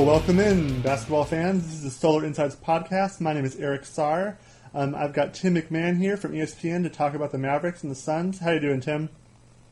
Welcome 0.00 0.40
in, 0.40 0.80
basketball 0.80 1.24
fans. 1.24 1.66
This 1.66 1.74
is 1.74 1.82
the 1.82 1.90
Solar 1.90 2.24
Insights 2.24 2.56
podcast. 2.56 3.20
My 3.20 3.34
name 3.34 3.44
is 3.44 3.56
Eric 3.56 3.82
Sarr. 3.82 4.38
Um, 4.72 4.94
I've 4.94 5.12
got 5.12 5.34
Tim 5.34 5.54
McMahon 5.54 5.98
here 5.98 6.16
from 6.16 6.32
ESPN 6.32 6.82
to 6.84 6.88
talk 6.88 7.12
about 7.12 7.32
the 7.32 7.38
Mavericks 7.38 7.82
and 7.82 7.92
the 7.92 7.96
Suns. 7.96 8.38
How 8.38 8.52
you 8.52 8.60
doing, 8.60 8.80
Tim? 8.80 9.10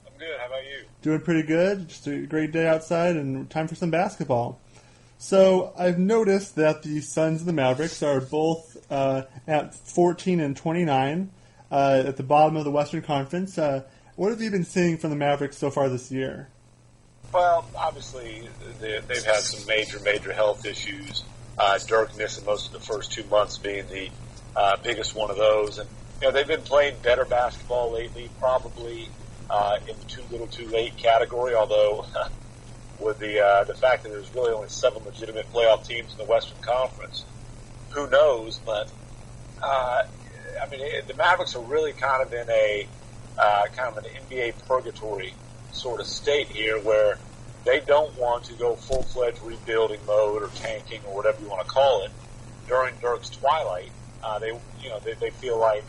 I'm 0.07 0.19
good. 0.19 0.39
How 0.39 0.47
about 0.47 0.65
you? 0.65 0.85
Doing 1.01 1.21
pretty 1.23 1.45
good. 1.45 1.89
Just 1.89 2.07
a 2.07 2.27
great 2.27 2.53
day 2.53 2.69
outside 2.69 3.17
and 3.17 3.49
time 3.49 3.69
for 3.69 3.75
some 3.75 3.91
basketball. 3.91 4.61
So 5.17 5.73
I've 5.79 5.99
noticed 5.99 6.57
that 6.57 6.83
the 6.83 7.01
Suns 7.01 7.41
and 7.41 7.49
the 7.49 7.55
Mavericks 7.55 8.03
are 8.03 8.21
both 8.21 8.77
uh, 8.93 9.23
at 9.47 9.75
14 9.75 10.41
and 10.41 10.55
29 10.55 11.31
uh, 11.71 12.03
at 12.07 12.19
the 12.19 12.23
bottom 12.23 12.57
of 12.57 12.65
the 12.65 12.71
Western 12.71 13.01
Conference. 13.01 13.57
Uh, 13.57 13.85
what 14.15 14.31
have 14.31 14.43
you 14.43 14.51
been 14.51 14.65
seeing 14.65 14.99
from 14.99 15.09
the 15.09 15.17
Mavericks 15.17 15.57
so 15.57 15.71
far 15.71 15.89
this 15.89 16.13
year? 16.13 16.51
Well, 17.33 17.69
obviously 17.77 18.49
they, 18.81 19.01
they've 19.07 19.25
had 19.25 19.41
some 19.41 19.67
major, 19.67 20.01
major 20.01 20.33
health 20.33 20.65
issues. 20.65 21.25
Uh, 21.59 21.79
Dirk 21.87 22.17
missing 22.17 22.45
most 22.45 22.69
of 22.69 22.73
the 22.73 22.81
first 22.81 23.13
two 23.13 23.25
months 23.25 23.59
being 23.59 23.87
the 23.89 24.11
uh, 24.57 24.77
biggest 24.83 25.15
one 25.15 25.31
of 25.31 25.37
those, 25.37 25.79
and 25.79 25.89
you 26.21 26.29
know 26.29 26.33
they've 26.33 26.47
been 26.47 26.63
playing 26.63 26.95
better 27.03 27.25
basketball 27.25 27.93
lately, 27.93 28.31
probably 28.39 29.09
uh, 29.51 29.79
in 29.89 29.99
the 29.99 30.05
too 30.05 30.23
little, 30.31 30.47
too 30.47 30.69
late 30.69 30.97
category. 30.97 31.55
Although 31.55 32.07
with 33.01 33.19
the 33.19 33.45
uh, 33.45 33.65
the 33.65 33.75
fact 33.75 34.05
that 34.05 34.11
there's 34.11 34.33
really 34.35 34.53
only 34.53 34.69
seven 34.69 35.03
legitimate 35.05 35.53
playoff 35.53 35.87
teams 35.87 36.13
in 36.13 36.19
the 36.19 36.25
Western 36.25 36.61
Conference, 36.63 37.25
who 37.91 38.09
knows? 38.09 38.59
But 38.65 38.91
uh, 39.61 40.05
I 40.63 40.69
mean, 40.71 40.81
it, 40.81 41.09
the 41.09 41.15
Mavericks 41.15 41.57
are 41.57 41.63
really 41.63 41.93
kind 41.93 42.23
of 42.23 42.33
in 42.33 42.49
a 42.49 42.87
uh, 43.37 43.63
kind 43.77 43.97
of 43.97 44.05
an 44.05 44.11
NBA 44.29 44.55
purgatory 44.67 45.35
sort 45.79 46.01
of 46.01 46.07
state 46.07 46.49
here, 46.49 46.79
where 46.81 47.19
they 47.65 47.81
don't 47.81 48.17
want 48.19 48.45
to 48.45 48.55
go 48.55 48.75
full 48.75 49.03
fledged 49.03 49.43
rebuilding 49.43 50.01
mode 50.07 50.43
or 50.43 50.49
tanking 50.49 51.01
or 51.07 51.15
whatever 51.15 51.41
you 51.41 51.49
want 51.49 51.65
to 51.65 51.69
call 51.69 52.05
it 52.05 52.11
during 52.67 52.95
Dirk's 53.01 53.31
twilight. 53.31 53.91
Uh, 54.23 54.39
they, 54.39 54.49
you 54.83 54.89
know, 54.89 54.99
they, 55.01 55.15
they 55.15 55.31
feel 55.31 55.59
like 55.59 55.85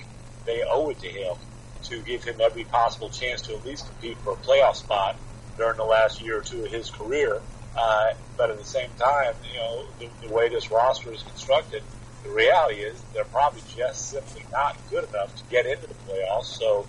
they 0.45 0.63
owe 0.63 0.89
it 0.89 0.99
to 0.99 1.07
him 1.07 1.35
to 1.83 2.01
give 2.01 2.23
him 2.23 2.39
every 2.41 2.63
possible 2.65 3.09
chance 3.09 3.41
to 3.43 3.55
at 3.55 3.65
least 3.65 3.87
compete 3.87 4.17
for 4.19 4.33
a 4.33 4.35
playoff 4.35 4.75
spot 4.75 5.15
during 5.57 5.77
the 5.77 5.83
last 5.83 6.21
year 6.21 6.39
or 6.39 6.41
two 6.41 6.63
of 6.65 6.71
his 6.71 6.89
career. 6.89 7.41
Uh, 7.77 8.13
but 8.37 8.49
at 8.49 8.57
the 8.57 8.65
same 8.65 8.89
time, 8.97 9.33
you 9.51 9.57
know, 9.59 9.85
the, 9.99 10.09
the 10.27 10.33
way 10.33 10.49
this 10.49 10.71
roster 10.71 11.11
is 11.13 11.23
constructed, 11.23 11.83
the 12.23 12.29
reality 12.29 12.81
is 12.81 13.01
they're 13.13 13.23
probably 13.25 13.61
just 13.75 14.09
simply 14.09 14.43
not 14.51 14.77
good 14.89 15.07
enough 15.09 15.35
to 15.35 15.43
get 15.49 15.65
into 15.65 15.87
the 15.87 15.93
playoffs. 15.93 16.45
So 16.45 16.87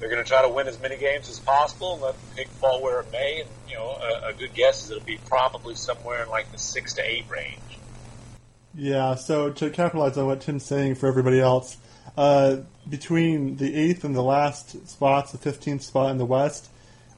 they're 0.00 0.08
going 0.08 0.22
to 0.22 0.28
try 0.28 0.42
to 0.42 0.48
win 0.48 0.66
as 0.66 0.80
many 0.80 0.96
games 0.96 1.28
as 1.28 1.38
possible 1.38 1.92
and 1.92 2.02
let 2.02 2.14
the 2.14 2.36
pick 2.36 2.48
fall 2.48 2.82
where 2.82 3.00
it 3.00 3.12
may. 3.12 3.42
And, 3.42 3.50
you 3.68 3.76
know, 3.76 3.90
a, 3.90 4.28
a 4.28 4.32
good 4.32 4.54
guess 4.54 4.84
is 4.84 4.90
it'll 4.90 5.04
be 5.04 5.18
probably 5.26 5.74
somewhere 5.74 6.22
in 6.22 6.30
like 6.30 6.50
the 6.50 6.58
six 6.58 6.94
to 6.94 7.02
eight 7.02 7.26
range. 7.28 7.58
Yeah, 8.74 9.14
so 9.16 9.50
to 9.50 9.70
capitalize 9.70 10.16
on 10.16 10.26
what 10.26 10.40
Tim's 10.40 10.64
saying 10.64 10.94
for 10.94 11.06
everybody 11.06 11.38
else, 11.38 11.76
uh, 12.16 12.58
between 12.88 13.56
the 13.56 13.74
eighth 13.74 14.04
and 14.04 14.16
the 14.16 14.22
last 14.22 14.88
spots, 14.88 15.32
the 15.32 15.38
15th 15.38 15.82
spot 15.82 16.10
in 16.10 16.18
the 16.18 16.24
West, 16.24 16.70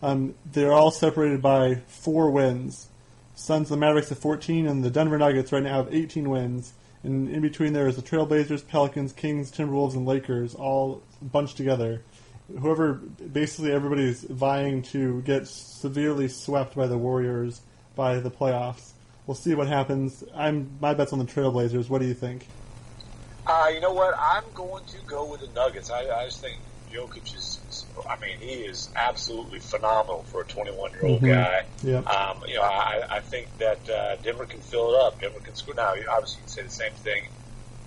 um, 0.02 0.34
they're 0.50 0.72
all 0.72 0.90
separated 0.90 1.40
by 1.40 1.76
four 1.86 2.30
wins. 2.30 2.88
Suns 3.34 3.68
the 3.68 3.76
Mavericks 3.76 4.08
have 4.08 4.18
14, 4.18 4.66
and 4.66 4.82
the 4.82 4.90
Denver 4.90 5.18
Nuggets 5.18 5.52
right 5.52 5.62
now 5.62 5.84
have 5.84 5.94
18 5.94 6.28
wins. 6.28 6.72
And 7.04 7.28
in 7.28 7.40
between 7.40 7.72
there 7.72 7.88
is 7.88 7.96
the 7.96 8.02
Trailblazers, 8.02 8.66
Pelicans, 8.66 9.12
Kings, 9.12 9.50
Timberwolves, 9.50 9.94
and 9.94 10.06
Lakers 10.06 10.54
all 10.54 11.02
bunched 11.20 11.56
together. 11.56 12.02
Whoever, 12.58 12.94
basically 12.94 13.72
everybody's 13.72 14.22
vying 14.22 14.82
to 14.84 15.22
get 15.22 15.46
severely 15.48 16.28
swept 16.28 16.74
by 16.76 16.86
the 16.86 16.98
Warriors 16.98 17.60
by 17.94 18.18
the 18.20 18.30
playoffs. 18.30 18.90
We'll 19.26 19.34
see 19.34 19.54
what 19.54 19.68
happens. 19.68 20.22
I'm 20.34 20.70
my 20.80 20.94
bet's 20.94 21.12
on 21.12 21.18
the 21.18 21.24
Trailblazers. 21.24 21.88
What 21.88 22.00
do 22.00 22.06
you 22.06 22.14
think? 22.14 22.46
Uh, 23.46 23.68
you 23.72 23.80
know 23.80 23.92
what? 23.92 24.14
I'm 24.18 24.44
going 24.54 24.84
to 24.86 24.96
go 25.06 25.24
with 25.24 25.40
the 25.40 25.48
Nuggets. 25.48 25.90
I, 25.90 26.00
I 26.10 26.24
just 26.26 26.40
think 26.40 26.58
Jokic 26.92 27.34
is, 27.34 27.86
I 28.08 28.16
mean, 28.20 28.38
he 28.38 28.62
is 28.64 28.90
absolutely 28.94 29.58
phenomenal 29.60 30.24
for 30.24 30.42
a 30.42 30.44
21 30.44 30.90
year 30.92 31.00
old 31.04 31.22
Mhm. 31.22 31.32
guy. 31.34 31.64
Yeah. 31.82 31.98
Um, 31.98 32.42
you 32.46 32.56
know, 32.56 32.62
I, 32.62 33.02
I 33.10 33.20
think 33.20 33.48
that 33.58 33.88
uh, 33.88 34.16
Denver 34.16 34.44
can 34.46 34.60
fill 34.60 34.92
it 34.94 35.00
up. 35.00 35.20
Denver 35.20 35.40
can 35.40 35.54
score. 35.54 35.74
Now, 35.74 35.88
obviously, 36.10 36.36
you 36.38 36.42
can 36.42 36.48
say 36.48 36.62
the 36.62 36.70
same 36.70 36.92
thing 36.92 37.22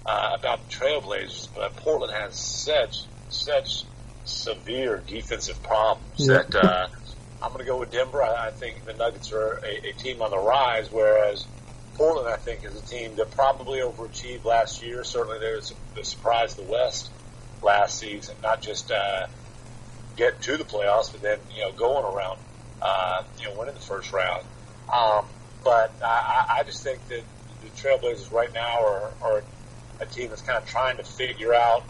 uh, 0.06 0.36
about 0.38 0.68
the 0.70 0.76
Trailblazers, 0.76 1.50
but 1.56 1.76
Portland 1.78 2.14
has 2.14 2.36
such 2.36 3.04
such 3.30 3.84
severe 4.26 5.02
defensive 5.06 5.62
problems 5.64 6.04
Yeah. 6.18 6.44
that 6.50 6.56
uh, 6.56 6.88
I'm 7.42 7.50
going 7.52 7.60
to 7.60 7.66
go 7.66 7.78
with 7.80 7.92
Denver. 7.92 8.22
I, 8.24 8.48
I 8.48 8.52
think 8.52 8.86
the 8.86 8.94
Nuggets 8.94 9.32
are 9.32 9.60
a, 9.64 9.90
a 9.90 9.94
team 9.94 10.22
on 10.22 10.32
the 10.32 10.38
rise, 10.40 10.92
whereas 10.92 11.46
Portland, 11.96 12.28
I 12.28 12.38
think, 12.38 12.66
is 12.66 12.76
a 12.76 12.82
team 12.86 13.16
that 13.16 13.32
probably 13.32 13.80
overachieved 13.80 14.44
last 14.46 14.84
year. 14.84 15.04
Certainly, 15.04 15.40
they 15.40 15.52
were 15.52 15.62
the 15.96 16.04
surprise 16.04 16.58
of 16.58 16.66
the 16.66 16.72
West 16.72 17.10
last 17.62 17.98
season, 18.00 18.36
not 18.44 18.62
just 18.62 18.92
uh, 18.92 19.28
get 20.18 20.42
to 20.42 20.58
the 20.58 20.64
playoffs, 20.64 21.12
but 21.12 21.22
then 21.22 21.40
you 21.56 21.62
know 21.62 21.72
going 21.72 22.04
around, 22.04 22.38
uh, 22.82 23.24
you 23.40 23.46
know, 23.46 23.58
winning 23.60 23.76
the 23.76 23.80
first 23.82 24.12
round. 24.12 24.44
Um, 24.94 25.26
but 25.64 25.92
I, 26.04 26.46
I 26.50 26.60
I 26.60 26.64
just 26.64 26.84
think 26.84 27.06
that 27.08 27.22
the 27.64 27.70
Trailblazers 27.82 28.32
right 28.32 28.54
now 28.54 28.86
are, 28.86 29.12
are 29.22 29.44
a 30.02 30.06
team 30.06 30.30
that's 30.30 30.42
kind 30.42 30.58
of 30.62 30.68
trying 30.68 30.98
to 30.98 31.04
figure 31.04 31.54
out 31.54 31.84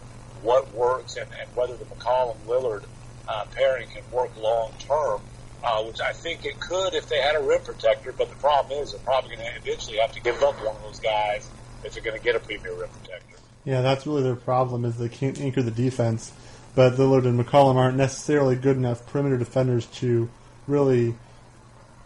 what 0.46 0.72
works 0.74 1.16
and, 1.16 1.28
and 1.38 1.48
whether 1.54 1.76
the 1.76 1.84
McCollum 1.84 2.36
Lillard 2.46 2.84
uh, 3.28 3.44
pairing 3.52 3.88
can 3.88 4.02
work 4.10 4.30
long 4.40 4.72
term. 4.78 5.20
Uh, 5.64 5.82
which 5.82 6.00
I 6.00 6.12
think 6.12 6.44
it 6.44 6.60
could 6.60 6.94
if 6.94 7.08
they 7.08 7.20
had 7.20 7.34
a 7.34 7.40
rim 7.40 7.60
protector, 7.62 8.12
but 8.12 8.28
the 8.28 8.36
problem 8.36 8.78
is 8.78 8.92
they're 8.92 9.00
probably 9.00 9.34
going 9.34 9.48
to 9.48 9.56
eventually 9.56 9.96
have 9.96 10.12
to 10.12 10.20
give 10.20 10.40
up 10.42 10.54
one 10.64 10.76
of 10.76 10.82
those 10.82 11.00
guys 11.00 11.48
if 11.82 11.92
they're 11.92 12.02
going 12.04 12.16
to 12.16 12.22
get 12.22 12.36
a 12.36 12.38
premier 12.38 12.72
rim 12.72 12.88
protector. 12.90 13.38
Yeah, 13.64 13.80
that's 13.80 14.06
really 14.06 14.22
their 14.22 14.36
problem 14.36 14.84
is 14.84 14.96
they 14.96 15.08
can't 15.08 15.40
anchor 15.40 15.62
the 15.62 15.72
defense. 15.72 16.32
But 16.76 16.92
Lillard 16.96 17.24
and 17.24 17.42
McCollum 17.42 17.74
aren't 17.76 17.96
necessarily 17.96 18.54
good 18.54 18.76
enough 18.76 19.06
perimeter 19.06 19.38
defenders 19.38 19.86
to 19.86 20.28
really 20.68 21.16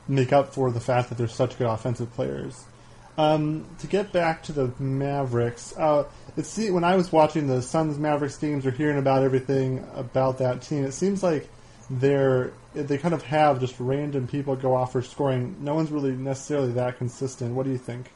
make 0.09 0.33
up 0.33 0.55
for 0.55 0.71
the 0.71 0.81
fact 0.81 1.09
that 1.09 1.19
they're 1.19 1.29
such 1.29 1.59
good 1.59 1.67
offensive 1.67 2.15
players. 2.15 2.65
Um, 3.21 3.67
to 3.81 3.87
get 3.87 4.13
back 4.13 4.45
to 4.45 4.53
the 4.53 4.73
Mavericks, 4.79 5.77
uh, 5.77 6.05
it 6.39 6.47
see 6.47 6.71
when 6.71 6.85
I 6.85 6.97
was 6.97 7.13
watching 7.13 7.49
the 7.49 7.61
Suns 7.61 7.99
Mavericks 7.99 8.39
games 8.39 8.65
or 8.65 8.71
hearing 8.71 8.97
about 8.97 9.23
everything 9.23 9.87
about 9.95 10.39
that 10.39 10.63
team, 10.63 10.85
it 10.87 10.93
seems 10.93 11.23
like 11.23 11.47
they're 11.91 12.55
they 12.73 12.97
kind 12.97 13.13
of 13.13 13.23
have 13.25 13.61
just 13.61 13.75
random 13.79 14.27
people 14.27 14.57
go 14.57 14.75
off 14.75 14.93
for 14.93 15.03
scoring. 15.03 15.57
No 15.61 15.75
one's 15.75 15.91
really 15.91 16.13
necessarily 16.13 16.73
that 16.73 16.97
consistent. 16.97 17.55
What 17.55 17.67
do 17.67 17.73
you 17.73 17.79
think? 17.79 18.11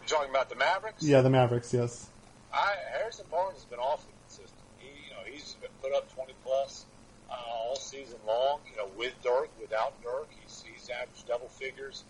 You're 0.00 0.18
talking 0.18 0.30
about 0.30 0.50
the 0.50 0.56
Mavericks? 0.56 1.02
Yeah, 1.02 1.22
the 1.22 1.30
Mavericks, 1.30 1.72
yes. 1.72 2.10
I, 2.52 2.74
Harrison 2.98 3.24
Barnes 3.30 3.54
has 3.54 3.64
been 3.64 3.78
awfully 3.78 4.12
consistent. 4.26 4.60
He, 4.80 4.88
you 4.88 5.14
know, 5.14 5.32
he's 5.32 5.56
been 5.62 5.70
put 5.80 5.94
up 5.94 6.12
20 6.14 6.34
plus 6.44 6.84
uh, 7.30 7.36
all 7.48 7.76
season 7.76 8.18
long. 8.26 8.60
You 8.70 8.76
know, 8.76 8.90
with 8.98 9.14
Dirk, 9.22 9.48
without 9.58 9.94
Dirk, 10.02 10.28
he's 10.42 10.62
he's 10.70 10.90
averaged 10.90 11.26
double 11.26 11.48
figures. 11.48 12.04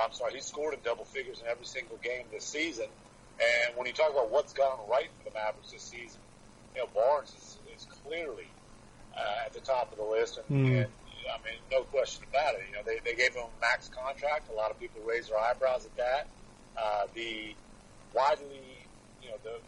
I'm 0.00 0.12
sorry, 0.12 0.34
he's 0.34 0.46
scored 0.46 0.74
in 0.74 0.80
double 0.84 1.04
figures 1.04 1.40
in 1.40 1.46
every 1.46 1.66
single 1.66 1.98
game 2.02 2.24
this 2.32 2.44
season. 2.46 2.86
And 3.40 3.76
when 3.76 3.86
you 3.86 3.92
talk 3.92 4.12
about 4.12 4.30
what's 4.30 4.52
gone 4.52 4.78
right 4.90 5.08
for 5.18 5.30
the 5.30 5.34
Mavericks 5.34 5.72
this 5.72 5.82
season, 5.82 6.20
you 6.74 6.82
know, 6.82 6.88
Barnes 6.94 7.34
is, 7.34 7.58
is 7.76 7.86
clearly 8.04 8.48
uh, 9.16 9.46
at 9.46 9.52
the 9.52 9.60
top 9.60 9.92
of 9.92 9.98
the 9.98 10.04
list, 10.04 10.38
and, 10.38 10.46
Mm. 10.66 10.84
and 10.84 10.92
I 11.32 11.38
mean, 11.44 11.58
no 11.70 11.82
question 11.84 12.24
about 12.30 12.54
it. 12.54 12.62
You 12.68 12.74
know, 12.76 12.82
they 12.84 12.98
they 13.04 13.16
gave 13.16 13.34
him 13.34 13.44
a 13.44 13.60
max 13.60 13.88
contract. 13.88 14.50
A 14.50 14.54
lot 14.54 14.70
of 14.70 14.78
people 14.80 15.00
raised 15.06 15.30
their 15.30 15.38
eyebrows 15.38 15.84
at 15.86 15.96
that. 15.96 16.28
Uh, 16.76 17.06
the 17.14 17.54
widely, 18.14 18.86
you 19.22 19.28
know, 19.28 19.36
the 19.44 19.60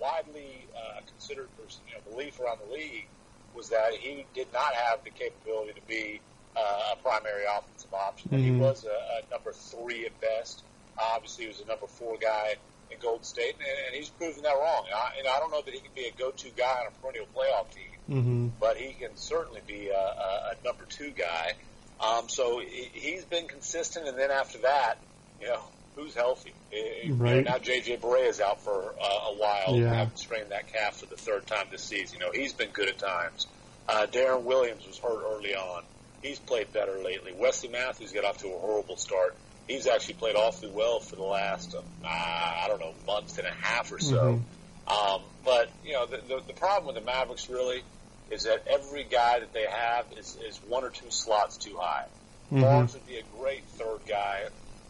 widely 0.00 0.66
uh, 0.74 1.00
considered 1.06 1.48
person, 1.56 1.82
you 1.88 1.94
know, 1.94 2.16
belief 2.16 2.40
around 2.40 2.58
the 2.66 2.72
league 2.72 3.06
was 3.54 3.68
that 3.70 3.92
he 3.94 4.26
did 4.34 4.52
not 4.52 4.74
have 4.74 5.02
the 5.04 5.10
capability 5.10 5.72
to 5.72 5.86
be 5.86 6.20
uh, 6.56 6.92
a 6.94 6.96
primary 7.02 7.44
offensive 7.44 7.92
option. 7.92 8.30
That 8.30 8.40
He 8.40 8.50
was 8.50 8.84
a, 8.84 8.88
a 8.88 9.30
number 9.30 9.52
three 9.52 10.06
at 10.06 10.18
best. 10.20 10.62
Obviously, 10.98 11.44
he 11.44 11.48
was 11.48 11.60
a 11.60 11.66
number 11.66 11.86
four 11.86 12.16
guy 12.18 12.54
in 12.90 12.98
Golden 13.00 13.24
State, 13.24 13.54
and, 13.58 13.66
and 13.86 13.94
he's 13.94 14.08
proven 14.10 14.42
that 14.44 14.54
wrong. 14.54 14.86
I, 14.94 15.18
and 15.18 15.28
I 15.28 15.38
don't 15.40 15.50
know 15.50 15.60
that 15.62 15.74
he 15.74 15.80
can 15.80 15.90
be 15.94 16.06
a 16.06 16.12
go-to 16.12 16.48
guy 16.56 16.80
on 16.80 16.86
a 16.86 16.90
perennial 17.02 17.26
playoff 17.36 17.70
team 17.74 17.84
Mm-hmm. 18.08 18.48
but 18.60 18.76
he 18.76 18.92
can 18.92 19.16
certainly 19.16 19.60
be 19.66 19.88
a, 19.88 19.98
a, 19.98 20.52
a 20.52 20.64
number 20.64 20.84
two 20.84 21.10
guy. 21.10 21.54
Um, 22.00 22.28
so 22.28 22.60
he, 22.60 22.88
he's 22.92 23.24
been 23.24 23.48
consistent, 23.48 24.06
and 24.06 24.16
then 24.16 24.30
after 24.30 24.58
that, 24.58 24.98
you 25.40 25.48
know, 25.48 25.60
who's 25.96 26.14
healthy? 26.14 26.52
Eh, 26.72 26.76
you 27.06 27.14
know, 27.14 27.24
Right. 27.24 27.44
now 27.44 27.58
J.J. 27.58 27.96
Barea 27.96 28.28
is 28.28 28.40
out 28.40 28.60
for 28.60 28.94
uh, 29.02 29.30
a 29.30 29.34
while, 29.34 29.74
Yeah. 29.76 29.92
having 29.92 30.16
strained 30.16 30.50
that 30.50 30.72
calf 30.72 30.98
for 30.98 31.06
the 31.06 31.16
third 31.16 31.48
time 31.48 31.66
this 31.72 31.82
season. 31.82 32.20
You 32.20 32.26
know, 32.26 32.32
he's 32.32 32.52
been 32.52 32.70
good 32.70 32.88
at 32.88 32.98
times. 32.98 33.48
Uh, 33.88 34.06
Deron 34.06 34.42
Williams 34.44 34.86
was 34.86 34.98
hurt 34.98 35.18
early 35.26 35.56
on. 35.56 35.82
He's 36.26 36.38
played 36.40 36.72
better 36.72 36.98
lately. 37.04 37.32
Wesley 37.38 37.68
Matthews 37.68 38.10
got 38.12 38.24
off 38.24 38.38
to 38.38 38.48
a 38.48 38.58
horrible 38.58 38.96
start. 38.96 39.36
He's 39.68 39.86
actually 39.86 40.14
played 40.14 40.34
awfully 40.36 40.70
well 40.70 40.98
for 41.00 41.14
the 41.16 41.22
last, 41.22 41.74
uh, 41.74 41.80
I 42.04 42.66
don't 42.68 42.80
know, 42.80 42.94
month 43.06 43.38
and 43.38 43.46
a 43.46 43.52
half 43.52 43.92
or 43.92 43.98
so. 44.00 44.40
Um, 44.88 45.20
but 45.44 45.70
you 45.84 45.92
know, 45.92 46.06
the, 46.06 46.16
the 46.18 46.40
the 46.48 46.52
problem 46.52 46.86
with 46.94 47.02
the 47.04 47.08
Mavericks 47.10 47.48
really 47.48 47.82
is 48.30 48.44
that 48.44 48.66
every 48.68 49.04
guy 49.04 49.40
that 49.40 49.52
they 49.52 49.66
have 49.68 50.06
is 50.16 50.36
is 50.48 50.58
one 50.68 50.82
or 50.84 50.90
two 50.90 51.10
slots 51.10 51.56
too 51.56 51.76
high. 51.78 52.06
Mhm. 52.52 52.60
Barnes 52.60 52.94
would 52.94 53.06
be 53.06 53.16
a 53.18 53.24
great 53.38 53.64
third 53.78 54.00
guy. 54.08 54.42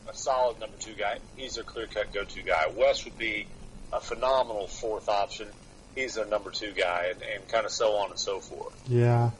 a 0.08 0.14
solid 0.14 0.60
number 0.60 0.76
two 0.78 0.94
guy. 0.94 1.18
He's 1.36 1.56
their 1.56 1.64
clear 1.64 1.86
cut 1.88 2.12
go 2.14 2.22
to 2.24 2.42
guy. 2.42 2.68
Wes 2.76 3.04
would 3.04 3.18
be 3.18 3.46
a 3.92 4.00
phenomenal 4.00 4.68
fourth 4.68 5.08
option. 5.08 5.48
He's 5.96 6.14
their 6.14 6.26
number 6.26 6.50
two 6.50 6.72
guy, 6.72 7.06
and, 7.12 7.22
and 7.22 7.48
kind 7.48 7.66
of 7.66 7.72
so 7.72 7.96
on 7.96 8.10
and 8.10 8.18
so 8.18 8.38
forth. 8.40 8.72
Yeah, 8.88 9.30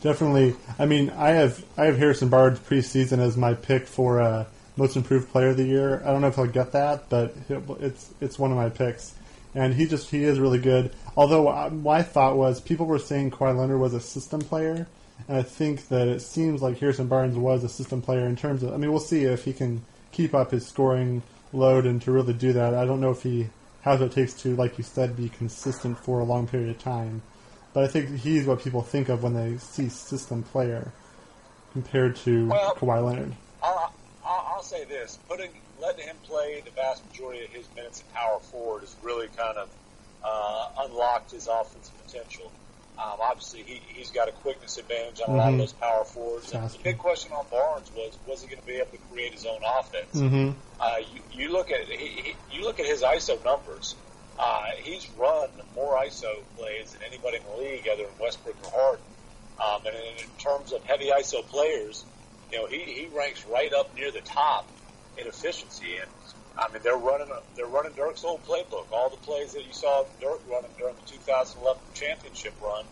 definitely. 0.00 0.56
I 0.78 0.86
mean, 0.86 1.10
I 1.10 1.30
have 1.30 1.64
I 1.76 1.86
have 1.86 1.98
Harrison 1.98 2.28
Barnes 2.28 2.58
preseason 2.58 3.18
as 3.18 3.36
my 3.36 3.54
pick 3.54 3.86
for 3.86 4.20
uh, 4.20 4.44
most 4.76 4.96
improved 4.96 5.30
player 5.30 5.48
of 5.48 5.56
the 5.56 5.64
year. 5.64 6.02
I 6.04 6.10
don't 6.10 6.20
know 6.20 6.28
if 6.28 6.36
he'll 6.36 6.46
get 6.46 6.72
that, 6.72 7.08
but 7.08 7.34
it's 7.80 8.12
it's 8.20 8.38
one 8.38 8.50
of 8.50 8.56
my 8.56 8.68
picks, 8.68 9.14
and 9.54 9.74
he 9.74 9.86
just 9.86 10.10
he 10.10 10.24
is 10.24 10.38
really 10.38 10.58
good. 10.58 10.92
Although 11.16 11.48
uh, 11.48 11.70
my 11.70 12.02
thought 12.02 12.36
was 12.36 12.60
people 12.60 12.86
were 12.86 12.98
saying 12.98 13.32
Kawhi 13.32 13.56
Leonard 13.56 13.80
was 13.80 13.94
a 13.94 14.00
system 14.00 14.40
player, 14.40 14.86
and 15.28 15.36
I 15.36 15.42
think 15.42 15.88
that 15.88 16.08
it 16.08 16.20
seems 16.20 16.62
like 16.62 16.78
Harrison 16.78 17.08
Barnes 17.08 17.36
was 17.36 17.64
a 17.64 17.68
system 17.68 18.02
player 18.02 18.26
in 18.26 18.36
terms 18.36 18.62
of. 18.62 18.72
I 18.72 18.76
mean, 18.76 18.90
we'll 18.90 19.00
see 19.00 19.24
if 19.24 19.44
he 19.44 19.52
can 19.52 19.84
keep 20.12 20.34
up 20.34 20.50
his 20.50 20.66
scoring 20.66 21.22
load 21.52 21.86
and 21.86 22.00
to 22.02 22.12
really 22.12 22.34
do 22.34 22.52
that. 22.52 22.74
I 22.74 22.84
don't 22.84 23.00
know 23.00 23.10
if 23.10 23.22
he 23.22 23.48
has 23.82 24.00
what 24.00 24.10
it 24.10 24.14
takes 24.14 24.34
to, 24.34 24.54
like 24.56 24.78
you 24.78 24.84
said, 24.84 25.16
be 25.16 25.28
consistent 25.28 25.98
for 25.98 26.20
a 26.20 26.24
long 26.24 26.46
period 26.46 26.70
of 26.70 26.78
time. 26.78 27.22
But 27.72 27.84
I 27.84 27.86
think 27.88 28.18
he's 28.18 28.46
what 28.46 28.62
people 28.62 28.82
think 28.82 29.08
of 29.08 29.22
when 29.22 29.34
they 29.34 29.58
see 29.58 29.88
system 29.88 30.42
player 30.42 30.92
compared 31.72 32.16
to 32.16 32.48
well, 32.48 32.74
Kawhi 32.74 33.04
Leonard. 33.04 33.34
I'll, 33.62 33.92
I'll, 34.24 34.62
say 34.62 34.84
this: 34.84 35.18
putting 35.28 35.50
letting 35.80 36.06
him 36.06 36.16
play 36.24 36.62
the 36.64 36.70
vast 36.72 37.06
majority 37.08 37.44
of 37.44 37.50
his 37.50 37.66
minutes 37.74 38.00
at 38.00 38.14
power 38.14 38.38
forward 38.40 38.80
has 38.80 38.94
really 39.02 39.28
kind 39.28 39.56
of 39.56 39.68
uh, 40.24 40.68
unlocked 40.80 41.30
his 41.30 41.46
offensive 41.46 41.94
potential. 42.06 42.50
Um, 42.98 43.16
obviously, 43.22 43.62
he, 43.62 43.80
he's 43.88 44.10
got 44.10 44.28
a 44.28 44.32
quickness 44.32 44.76
advantage 44.76 45.20
on 45.20 45.28
mm-hmm. 45.28 45.34
a 45.34 45.36
lot 45.36 45.46
of 45.46 45.52
mm-hmm. 45.52 45.60
those 45.60 45.72
power 45.72 46.04
forwards. 46.04 46.52
And 46.52 46.68
the 46.68 46.78
big 46.82 46.98
question 46.98 47.32
on 47.32 47.46
Barnes 47.50 47.90
was, 47.96 48.18
was 48.26 48.42
he 48.42 48.48
going 48.48 48.60
to 48.60 48.66
be 48.66 48.74
able 48.74 48.90
to 48.90 48.98
create 49.10 49.32
his 49.32 49.46
own 49.46 49.60
offense? 49.78 50.14
Mm-hmm. 50.14 50.50
Uh, 50.78 50.96
you, 51.14 51.22
you 51.32 51.52
look 51.52 51.70
at 51.70 51.86
he, 51.86 52.06
he, 52.06 52.34
you 52.52 52.62
look 52.62 52.78
at 52.78 52.86
his 52.86 53.02
ISO 53.02 53.42
numbers. 53.42 53.94
Uh, 54.42 54.70
he's 54.78 55.06
run 55.18 55.50
more 55.74 55.98
ISO 55.98 56.42
plays 56.56 56.92
than 56.92 57.02
anybody 57.02 57.36
in 57.36 57.42
the 57.44 57.62
league, 57.62 57.86
other 57.86 58.04
than 58.04 58.12
Westbrook 58.18 58.56
or 58.64 58.70
Harden. 58.70 59.04
Um, 59.62 59.86
and 59.86 59.94
in, 60.18 60.26
terms 60.38 60.72
of 60.72 60.82
heavy 60.84 61.10
ISO 61.10 61.46
players, 61.46 62.06
you 62.50 62.56
know, 62.56 62.66
he, 62.66 62.78
he 62.78 63.08
ranks 63.14 63.44
right 63.44 63.70
up 63.74 63.94
near 63.94 64.10
the 64.10 64.22
top 64.22 64.66
in 65.18 65.26
efficiency. 65.26 65.96
And 65.96 66.08
I 66.56 66.72
mean, 66.72 66.80
they're 66.82 66.96
running 66.96 67.28
they're 67.54 67.66
running 67.66 67.92
Dirk's 67.92 68.24
old 68.24 68.42
playbook. 68.46 68.90
All 68.92 69.10
the 69.10 69.18
plays 69.18 69.52
that 69.52 69.66
you 69.66 69.74
saw 69.74 70.06
Dirk 70.22 70.40
running 70.50 70.70
during 70.78 70.94
the 70.94 71.02
2011 71.02 71.82
championship 71.92 72.54
run, 72.62 72.86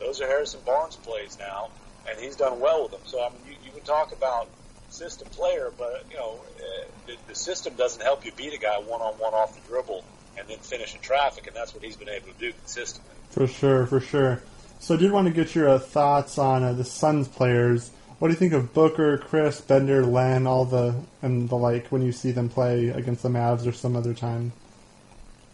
those 0.00 0.22
are 0.22 0.26
Harrison 0.26 0.60
Barnes 0.64 0.96
plays 0.96 1.36
now, 1.38 1.68
and 2.08 2.18
he's 2.18 2.36
done 2.36 2.60
well 2.60 2.84
with 2.84 2.92
them. 2.92 3.02
So 3.04 3.22
I 3.22 3.28
mean, 3.28 3.40
you, 3.46 3.56
you 3.66 3.72
can 3.72 3.82
talk 3.82 4.12
about 4.12 4.48
system 4.88 5.28
player, 5.28 5.70
but 5.76 6.06
you 6.10 6.16
know, 6.16 6.40
uh, 6.56 6.84
the, 7.06 7.16
the 7.28 7.34
system 7.34 7.74
doesn't 7.74 8.02
help 8.02 8.24
you 8.24 8.32
beat 8.32 8.54
a 8.54 8.58
guy 8.58 8.78
one 8.78 9.02
on 9.02 9.12
one 9.18 9.34
off 9.34 9.54
the 9.54 9.68
dribble 9.68 10.02
and 10.38 10.48
then 10.48 10.58
finish 10.58 10.94
in 10.94 11.00
traffic, 11.00 11.46
and 11.46 11.54
that's 11.54 11.74
what 11.74 11.82
he's 11.82 11.96
been 11.96 12.08
able 12.08 12.28
to 12.28 12.38
do 12.38 12.52
consistently. 12.52 13.14
For 13.30 13.46
sure, 13.46 13.86
for 13.86 14.00
sure. 14.00 14.42
So 14.80 14.94
I 14.94 14.98
did 14.98 15.12
want 15.12 15.28
to 15.28 15.32
get 15.32 15.54
your 15.54 15.68
uh, 15.68 15.78
thoughts 15.78 16.38
on 16.38 16.62
uh, 16.62 16.72
the 16.72 16.84
Suns 16.84 17.28
players. 17.28 17.90
What 18.18 18.28
do 18.28 18.34
you 18.34 18.38
think 18.38 18.52
of 18.52 18.72
Booker, 18.72 19.18
Chriss, 19.18 19.66
Bender, 19.66 20.04
Len, 20.04 20.46
all 20.46 20.64
the 20.64 20.94
and 21.22 21.48
the 21.48 21.56
like 21.56 21.88
when 21.88 22.02
you 22.02 22.12
see 22.12 22.30
them 22.30 22.48
play 22.48 22.88
against 22.88 23.22
the 23.22 23.28
Mavs 23.28 23.66
or 23.66 23.72
some 23.72 23.96
other 23.96 24.14
time? 24.14 24.52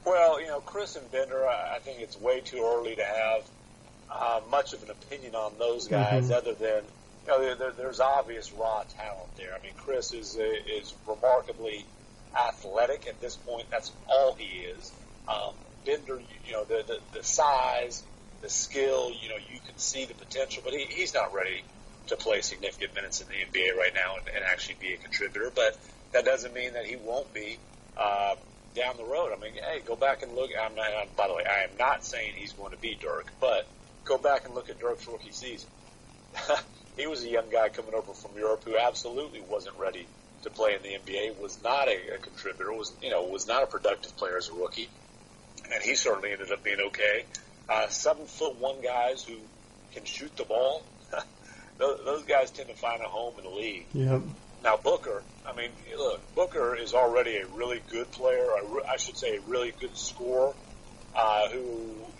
Well, 0.04 0.40
you 0.40 0.48
know, 0.48 0.60
Chriss 0.60 0.96
and 0.96 1.10
Bender, 1.10 1.46
I 1.46 1.78
think 1.78 2.00
it's 2.00 2.20
way 2.20 2.40
too 2.40 2.58
early 2.58 2.96
to 2.96 3.04
have 3.04 3.44
uh, 4.10 4.40
much 4.50 4.72
of 4.72 4.82
an 4.82 4.90
opinion 4.90 5.34
on 5.34 5.52
those 5.58 5.86
guys, 5.86 6.24
mm-hmm. 6.24 6.32
other 6.32 6.54
than 6.54 6.82
you 7.26 7.28
know, 7.28 7.54
there, 7.54 7.70
there's 7.72 8.00
obvious 8.00 8.52
raw 8.52 8.82
talent 8.96 9.36
there. 9.36 9.54
I 9.54 9.62
mean, 9.62 9.72
Chriss 9.78 10.14
is 10.14 10.36
is 10.36 10.94
remarkably 11.06 11.84
athletic 12.36 13.06
at 13.06 13.20
this 13.20 13.36
point. 13.36 13.66
That's 13.70 13.92
all 14.08 14.34
he 14.34 14.60
is. 14.60 14.92
Um, 15.28 15.54
Bender, 15.84 16.20
you 16.46 16.52
know, 16.52 16.64
the, 16.64 16.84
the 16.86 17.18
the 17.18 17.24
size, 17.24 18.02
the 18.42 18.50
skill, 18.50 19.10
you 19.10 19.28
know, 19.28 19.36
you 19.36 19.60
can 19.66 19.76
see 19.76 20.04
the 20.04 20.14
potential, 20.14 20.62
but 20.64 20.72
he, 20.72 20.84
he's 20.84 21.14
not 21.14 21.34
ready 21.34 21.62
to 22.08 22.16
play 22.16 22.40
significant 22.40 22.94
minutes 22.94 23.20
in 23.20 23.28
the 23.28 23.34
NBA 23.34 23.76
right 23.76 23.92
now 23.94 24.16
and, 24.16 24.34
and 24.34 24.44
actually 24.44 24.76
be 24.80 24.94
a 24.94 24.96
contributor. 24.96 25.50
But 25.54 25.78
that 26.12 26.24
doesn't 26.24 26.52
mean 26.52 26.74
that 26.74 26.84
he 26.84 26.96
won't 26.96 27.32
be 27.32 27.58
uh, 27.96 28.34
down 28.74 28.96
the 28.96 29.04
road. 29.04 29.32
I 29.36 29.40
mean, 29.40 29.54
hey, 29.54 29.80
go 29.86 29.96
back 29.96 30.22
and 30.22 30.34
look. 30.34 30.50
I'm 30.60 30.74
not, 30.74 30.86
I'm, 30.86 31.08
by 31.16 31.28
the 31.28 31.34
way, 31.34 31.44
I 31.44 31.64
am 31.64 31.76
not 31.78 32.04
saying 32.04 32.34
he's 32.36 32.52
going 32.52 32.72
to 32.72 32.78
be 32.78 32.96
Dirk, 33.00 33.32
but 33.40 33.66
go 34.04 34.18
back 34.18 34.44
and 34.44 34.54
look 34.54 34.70
at 34.70 34.80
Dirk's 34.80 35.06
rookie 35.06 35.32
season. 35.32 35.70
he 36.96 37.06
was 37.06 37.24
a 37.24 37.28
young 37.28 37.50
guy 37.50 37.68
coming 37.68 37.94
over 37.94 38.12
from 38.12 38.32
Europe 38.36 38.62
who 38.64 38.76
absolutely 38.76 39.40
wasn't 39.40 39.76
ready 39.78 40.06
to 40.42 40.50
play 40.50 40.74
in 40.74 40.82
the 40.82 41.12
NBA. 41.12 41.38
Was 41.38 41.62
not 41.62 41.88
a, 41.88 42.14
a 42.14 42.18
contributor. 42.18 42.72
Was 42.72 42.92
you 43.02 43.10
know 43.10 43.24
was 43.24 43.46
not 43.46 43.62
a 43.62 43.66
productive 43.66 44.16
player 44.16 44.36
as 44.36 44.48
a 44.48 44.52
rookie, 44.52 44.88
and 45.72 45.82
he 45.82 45.94
certainly 45.94 46.32
ended 46.32 46.52
up 46.52 46.62
being 46.62 46.80
okay. 46.88 47.24
Uh, 47.68 47.88
seven 47.88 48.26
foot 48.26 48.56
one 48.56 48.80
guys 48.82 49.22
who 49.22 49.36
can 49.92 50.04
shoot 50.04 50.36
the 50.36 50.44
ball 50.44 50.82
those, 51.78 52.00
those 52.04 52.22
guys 52.24 52.50
tend 52.50 52.68
to 52.68 52.74
find 52.74 53.00
a 53.00 53.08
home 53.08 53.34
in 53.38 53.44
the 53.44 53.50
league. 53.50 53.86
Yep. 53.92 54.22
Now 54.62 54.76
Booker, 54.76 55.22
I 55.46 55.54
mean, 55.54 55.70
look, 55.96 56.20
Booker 56.34 56.76
is 56.76 56.92
already 56.92 57.38
a 57.38 57.46
really 57.46 57.80
good 57.90 58.10
player. 58.12 58.46
I 58.88 58.96
should 58.98 59.16
say 59.16 59.36
a 59.36 59.40
really 59.42 59.72
good 59.80 59.96
scorer. 59.96 60.52
Uh, 61.16 61.48
who, 61.48 61.58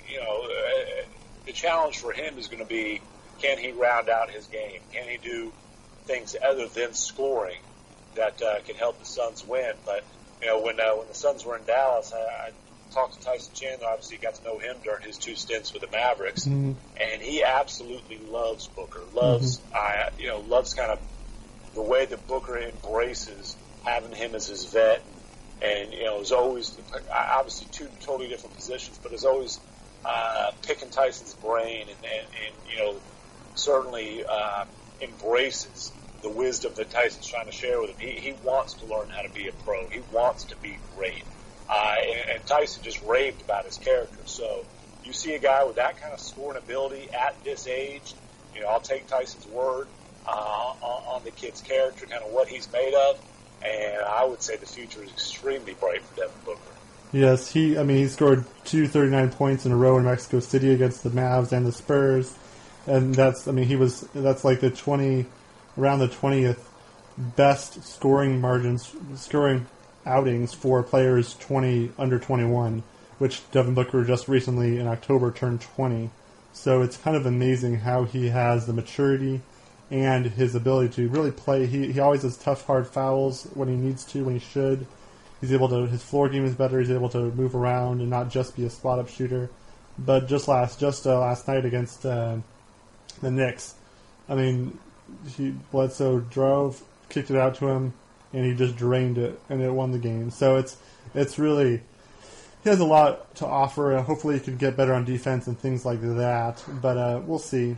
you 0.09 0.21
know, 0.21 0.43
uh, 0.45 1.03
the 1.47 1.53
challenge 1.53 1.99
for 1.99 2.13
him 2.13 2.39
is 2.39 2.49
going 2.49 2.63
to 2.63 2.69
be, 2.69 3.01
can 3.41 3.57
he 3.59 3.71
round 3.71 4.09
out 4.09 4.31
his 4.31 4.47
game? 4.47 4.81
Can 4.93 5.09
he 5.09 5.17
do 5.19 5.53
things 6.07 6.35
other 6.43 6.67
than 6.67 6.95
scoring 6.95 7.61
that 8.15 8.41
uh, 8.43 8.61
can 8.67 8.77
help 8.77 8.99
the 8.99 9.05
Suns 9.07 9.47
win? 9.47 9.73
But 9.85 10.05
you 10.41 10.49
know, 10.49 10.61
when 10.61 10.81
uh, 10.81 10.93
when 10.93 11.09
the 11.09 11.15
Suns 11.15 11.45
were 11.45 11.57
in 11.57 11.65
Dallas, 11.65 12.13
I, 12.15 12.19
I 12.19 12.51
talked 12.93 13.15
to 13.15 13.25
Tyson 13.25 13.55
Chandler. 13.55 13.89
Obviously, 13.89 14.17
got 14.19 14.35
to 14.37 14.45
know 14.45 14.59
him 14.59 14.77
during 14.83 15.03
his 15.03 15.17
two 15.19 15.35
stints 15.35 15.73
with 15.73 15.83
the 15.83 15.91
Mavericks, 15.91 16.45
mm-hmm. 16.45 16.73
and 17.01 17.23
he 17.23 17.43
absolutely 17.43 18.19
loves 18.19 18.67
Booker. 18.69 19.03
Loves, 19.15 19.59
mm-hmm. 19.59 19.75
uh, 19.75 20.11
you 20.19 20.29
know, 20.29 20.41
loves 20.41 20.75
kind 20.75 20.93
of 20.93 21.01
the 21.75 21.83
way 21.83 22.05
that 22.05 22.27
Booker 22.27 22.59
embraces 22.59 23.57
having 23.85 24.13
him 24.13 24.35
as 24.35 24.49
his 24.49 24.65
vet, 24.65 25.03
and 25.63 25.93
you 25.93 26.05
know, 26.05 26.21
is 26.21 26.33
always 26.33 26.77
obviously 27.13 27.69
two 27.71 27.89
totally 28.01 28.29
different 28.29 28.55
positions, 28.57 28.99
but 29.03 29.13
is 29.13 29.25
always 29.25 29.59
uh, 30.05 30.51
picking 30.63 30.91
Tyson's 30.91 31.35
brain, 31.35 31.83
and, 31.83 32.05
and, 32.05 32.27
and 32.27 32.55
you 32.71 32.79
know, 32.79 32.97
certainly 33.55 34.25
uh, 34.25 34.65
embraces 35.01 35.93
the 36.23 36.29
wisdom 36.29 36.73
that 36.77 36.91
Tyson's 36.91 37.27
trying 37.27 37.47
to 37.47 37.53
share 37.53 37.81
with 37.81 37.91
him. 37.91 38.09
He, 38.09 38.21
he 38.21 38.35
wants 38.45 38.75
to 38.75 38.87
learn 38.87 39.09
how 39.09 39.23
to 39.23 39.31
be 39.31 39.49
a 39.49 39.53
pro. 39.53 39.87
He 39.89 40.01
wants 40.13 40.45
to 40.45 40.57
be 40.57 40.79
great. 40.97 41.25
Uh, 41.69 41.97
and, 42.03 42.31
and 42.31 42.47
Tyson 42.47 42.83
just 42.83 43.03
raved 43.05 43.43
about 43.43 43.65
his 43.65 43.79
character. 43.79 44.19
So 44.27 44.65
you 45.05 45.13
see 45.13 45.35
a 45.35 45.39
guy 45.39 45.65
with 45.65 45.77
that 45.77 46.01
kind 46.01 46.13
of 46.13 46.21
scoring 46.21 46.59
ability 46.59 47.09
at 47.13 47.35
this 47.45 47.67
age, 47.67 48.15
you 48.55 48.61
know, 48.61 48.69
I'll 48.69 48.81
take 48.81 49.07
Tyson's 49.07 49.47
word 49.47 49.87
uh, 50.27 50.31
on, 50.31 51.17
on 51.17 51.25
the 51.25 51.31
kid's 51.31 51.61
character, 51.61 52.07
kind 52.07 52.23
of 52.23 52.33
what 52.33 52.49
he's 52.49 52.71
made 52.73 52.95
of, 52.95 53.19
and 53.65 54.03
I 54.03 54.25
would 54.25 54.43
say 54.43 54.57
the 54.57 54.67
future 54.67 55.03
is 55.03 55.11
extremely 55.11 55.75
bright 55.75 56.03
for 56.03 56.17
Devin 56.17 56.35
Booker. 56.45 56.61
Yes, 57.13 57.51
he. 57.51 57.77
I 57.77 57.83
mean, 57.83 57.97
he 57.97 58.07
scored 58.07 58.45
two 58.65 58.87
thirty-nine 58.87 59.33
points 59.33 59.67
in 59.67 59.73
a 59.73 59.77
row 59.77 59.99
in 59.99 60.05
Mexico 60.05 60.39
City 60.39 60.73
against 60.73 61.03
the 61.03 61.11
Mavs 61.11 61.51
and 61.51 61.67
the 61.67 61.73
Spurs, 61.73 62.37
and 62.87 63.13
that's. 63.13 63.49
I 63.49 63.51
mean, 63.51 63.65
he 63.65 63.75
was. 63.75 64.03
That's 64.15 64.45
like 64.45 64.61
the 64.61 64.71
twenty, 64.71 65.27
around 65.79 65.99
the 66.01 66.09
twentieth 66.09 66.71
best 67.17 67.85
scoring 67.85 68.41
margins, 68.41 68.95
scoring 69.15 69.67
outings 70.07 70.55
for 70.55 70.83
players 70.83 71.35
20 71.35 71.93
under 71.99 72.19
21, 72.19 72.83
which 73.19 73.49
Devin 73.51 73.75
Booker 73.75 74.05
just 74.05 74.29
recently 74.29 74.79
in 74.79 74.87
October 74.87 75.31
turned 75.31 75.61
20. 75.61 76.11
So 76.53 76.83
it's 76.83 76.97
kind 76.97 77.17
of 77.17 77.27
amazing 77.27 77.77
how 77.77 78.05
he 78.05 78.29
has 78.29 78.67
the 78.67 78.73
maturity 78.73 79.43
and 79.91 80.27
his 80.27 80.55
ability 80.55 80.95
to 80.95 81.09
really 81.09 81.31
play. 81.31 81.67
He, 81.67 81.93
he 81.93 82.01
always 82.01 82.23
has 82.23 82.37
tough, 82.37 82.65
hard 82.67 82.87
fouls 82.87 83.47
when 83.55 83.69
he 83.69 83.75
needs 83.75 84.05
to, 84.07 84.25
when 84.25 84.35
he 84.35 84.41
should. 84.41 84.87
He's 85.41 85.53
able 85.53 85.69
to, 85.69 85.87
his 85.87 86.03
floor 86.03 86.29
game 86.29 86.45
is 86.45 86.55
better. 86.55 86.81
He's 86.81 86.91
able 86.91 87.09
to 87.11 87.31
move 87.33 87.55
around 87.55 88.01
and 88.01 88.11
not 88.11 88.31
just 88.31 88.57
be 88.57 88.65
a 88.65 88.71
spot 88.71 88.99
up 88.99 89.09
shooter. 89.09 89.51
But 89.99 90.29
just 90.29 90.49
last, 90.49 90.81
just 90.81 91.07
uh, 91.07 91.19
last 91.19 91.49
night 91.49 91.65
against 91.65 92.07
uh, 92.07 92.37
the 93.21 93.31
Knicks, 93.31 93.75
I 94.29 94.35
mean, 94.35 94.79
he 95.37 95.51
Bledsoe 95.71 96.21
drove, 96.21 96.83
kicked 97.09 97.31
it 97.31 97.37
out 97.37 97.57
to 97.57 97.69
him, 97.69 97.95
and 98.33 98.45
he 98.45 98.55
just 98.55 98.77
drained 98.77 99.19
it, 99.19 99.41
and 99.49 99.63
it 99.63 99.71
won 99.71 99.93
the 99.93 99.99
game. 99.99 100.31
So 100.31 100.57
it's 100.57 100.77
it's 101.15 101.39
really 101.39 101.83
he 102.63 102.69
has 102.69 102.81
a 102.81 102.85
lot 102.85 103.35
to 103.37 103.47
offer. 103.47 103.97
Uh, 103.97 104.03
hopefully, 104.03 104.39
he 104.39 104.41
can 104.41 104.57
get 104.57 104.77
better 104.77 104.93
on 104.93 105.05
defense 105.05 105.47
and 105.47 105.59
things 105.59 105.85
like 105.85 106.01
that. 106.03 106.63
But 106.83 106.97
uh, 106.97 107.21
we'll 107.25 107.39
see. 107.39 107.77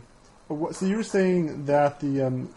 So 0.49 0.85
you 0.85 0.97
were 0.97 1.03
saying 1.03 1.65
that 1.65 1.99
the 1.99 2.23
um, 2.23 2.49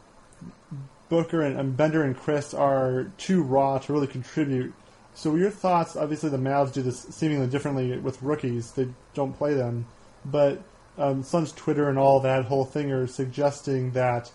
Booker 1.09 1.42
and, 1.42 1.59
and, 1.59 1.76
Bender 1.76 2.02
and 2.02 2.16
Chriss 2.16 2.59
are 2.59 3.12
too 3.16 3.42
raw 3.42 3.78
to 3.78 3.92
really 3.92 4.09
contribute. 4.09 4.75
So 5.14 5.37
your 5.37 5.50
thoughts? 5.50 5.97
Obviously, 5.97 6.30
the 6.30 6.37
Mavs 6.37 6.73
do 6.73 6.83
this 6.83 7.00
seemingly 7.00 7.47
differently 7.47 7.97
with 7.99 8.21
rookies. 8.23 8.73
They 8.73 8.88
don't 9.14 9.33
play 9.33 9.54
them, 9.54 9.87
but 10.25 10.62
um, 10.99 11.23
Suns 11.23 11.52
Twitter 11.52 11.88
and 11.88 11.99
all 11.99 12.21
that 12.21 12.47
whole 12.47 12.64
thing 12.64 12.90
are 12.90 13.06
suggesting 13.06 13.92
that 13.92 14.30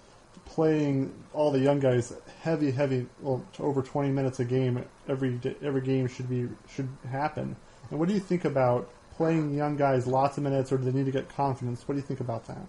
playing 0.52 1.14
all 1.34 1.52
the 1.52 1.60
young 1.60 1.80
guys 1.80 2.14
heavy, 2.42 2.72
heavy, 2.72 3.08
well, 3.22 3.46
over 3.60 3.82
20 3.82 4.10
minutes 4.10 4.40
a 4.40 4.46
game 4.46 4.84
every 5.08 5.40
every 5.62 5.82
game 5.82 6.08
should 6.08 6.30
be 6.30 6.50
should 6.74 6.90
happen. 7.10 7.56
And 7.90 8.00
what 8.00 8.08
do 8.08 8.14
you 8.14 8.20
think 8.20 8.46
about 8.46 8.90
playing 9.16 9.56
young 9.56 9.78
guys 9.78 10.08
lots 10.08 10.38
of 10.38 10.44
minutes, 10.44 10.72
or 10.72 10.78
do 10.78 10.84
they 10.84 10.92
need 10.92 11.06
to 11.06 11.12
get 11.12 11.30
confidence? 11.30 11.88
What 11.88 11.96
do 11.96 12.02
you 12.02 12.06
think 12.06 12.20
about 12.20 12.48
that? 12.48 12.66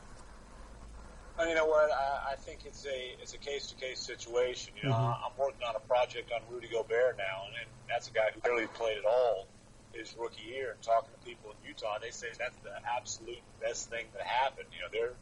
And 1.38 1.48
you 1.50 1.56
know 1.56 1.66
what? 1.66 1.90
I, 1.90 2.32
I 2.32 2.36
think 2.36 2.60
it's 2.66 2.86
a 2.86 3.16
it's 3.20 3.34
a 3.34 3.38
case 3.38 3.66
to 3.68 3.74
case 3.74 3.98
situation. 3.98 4.74
You 4.80 4.88
know, 4.88 4.94
mm-hmm. 4.94 5.24
I'm 5.24 5.36
working 5.36 5.66
on 5.66 5.74
a 5.74 5.80
project 5.80 6.30
on 6.30 6.40
Rudy 6.52 6.68
Gobert 6.68 7.16
now, 7.18 7.46
and, 7.46 7.56
and 7.56 7.70
that's 7.88 8.08
a 8.08 8.12
guy 8.12 8.30
who 8.32 8.40
barely 8.40 8.66
played 8.68 8.98
at 8.98 9.04
all 9.04 9.46
his 9.92 10.14
rookie 10.18 10.42
year. 10.48 10.72
And 10.72 10.82
talking 10.82 11.10
to 11.18 11.26
people 11.26 11.50
in 11.50 11.68
Utah, 11.68 11.98
they 12.00 12.10
say 12.10 12.28
that's 12.38 12.56
the 12.62 12.74
absolute 12.96 13.42
best 13.60 13.90
thing 13.90 14.06
that 14.14 14.26
happened. 14.26 14.68
You 14.72 14.82
know, 14.82 14.88
they're 14.92 15.14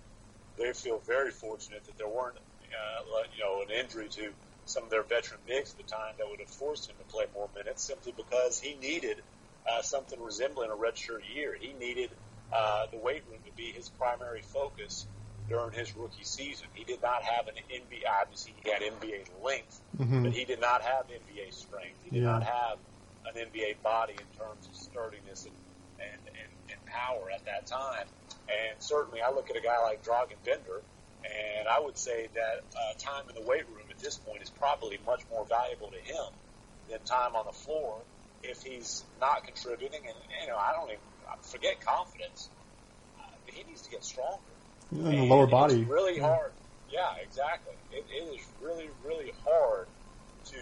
they 0.61 0.73
feel 0.75 0.99
very 0.99 1.31
fortunate 1.31 1.85
that 1.85 1.97
there 1.97 2.09
weren't 2.09 2.37
uh, 2.73 3.23
you 3.37 3.45
know 3.45 3.63
an 3.63 3.71
injury 3.71 4.09
to 4.09 4.31
some 4.67 4.85
of 4.85 4.91
their 4.91 5.03
veteran 5.03 5.41
bigs 5.47 5.73
at 5.73 5.85
the 5.85 5.91
time 5.91 6.15
that 6.19 6.29
would 6.29 6.41
have 6.41 6.49
forced 6.49 6.89
him 6.89 6.97
to 6.99 7.13
play 7.13 7.25
more 7.35 7.49
minutes 7.57 7.83
simply 7.83 8.13
because 8.17 8.61
he 8.61 8.77
needed 8.77 9.23
uh, 9.69 9.83
something 9.83 10.23
resembling 10.23 10.71
a 10.71 10.75
redshirt 10.75 11.23
year. 11.35 11.57
He 11.59 11.73
needed 11.73 12.11
uh, 12.53 12.87
the 12.91 12.99
weight 12.99 13.23
room 13.29 13.41
to 13.45 13.53
be 13.53 13.73
his 13.73 13.89
primary 13.89 14.43
focus 14.43 15.07
during 15.49 15.73
his 15.73 15.95
rookie 15.97 16.25
season. 16.25 16.69
He 16.75 16.85
did 16.85 17.03
not 17.03 17.23
have 17.23 17.49
an 17.49 17.55
NBA. 17.71 18.03
Obviously, 18.23 18.55
he 18.63 18.71
had 18.71 18.83
NBA 18.83 19.45
length, 19.45 19.81
mm-hmm. 19.99 20.23
but 20.23 20.33
he 20.33 20.45
did 20.45 20.61
not 20.61 20.83
have 20.83 21.07
NBA 21.09 21.53
strength. 21.53 21.99
He 22.05 22.11
did 22.11 22.23
yeah. 22.23 22.31
not 22.31 22.43
have 22.45 22.79
an 23.27 23.35
NBA 23.35 23.83
body 23.83 24.15
in 24.15 24.39
terms 24.39 24.69
of 24.69 24.77
sturdiness 24.77 25.45
and, 25.45 25.55
and, 26.01 26.21
and, 26.29 26.53
and 26.71 26.87
power 26.87 27.31
at 27.35 27.45
that 27.47 27.67
time. 27.67 28.07
And 28.49 28.81
certainly, 28.81 29.21
I 29.21 29.31
look 29.31 29.51
at 29.51 29.57
a 29.57 29.61
guy 29.61 29.83
like 29.83 30.05
Dragan 30.05 30.43
Bender, 30.45 30.83
and 31.25 31.69
I 31.69 31.81
would 31.81 31.99
say 31.99 32.29
that 32.35 32.65
uh, 32.75 32.99
time 32.99 33.25
in 33.29 33.35
the 33.35 33.49
weight 33.49 33.67
room 33.69 33.87
at 33.91 33.99
this 33.99 34.17
point 34.17 34.43
is 34.43 34.51
probably 34.51 34.99
much 35.07 35.23
more 35.31 35.45
valuable 35.47 35.89
to 35.89 35.99
him 35.99 36.33
than 36.89 37.01
time 37.01 37.37
on 37.37 37.47
the 37.47 37.53
floor 37.53 37.99
if 38.43 38.63
he's 38.63 39.05
not 39.21 39.45
contributing. 39.45 40.01
And 40.07 40.17
you 40.43 40.49
know, 40.49 40.57
I 40.57 40.73
don't 40.73 40.89
even 40.89 40.99
forget 41.43 41.81
confidence. 41.81 42.49
Uh, 43.19 43.23
he 43.47 43.65
needs 43.65 43.83
to 43.83 43.91
get 43.91 44.05
stronger. 44.05 44.39
In 44.93 45.05
the 45.05 45.25
lower 45.25 45.47
body, 45.47 45.85
really 45.85 46.17
yeah. 46.17 46.27
hard. 46.27 46.53
Yeah, 46.91 47.15
exactly. 47.23 47.75
It, 47.93 48.05
it 48.11 48.35
is 48.35 48.47
really, 48.61 48.89
really 49.05 49.33
hard 49.45 49.87
to 50.47 50.59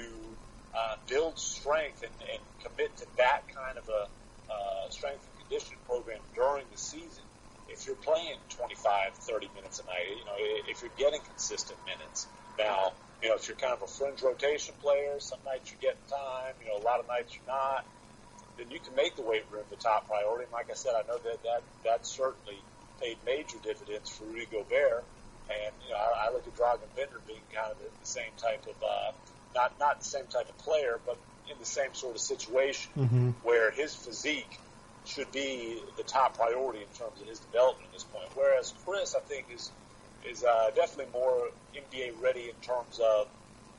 uh, 0.75 0.97
build 1.09 1.39
strength 1.39 2.03
and, 2.03 2.13
and 2.31 2.41
commit 2.63 2.95
to 2.99 3.07
that 3.17 3.43
kind 3.55 3.79
of 3.79 3.89
a 3.89 4.53
uh, 4.53 4.91
strength 4.91 5.27
and 5.27 5.49
conditioning 5.49 5.79
program 5.87 6.19
during 6.35 6.65
the 6.71 6.79
season. 6.79 7.25
If 7.69 7.87
you're 7.87 7.97
playing 7.97 8.37
25, 8.51 9.15
30 9.15 9.51
minutes 9.55 9.81
a 9.81 9.87
night, 9.87 10.09
you 10.11 10.25
know, 10.25 10.35
if 10.69 10.83
you're 10.83 10.91
getting 10.97 11.21
consistent 11.21 11.79
minutes. 11.87 12.27
Now, 12.59 12.93
you 13.23 13.29
know, 13.29 13.35
if 13.35 13.49
you're 13.49 13.57
kind 13.57 13.73
of 13.73 13.83
a 13.83 13.87
fringe 13.87 14.23
rotation 14.23 14.75
player, 14.81 15.21
some 15.21 15.39
nights 15.45 15.71
you're 15.71 15.81
getting 15.81 16.07
time, 16.09 16.55
you 16.63 16.69
know, 16.69 16.79
a 16.79 16.85
lot 16.85 17.01
of 17.01 17.09
nights 17.09 17.35
you're 17.35 17.55
not, 17.55 17.85
then 18.57 18.71
you 18.71 18.81
can 18.81 18.95
make 18.95 19.17
the 19.17 19.23
weight 19.23 19.45
room 19.51 19.65
the 19.71 19.77
top 19.77 20.09
priority. 20.09 20.45
And 20.45 20.53
like 20.53 20.71
I 20.71 20.75
said, 20.75 20.95
I 20.95 21.07
know 21.07 21.19
that 21.19 21.43
that, 21.43 21.63
that 21.85 22.07
certainly 22.07 22.59
paid 23.01 23.19
major 23.25 23.59
dividends 23.63 24.11
for 24.11 24.25
Rudy 24.25 24.47
Gobert. 24.51 25.05
And, 25.49 25.73
you 25.87 25.93
know, 25.93 25.99
I, 25.99 26.29
I 26.29 26.33
look 26.33 26.47
at 26.47 26.57
Dragan 26.57 26.95
Bender 26.97 27.21
being 27.27 27.41
kind 27.55 27.73
of 27.73 27.79
the, 27.79 27.85
the 27.85 28.07
same 28.07 28.31
type 28.37 28.67
of, 28.67 28.83
uh, 28.83 29.13
not, 29.55 29.79
not 29.81 29.99
the 30.01 30.05
same 30.05 30.27
type 30.27 30.49
of 30.49 30.59
player, 30.59 31.01
but 31.07 31.17
in 31.51 31.59
the 31.59 31.67
same 31.67 31.95
sort 31.95 32.15
of 32.15 32.21
situation 32.21 32.91
mm-hmm. 32.97 33.31
where 33.43 33.71
his 33.71 33.95
physique 33.95 34.59
should 35.09 35.33
be 35.33 35.81
the 35.97 36.03
top 36.03 36.37
priority 36.37 36.81
in 36.81 36.99
terms 36.99 37.21
of 37.21 37.27
his 37.27 37.39
development 37.39 37.87
at 37.87 37.93
this 37.93 38.05
point. 38.05 38.29
Whereas 38.35 38.75
Chriss, 38.87 39.17
I 39.17 39.21
think, 39.21 39.47
is 39.53 39.71
is 40.29 40.45
uh, 40.45 40.71
definitely 40.75 41.13
more 41.13 41.49
NBA 41.75 42.21
ready 42.21 42.51
in 42.51 42.55
terms 42.63 43.01
of 43.03 43.29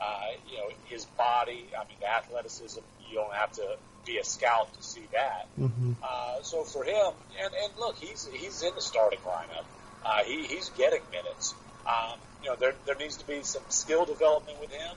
uh, 0.01 0.21
you 0.49 0.57
know 0.57 0.69
his 0.85 1.05
body. 1.05 1.65
I 1.77 1.87
mean, 1.87 1.97
the 1.99 2.09
athleticism. 2.09 2.81
You 3.09 3.15
don't 3.15 3.33
have 3.33 3.51
to 3.53 3.77
be 4.05 4.17
a 4.17 4.23
scout 4.23 4.73
to 4.73 4.83
see 4.83 5.03
that. 5.13 5.47
Mm-hmm. 5.59 5.93
Uh, 6.03 6.41
so 6.41 6.63
for 6.63 6.83
him, 6.83 7.13
and, 7.41 7.53
and 7.53 7.73
look, 7.79 7.95
he's 7.97 8.27
he's 8.33 8.63
in 8.63 8.73
the 8.75 8.81
starting 8.81 9.19
lineup. 9.19 9.65
Uh, 10.05 10.23
he, 10.23 10.45
he's 10.45 10.69
getting 10.69 11.01
minutes. 11.11 11.53
Um, 11.87 12.17
you 12.43 12.49
know, 12.49 12.55
there 12.55 12.73
there 12.85 12.95
needs 12.95 13.17
to 13.17 13.27
be 13.27 13.43
some 13.43 13.63
skill 13.69 14.05
development 14.05 14.59
with 14.59 14.71
him. 14.71 14.95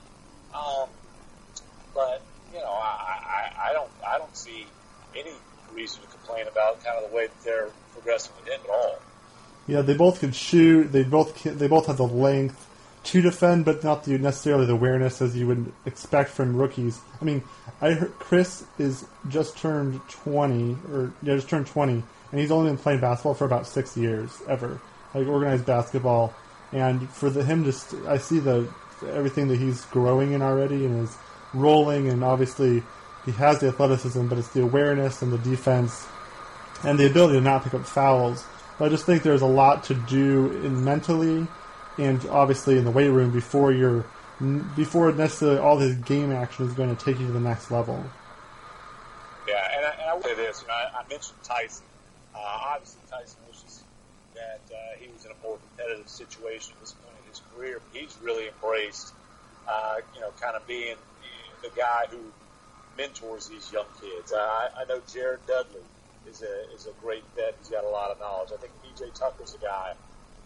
Um, 0.53 0.89
but 1.93 2.21
you 2.53 2.59
know, 2.59 2.71
I, 2.71 3.51
I, 3.57 3.69
I 3.69 3.73
don't 3.73 3.91
I 4.07 4.17
don't 4.17 4.35
see 4.35 4.65
any 5.15 5.33
reason 5.73 6.01
to 6.01 6.07
complain 6.07 6.47
about 6.47 6.83
kind 6.83 7.03
of 7.03 7.09
the 7.09 7.15
way 7.15 7.27
that 7.27 7.43
they're 7.43 7.69
progressing 7.93 8.33
with 8.39 8.47
him 8.47 8.61
at 8.63 8.69
all. 8.69 8.99
Yeah, 9.67 9.81
they 9.81 9.93
both 9.93 10.19
can 10.19 10.31
shoot. 10.31 10.91
They 10.91 11.03
both 11.03 11.35
can, 11.35 11.57
they 11.57 11.67
both 11.67 11.87
have 11.87 11.97
the 11.97 12.07
length 12.07 12.67
to 13.05 13.21
defend, 13.21 13.65
but 13.65 13.83
not 13.83 14.05
the, 14.05 14.17
necessarily 14.17 14.65
the 14.65 14.73
awareness 14.73 15.21
as 15.21 15.35
you 15.35 15.47
would 15.47 15.71
expect 15.85 16.29
from 16.29 16.55
rookies. 16.55 16.99
I 17.21 17.25
mean, 17.25 17.43
I 17.81 17.91
heard 17.91 18.17
Chriss 18.19 18.65
is 18.77 19.05
just 19.29 19.57
turned 19.57 19.99
twenty, 20.09 20.77
or 20.91 21.13
yeah, 21.21 21.35
just 21.35 21.49
turned 21.49 21.67
twenty, 21.67 22.03
and 22.31 22.39
he's 22.39 22.51
only 22.51 22.69
been 22.69 22.77
playing 22.77 23.01
basketball 23.01 23.33
for 23.33 23.45
about 23.45 23.67
six 23.67 23.97
years 23.97 24.31
ever, 24.47 24.79
like 25.13 25.27
organized 25.27 25.65
basketball. 25.65 26.33
And 26.71 27.09
for 27.09 27.29
the, 27.29 27.43
him, 27.43 27.65
just 27.65 27.93
I 28.07 28.17
see 28.17 28.39
the 28.39 28.67
everything 29.11 29.49
that 29.49 29.59
he's 29.59 29.83
growing 29.85 30.31
in 30.31 30.41
already, 30.41 30.85
and 30.85 31.03
is 31.03 31.15
rolling, 31.53 32.07
and 32.09 32.23
obviously 32.23 32.83
he 33.25 33.31
has 33.31 33.59
the 33.59 33.67
athleticism, 33.67 34.27
but 34.27 34.37
it's 34.37 34.49
the 34.49 34.61
awareness 34.61 35.21
and 35.21 35.31
the 35.31 35.37
defense, 35.37 36.05
and 36.83 36.99
the 36.99 37.09
ability 37.09 37.35
to 37.35 37.41
not 37.41 37.63
pick 37.63 37.73
up 37.73 37.85
fouls. 37.85 38.45
But 38.77 38.85
I 38.85 38.89
just 38.89 39.05
think 39.05 39.23
there's 39.23 39.41
a 39.41 39.47
lot 39.47 39.83
to 39.85 39.93
do 39.93 40.51
in 40.63 40.83
mentally 40.83 41.47
and 41.97 42.25
obviously 42.27 42.77
in 42.77 42.85
the 42.85 42.91
weight 42.91 43.09
room 43.09 43.31
before 43.31 43.71
you're 43.71 44.05
before 44.75 45.11
necessarily 45.11 45.59
all 45.59 45.77
this 45.77 45.95
game 45.95 46.31
action 46.31 46.65
is 46.65 46.73
going 46.73 46.93
to 46.93 47.05
take 47.05 47.19
you 47.19 47.27
to 47.27 47.31
the 47.31 47.39
next 47.39 47.71
level. 47.71 48.03
Yeah, 49.47 49.77
and 49.77 49.85
I, 49.85 49.89
and 49.91 50.09
I 50.09 50.13
will 50.15 50.23
say 50.23 50.35
this. 50.35 50.61
You 50.61 50.67
know, 50.67 50.73
I, 50.73 50.99
I 50.99 51.07
mentioned 51.07 51.37
Tyson. 51.43 51.85
Uh, 52.35 52.39
obviously, 52.39 53.01
Tyson 53.09 53.37
wishes 53.47 53.83
that 54.33 54.59
uh, 54.73 54.97
he 54.99 55.07
was 55.13 55.25
in 55.25 55.31
a 55.31 55.35
more 55.43 55.57
competitive 55.57 56.09
situation 56.09 56.73
at 56.75 56.81
this 56.81 56.93
point 56.93 57.15
in 57.23 57.29
his 57.29 57.41
career. 57.53 57.79
But 57.79 58.01
he's 58.01 58.17
really 58.21 58.47
embraced, 58.47 59.13
uh, 59.67 59.97
you 60.15 60.21
know, 60.21 60.31
kind 60.41 60.55
of 60.55 60.65
being 60.67 60.95
the 61.61 61.69
guy 61.77 62.05
who 62.09 62.17
mentors 62.97 63.47
these 63.47 63.71
young 63.71 63.87
kids. 63.99 64.33
I, 64.35 64.69
I 64.77 64.85
know 64.85 65.01
Jared 65.11 65.45
Dudley 65.47 65.81
is 66.27 66.41
a 66.41 66.73
is 66.73 66.87
a 66.87 66.93
great 67.01 67.23
vet. 67.35 67.55
He's 67.59 67.69
got 67.69 67.83
a 67.83 67.89
lot 67.89 68.11
of 68.11 68.19
knowledge. 68.19 68.49
I 68.53 68.57
think 68.57 68.73
PJ 68.83 69.13
Tucker's 69.17 69.55
a 69.55 69.63
guy 69.63 69.93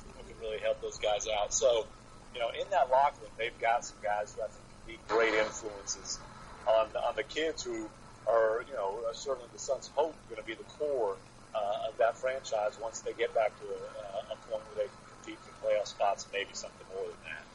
who 0.06 0.24
can 0.24 0.40
really 0.42 0.60
help 0.60 0.82
those 0.82 0.98
guys 0.98 1.28
out. 1.28 1.54
So, 1.54 1.86
you 2.34 2.40
know, 2.40 2.50
in 2.50 2.70
that 2.72 2.90
locker 2.90 3.22
room, 3.22 3.32
they've 3.38 3.60
got 3.62 3.86
some 3.86 3.98
guys 4.04 4.34
who 4.36 4.44
I 4.44 4.48
think 4.48 4.64
can 4.64 4.96
be 4.96 5.00
great 5.08 5.34
influences 5.34 6.20
on 6.68 6.88
on 7.08 7.16
the 7.16 7.24
kids 7.24 7.64
who 7.64 7.90
are, 8.28 8.64
you 8.68 8.74
know, 8.76 9.00
certainly 9.14 9.48
the 9.54 9.60
Suns' 9.60 9.90
hope 9.96 10.16
going 10.30 10.42
to 10.42 10.48
be 10.48 10.54
the 10.56 10.68
core 10.78 11.16
uh, 11.56 11.90
of 11.90 11.98
that 11.98 12.18
franchise 12.18 12.78
once 12.82 13.00
they 13.02 13.14
get 13.14 13.34
back 13.34 13.52
to 13.60 13.66
a, 13.66 14.34
a 14.34 14.38
point 14.52 14.62
where 14.68 14.84
they 14.84 14.90
can 14.92 15.04
compete 15.16 15.40
for 15.40 15.52
playoff 15.64 15.88
spots 15.88 16.26
and 16.26 16.34
maybe 16.34 16.52
something 16.54 16.88
more 16.94 17.06
than 17.06 17.22
that. 17.24 17.47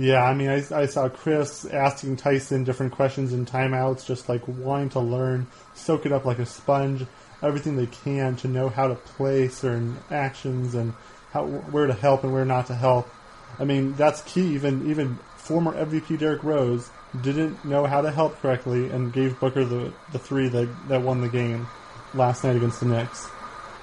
Yeah, 0.00 0.24
I 0.24 0.32
mean, 0.32 0.48
I, 0.48 0.64
I 0.74 0.86
saw 0.86 1.10
Chriss 1.10 1.70
asking 1.70 2.16
Tyson 2.16 2.64
different 2.64 2.92
questions 2.92 3.34
in 3.34 3.44
timeouts, 3.44 4.06
just 4.06 4.30
like 4.30 4.40
wanting 4.48 4.88
to 4.90 5.00
learn, 5.00 5.46
soak 5.74 6.06
it 6.06 6.12
up 6.12 6.24
like 6.24 6.38
a 6.38 6.46
sponge, 6.46 7.04
everything 7.42 7.76
they 7.76 7.84
can 7.84 8.34
to 8.36 8.48
know 8.48 8.70
how 8.70 8.88
to 8.88 8.94
play 8.94 9.48
certain 9.48 9.98
actions 10.10 10.74
and 10.74 10.94
how 11.32 11.44
where 11.44 11.86
to 11.86 11.92
help 11.92 12.24
and 12.24 12.32
where 12.32 12.46
not 12.46 12.68
to 12.68 12.74
help. 12.74 13.10
I 13.58 13.64
mean, 13.64 13.92
that's 13.92 14.22
key. 14.22 14.54
Even 14.54 14.90
even 14.90 15.16
former 15.36 15.74
MVP 15.74 16.18
Derrick 16.18 16.44
Rose 16.44 16.88
didn't 17.20 17.62
know 17.66 17.84
how 17.84 18.00
to 18.00 18.10
help 18.10 18.40
correctly 18.40 18.88
and 18.88 19.12
gave 19.12 19.38
Booker 19.38 19.66
the 19.66 19.92
the 20.12 20.18
three 20.18 20.48
that 20.48 20.88
that 20.88 21.02
won 21.02 21.20
the 21.20 21.28
game 21.28 21.66
last 22.14 22.42
night 22.42 22.56
against 22.56 22.80
the 22.80 22.86
Knicks. 22.86 23.28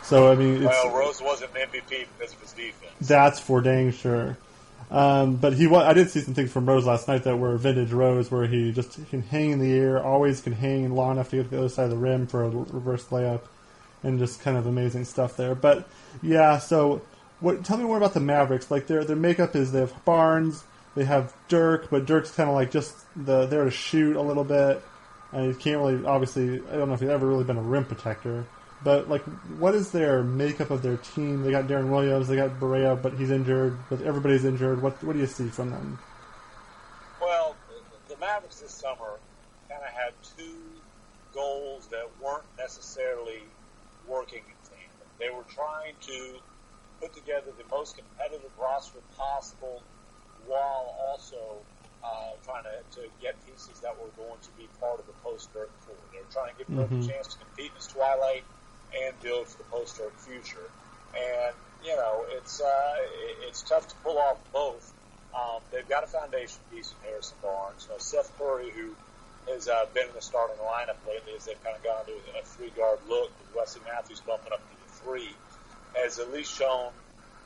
So 0.01 0.31
I 0.31 0.35
mean, 0.35 0.63
well, 0.63 0.95
Rose 0.95 1.21
wasn't 1.21 1.53
the 1.53 1.59
MVP 1.59 2.07
because 2.17 2.33
of 2.33 2.41
his 2.41 2.53
defense. 2.53 2.93
That's 3.01 3.39
for 3.39 3.61
dang 3.61 3.91
sure. 3.91 4.35
Um, 4.89 5.35
but 5.35 5.53
he 5.53 5.67
was, 5.67 5.85
I 5.85 5.93
did 5.93 6.09
see 6.09 6.21
some 6.21 6.33
things 6.33 6.51
from 6.51 6.65
Rose 6.65 6.85
last 6.85 7.07
night 7.07 7.23
that 7.23 7.37
were 7.37 7.57
vintage 7.57 7.91
Rose, 7.91 8.31
where 8.31 8.47
he 8.47 8.71
just 8.71 8.97
can 9.09 9.21
hang 9.21 9.51
in 9.51 9.59
the 9.59 9.73
air, 9.73 10.01
always 10.01 10.39
can 10.39 10.53
hang 10.53 10.93
long 10.93 11.13
enough 11.13 11.29
to 11.31 11.37
get 11.37 11.43
to 11.43 11.49
the 11.49 11.57
other 11.57 11.69
side 11.69 11.85
of 11.85 11.91
the 11.91 11.97
rim 11.97 12.25
for 12.25 12.43
a 12.43 12.49
reverse 12.49 13.03
layup, 13.05 13.41
and 14.03 14.17
just 14.17 14.41
kind 14.41 14.55
of 14.55 14.65
amazing 14.65 15.03
stuff 15.03 15.35
there. 15.35 15.55
But 15.55 15.89
yeah, 16.21 16.57
so 16.59 17.01
what? 17.41 17.65
Tell 17.65 17.77
me 17.77 17.83
more 17.83 17.97
about 17.97 18.13
the 18.13 18.21
Mavericks. 18.21 18.71
Like 18.71 18.87
their 18.87 19.03
their 19.03 19.17
makeup 19.17 19.55
is 19.55 19.73
they 19.73 19.81
have 19.81 20.05
Barnes, 20.05 20.63
they 20.95 21.03
have 21.03 21.33
Dirk, 21.49 21.89
but 21.89 22.05
Dirk's 22.05 22.31
kind 22.31 22.49
of 22.49 22.55
like 22.55 22.71
just 22.71 22.95
the 23.15 23.45
there 23.45 23.65
to 23.65 23.71
shoot 23.71 24.15
a 24.15 24.21
little 24.21 24.45
bit, 24.45 24.81
and 25.33 25.53
he 25.53 25.59
can't 25.59 25.79
really 25.81 26.05
obviously. 26.05 26.61
I 26.71 26.77
don't 26.77 26.87
know 26.87 26.93
if 26.93 27.01
he's 27.01 27.09
ever 27.09 27.27
really 27.27 27.43
been 27.43 27.57
a 27.57 27.61
rim 27.61 27.83
protector. 27.83 28.45
But 28.81 29.09
like, 29.09 29.23
what 29.47 29.73
is 29.75 29.91
their 29.91 30.23
makeup 30.23 30.69
of 30.69 30.83
their 30.83 30.97
team? 30.97 31.41
They 31.43 31.51
got 31.51 31.67
Deron 31.67 31.89
Williams, 31.89 32.27
they 32.27 32.35
got 32.35 32.59
Barea, 32.59 33.01
but 33.01 33.13
he's 33.13 33.31
injured. 33.31 33.77
But 33.89 34.01
everybody's 34.01 34.45
injured. 34.45 34.81
What 34.81 35.03
what 35.03 35.13
do 35.13 35.19
you 35.19 35.25
see 35.27 35.49
from 35.49 35.71
them? 35.71 35.97
Well, 37.19 37.57
the 38.07 38.17
Mavericks 38.17 38.59
this 38.61 38.71
summer 38.71 39.19
kind 39.69 39.81
of 39.83 39.89
had 39.89 40.13
two 40.37 40.61
goals 41.33 41.87
that 41.87 42.07
weren't 42.21 42.45
necessarily 42.57 43.43
working 44.07 44.43
in 44.45 44.57
tandem. 44.69 45.07
They 45.19 45.29
were 45.29 45.43
trying 45.49 45.95
to 46.01 46.39
put 47.01 47.13
together 47.13 47.51
the 47.57 47.65
most 47.75 47.97
competitive 47.97 48.51
roster 48.59 48.99
possible 49.17 49.81
while 50.45 50.95
also 51.09 51.57
uh, 52.03 52.31
trying 52.45 52.63
to, 52.63 53.01
to 53.01 53.07
get 53.21 53.35
pieces 53.45 53.79
that 53.81 53.93
were 53.97 54.09
going 54.15 54.39
to 54.41 54.51
be 54.57 54.69
part 54.79 54.99
of 54.99 55.05
the 55.07 55.13
post 55.23 55.51
Dirk 55.53 55.69
core. 55.85 55.95
They're 56.13 56.21
trying 56.31 56.53
to 56.53 56.57
give 56.57 56.73
Dirk 56.75 56.89
Mhm. 56.89 57.03
a 57.03 57.07
chance 57.07 57.27
to 57.33 57.37
compete 57.39 57.71
in 57.71 57.75
his 57.75 57.87
twilight 57.87 58.45
and 58.95 59.19
build 59.21 59.47
for 59.47 59.57
the 59.57 59.69
post 59.69 59.97
Dirk 59.97 60.13
future. 60.19 60.67
And 61.15 61.55
you 61.83 61.95
know, 61.95 62.25
it's 62.37 62.61
uh, 62.61 62.93
it's 63.47 63.61
tough 63.61 63.87
to 63.87 63.95
pull 64.03 64.17
off 64.17 64.37
both. 64.53 64.93
Um, 65.35 65.61
they've 65.71 65.87
got 65.87 66.03
a 66.03 66.07
foundation 66.07 66.59
piece 66.71 66.91
in 66.91 67.09
Harrison 67.09 67.37
Barnes. 67.43 67.85
You 67.87 67.93
know, 67.93 67.99
Seth 67.99 68.31
Curry, 68.37 68.71
who 68.71 68.89
has 69.51 69.67
uh, 69.67 69.85
been 69.93 70.07
in 70.07 70.15
the 70.15 70.21
starting 70.21 70.57
lineup 70.57 70.97
lately, 71.07 71.33
as 71.37 71.45
they've 71.45 71.63
kind 71.63 71.75
of 71.75 71.83
gone 71.83 72.05
to 72.05 72.15
a 72.39 72.43
three 72.43 72.71
guard 72.75 72.99
look 73.07 73.29
with 73.39 73.55
Wesley 73.55 73.81
Matthews 73.85 74.19
bumping 74.25 74.51
up 74.51 74.59
to 74.59 74.75
the 74.75 74.91
three, 75.05 75.29
has 75.95 76.19
at 76.19 76.33
least 76.33 76.53
shown. 76.57 76.89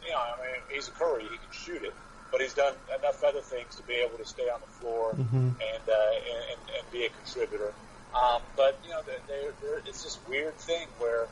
You 0.03 0.12
know, 0.12 0.17
I 0.17 0.41
mean, 0.41 0.62
he's 0.71 0.88
a 0.88 0.91
Curry; 0.91 1.24
he 1.24 1.38
can 1.38 1.51
shoot 1.51 1.83
it, 1.83 1.93
but 2.31 2.41
he's 2.41 2.53
done 2.55 2.74
enough 2.98 3.24
other 3.24 3.41
things 3.41 3.75
to 3.75 3.83
be 3.83 3.93
able 3.93 4.17
to 4.17 4.25
stay 4.25 4.50
on 4.50 4.60
the 4.62 4.71
floor 4.79 5.13
Mhm. 5.13 5.53
and, 5.60 5.83
uh, 5.88 5.93
and 6.31 6.41
and 6.51 6.60
and 6.79 6.91
be 6.91 7.05
a 7.05 7.10
contributor. 7.10 7.74
Um, 8.13 8.41
but 8.57 8.79
you 8.83 8.89
know, 8.89 9.01
they're, 9.05 9.51
they're, 9.61 9.77
it's 9.85 10.03
this 10.03 10.19
weird 10.27 10.55
thing 10.55 10.87
where 10.99 11.27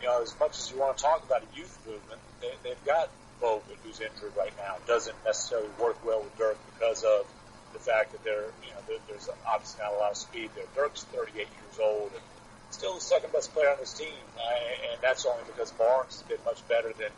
you 0.00 0.06
know, 0.06 0.22
as 0.22 0.34
much 0.38 0.58
as 0.58 0.70
you 0.70 0.78
want 0.78 0.96
to 0.96 1.02
talk 1.02 1.24
about 1.24 1.42
a 1.42 1.56
youth 1.56 1.76
movement, 1.86 2.20
they, 2.40 2.52
they've 2.62 2.84
got 2.84 3.08
Bogut, 3.42 3.62
who's 3.84 4.00
injured 4.00 4.32
right 4.36 4.52
now, 4.58 4.76
doesn't 4.86 5.16
necessarily 5.24 5.68
work 5.80 6.04
well 6.04 6.22
with 6.22 6.36
Dirk 6.38 6.58
because 6.74 7.02
of 7.04 7.26
the 7.72 7.78
fact 7.78 8.12
that 8.12 8.24
there, 8.24 8.50
you 8.62 8.70
know, 8.70 8.82
there, 8.86 8.98
there's 9.08 9.28
obviously 9.46 9.82
not 9.82 9.92
a 9.92 9.96
lot 9.96 10.10
of 10.10 10.16
speed 10.16 10.50
there. 10.54 10.64
Dirk's 10.74 11.04
38 11.04 11.36
years 11.36 11.78
old 11.80 12.10
and 12.12 12.22
still 12.70 12.94
the 12.94 13.00
second 13.00 13.32
best 13.32 13.52
player 13.54 13.70
on 13.70 13.78
this 13.78 13.92
team, 13.92 14.12
uh, 14.36 14.92
and 14.92 15.00
that's 15.00 15.24
only 15.26 15.42
because 15.46 15.70
Barnes 15.72 16.20
has 16.20 16.22
been 16.22 16.38
much 16.44 16.66
better 16.68 16.92
than 16.98 17.10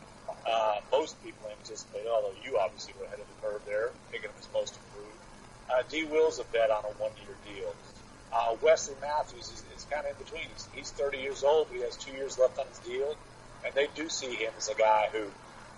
uh, 0.47 0.79
most 0.91 1.21
people 1.23 1.49
anticipated. 1.51 2.07
Although 2.07 2.33
you 2.43 2.57
obviously 2.57 2.93
were 2.99 3.05
ahead 3.05 3.19
of 3.19 3.27
the 3.27 3.47
curve 3.47 3.61
there, 3.65 3.91
picking 4.11 4.29
him 4.29 4.37
as 4.39 4.47
most 4.53 4.77
improved. 4.77 5.19
Uh, 5.69 5.83
D. 5.89 6.03
Will's 6.03 6.39
a 6.39 6.43
bet 6.45 6.69
on 6.69 6.83
a 6.83 6.93
one-year 6.99 7.35
deal. 7.47 7.73
Uh, 8.33 8.55
Wesley 8.61 8.95
Matthews 9.01 9.51
is, 9.51 9.63
is 9.75 9.85
kind 9.91 10.05
of 10.05 10.11
in 10.17 10.23
between. 10.23 10.43
He's, 10.53 10.67
he's 10.73 10.91
30 10.91 11.17
years 11.19 11.43
old, 11.43 11.67
but 11.67 11.77
he 11.77 11.83
has 11.83 11.97
two 11.97 12.13
years 12.15 12.39
left 12.39 12.57
on 12.59 12.65
his 12.67 12.79
deal, 12.79 13.15
and 13.65 13.73
they 13.75 13.87
do 13.95 14.07
see 14.09 14.33
him 14.35 14.51
as 14.57 14.69
a 14.69 14.75
guy 14.75 15.09
who 15.11 15.23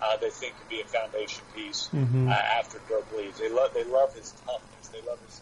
uh, 0.02 0.16
they 0.18 0.30
think 0.30 0.54
can 0.58 0.68
be 0.68 0.80
a 0.80 0.84
foundation 0.84 1.42
piece 1.54 1.88
Mhm. 1.92 2.28
uh, 2.28 2.32
after 2.32 2.78
Dirk 2.88 3.06
leaves. 3.16 3.38
They 3.38 3.48
love 3.48 3.72
they 3.74 3.84
love 3.84 4.14
his 4.14 4.32
toughness. 4.46 4.88
They 4.88 5.00
love 5.08 5.18
his 5.26 5.40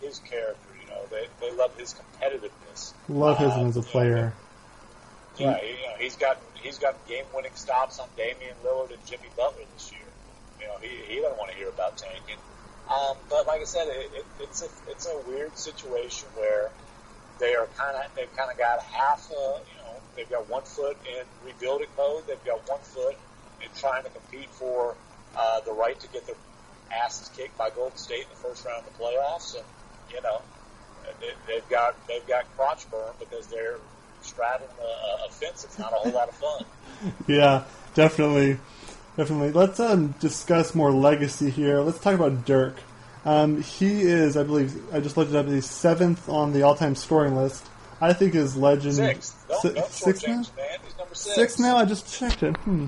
his 0.00 0.18
character. 0.20 0.70
You 0.80 0.86
know, 0.90 1.02
they 1.10 1.26
they 1.40 1.52
love 1.56 1.76
his 1.78 1.94
competitiveness. 1.94 2.92
Love 3.08 3.38
him 3.38 3.50
Uh, 3.50 3.66
as 3.66 3.76
a 3.76 3.80
you 3.80 3.84
know, 3.84 3.90
player. 3.90 4.32
yeah, 5.36 5.58
he, 5.58 5.66
you 5.68 5.72
know, 5.86 5.94
he's 5.98 6.16
got 6.16 6.38
he's 6.62 6.78
got 6.78 6.94
game 7.08 7.24
winning 7.34 7.54
stops 7.54 7.98
on 7.98 8.08
Damian 8.16 8.54
Lillard 8.64 8.92
and 8.94 9.04
Jimmy 9.06 9.28
Butler 9.36 9.62
this 9.74 9.92
year. 9.92 10.00
You 10.60 10.66
know, 10.66 10.78
he 10.80 11.14
he 11.14 11.20
doesn't 11.20 11.38
want 11.38 11.50
to 11.52 11.56
hear 11.56 11.68
about 11.68 11.96
tanking. 11.98 12.38
Um, 12.90 13.16
but 13.28 13.46
like 13.46 13.60
I 13.60 13.64
said, 13.64 13.86
it, 13.88 14.10
it, 14.14 14.26
it's 14.40 14.62
a 14.62 14.68
it's 14.90 15.06
a 15.06 15.20
weird 15.28 15.56
situation 15.56 16.28
where 16.34 16.70
they 17.38 17.54
are 17.54 17.66
kind 17.76 17.96
of 17.96 18.14
they've 18.16 18.34
kind 18.36 18.50
of 18.50 18.56
got 18.56 18.80
half 18.80 19.28
a 19.30 19.34
you 19.34 19.76
know 19.84 20.00
they've 20.16 20.30
got 20.30 20.48
one 20.48 20.62
foot 20.62 20.96
in 21.06 21.24
rebuilding 21.46 21.88
mode, 21.96 22.24
they've 22.26 22.44
got 22.44 22.66
one 22.68 22.80
foot 22.80 23.16
in 23.60 23.68
trying 23.76 24.04
to 24.04 24.10
compete 24.10 24.48
for 24.50 24.94
uh, 25.36 25.60
the 25.60 25.72
right 25.72 25.98
to 26.00 26.08
get 26.08 26.26
their 26.26 26.36
asses 26.92 27.28
kicked 27.36 27.56
by 27.58 27.70
Golden 27.70 27.96
State 27.98 28.22
in 28.22 28.28
the 28.30 28.36
first 28.36 28.64
round 28.64 28.86
of 28.86 28.92
the 28.92 28.98
playoffs, 29.02 29.54
and 29.54 29.64
you 30.10 30.22
know 30.22 30.40
they, 31.20 31.52
they've 31.52 31.68
got 31.68 31.94
they've 32.06 32.26
got 32.26 32.44
crotch 32.56 32.90
burn 32.90 33.12
because 33.18 33.46
they're 33.48 33.78
straddling 34.22 34.70
a, 34.80 35.26
a 35.26 35.30
fence. 35.30 35.64
It's 35.64 35.78
not 35.78 35.92
a 35.92 35.96
whole 35.96 36.12
lot 36.12 36.28
of 36.28 36.34
fun. 36.34 36.64
Yeah, 37.28 37.62
definitely, 37.94 38.58
definitely. 39.18 39.52
Let's 39.52 39.78
um, 39.80 40.14
discuss 40.20 40.74
more 40.74 40.90
legacy 40.90 41.50
here. 41.50 41.80
Let's 41.80 41.98
talk 41.98 42.14
about 42.14 42.46
Dirk. 42.46 42.76
Um, 43.26 43.60
he 43.60 44.00
is, 44.00 44.38
I 44.38 44.44
believe, 44.44 44.82
I 44.94 45.00
just 45.00 45.18
looked 45.18 45.32
it 45.32 45.36
up. 45.36 45.46
He's 45.46 45.68
seventh 45.68 46.30
on 46.30 46.54
the 46.54 46.62
all-time 46.62 46.94
scoring 46.94 47.36
list. 47.36 47.66
I 48.00 48.12
think 48.14 48.32
his 48.32 48.56
legend 48.56 48.94
Sixth, 48.94 49.44
don't, 49.48 49.60
Si- 49.60 49.82
sixth 50.04 50.26
now. 50.26 50.34
man. 50.34 50.78
He's 50.84 50.96
number 50.96 51.14
six. 51.14 51.34
Six 51.34 51.58
now. 51.58 51.76
I 51.76 51.84
just 51.84 52.16
checked 52.18 52.42
it. 52.42 52.56
Hmm. 52.58 52.86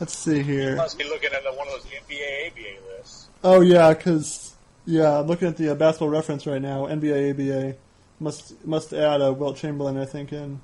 Let's 0.00 0.18
see 0.18 0.42
here. 0.42 0.74
Must 0.76 0.98
be 0.98 1.04
looking 1.04 1.30
at 1.32 1.44
one 1.56 1.68
of 1.68 1.74
those 1.74 1.84
NBA 1.84 2.48
ABA 2.50 2.98
lists. 2.98 3.28
Oh 3.44 3.60
yeah, 3.60 3.94
because 3.94 4.54
yeah, 4.84 5.20
I'm 5.20 5.26
looking 5.28 5.46
at 5.46 5.56
the 5.56 5.70
uh, 5.70 5.74
basketball 5.76 6.08
reference 6.08 6.44
right 6.44 6.60
now. 6.60 6.86
NBA, 6.86 7.30
ABA 7.30 7.76
must 8.18 8.66
must 8.66 8.92
add 8.92 9.20
a 9.20 9.32
Wilt 9.32 9.56
Chamberlain, 9.58 9.96
I 9.96 10.06
think, 10.06 10.32
in. 10.32 10.60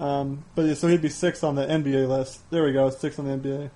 Um, 0.00 0.44
but 0.56 0.62
yeah, 0.66 0.74
so 0.74 0.88
he'd 0.88 1.00
be 1.02 1.08
sixth 1.08 1.44
on 1.44 1.54
the 1.54 1.64
NBA 1.66 2.08
list. 2.08 2.50
There 2.50 2.64
we 2.64 2.72
go, 2.72 2.90
sixth 2.90 3.20
on 3.20 3.26
the 3.26 3.36
NBA. 3.48 3.70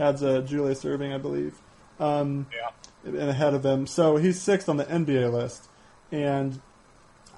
Adds 0.00 0.22
uh, 0.22 0.40
Julius 0.40 0.82
Erving, 0.82 1.14
I 1.14 1.18
believe, 1.18 1.54
um, 2.00 2.46
Yeah. 2.52 2.70
and 3.04 3.28
ahead 3.30 3.52
of 3.54 3.64
him. 3.64 3.86
So 3.86 4.16
he's 4.16 4.40
sixth 4.40 4.68
on 4.68 4.78
the 4.78 4.84
NBA 4.84 5.30
list, 5.30 5.68
and 6.10 6.60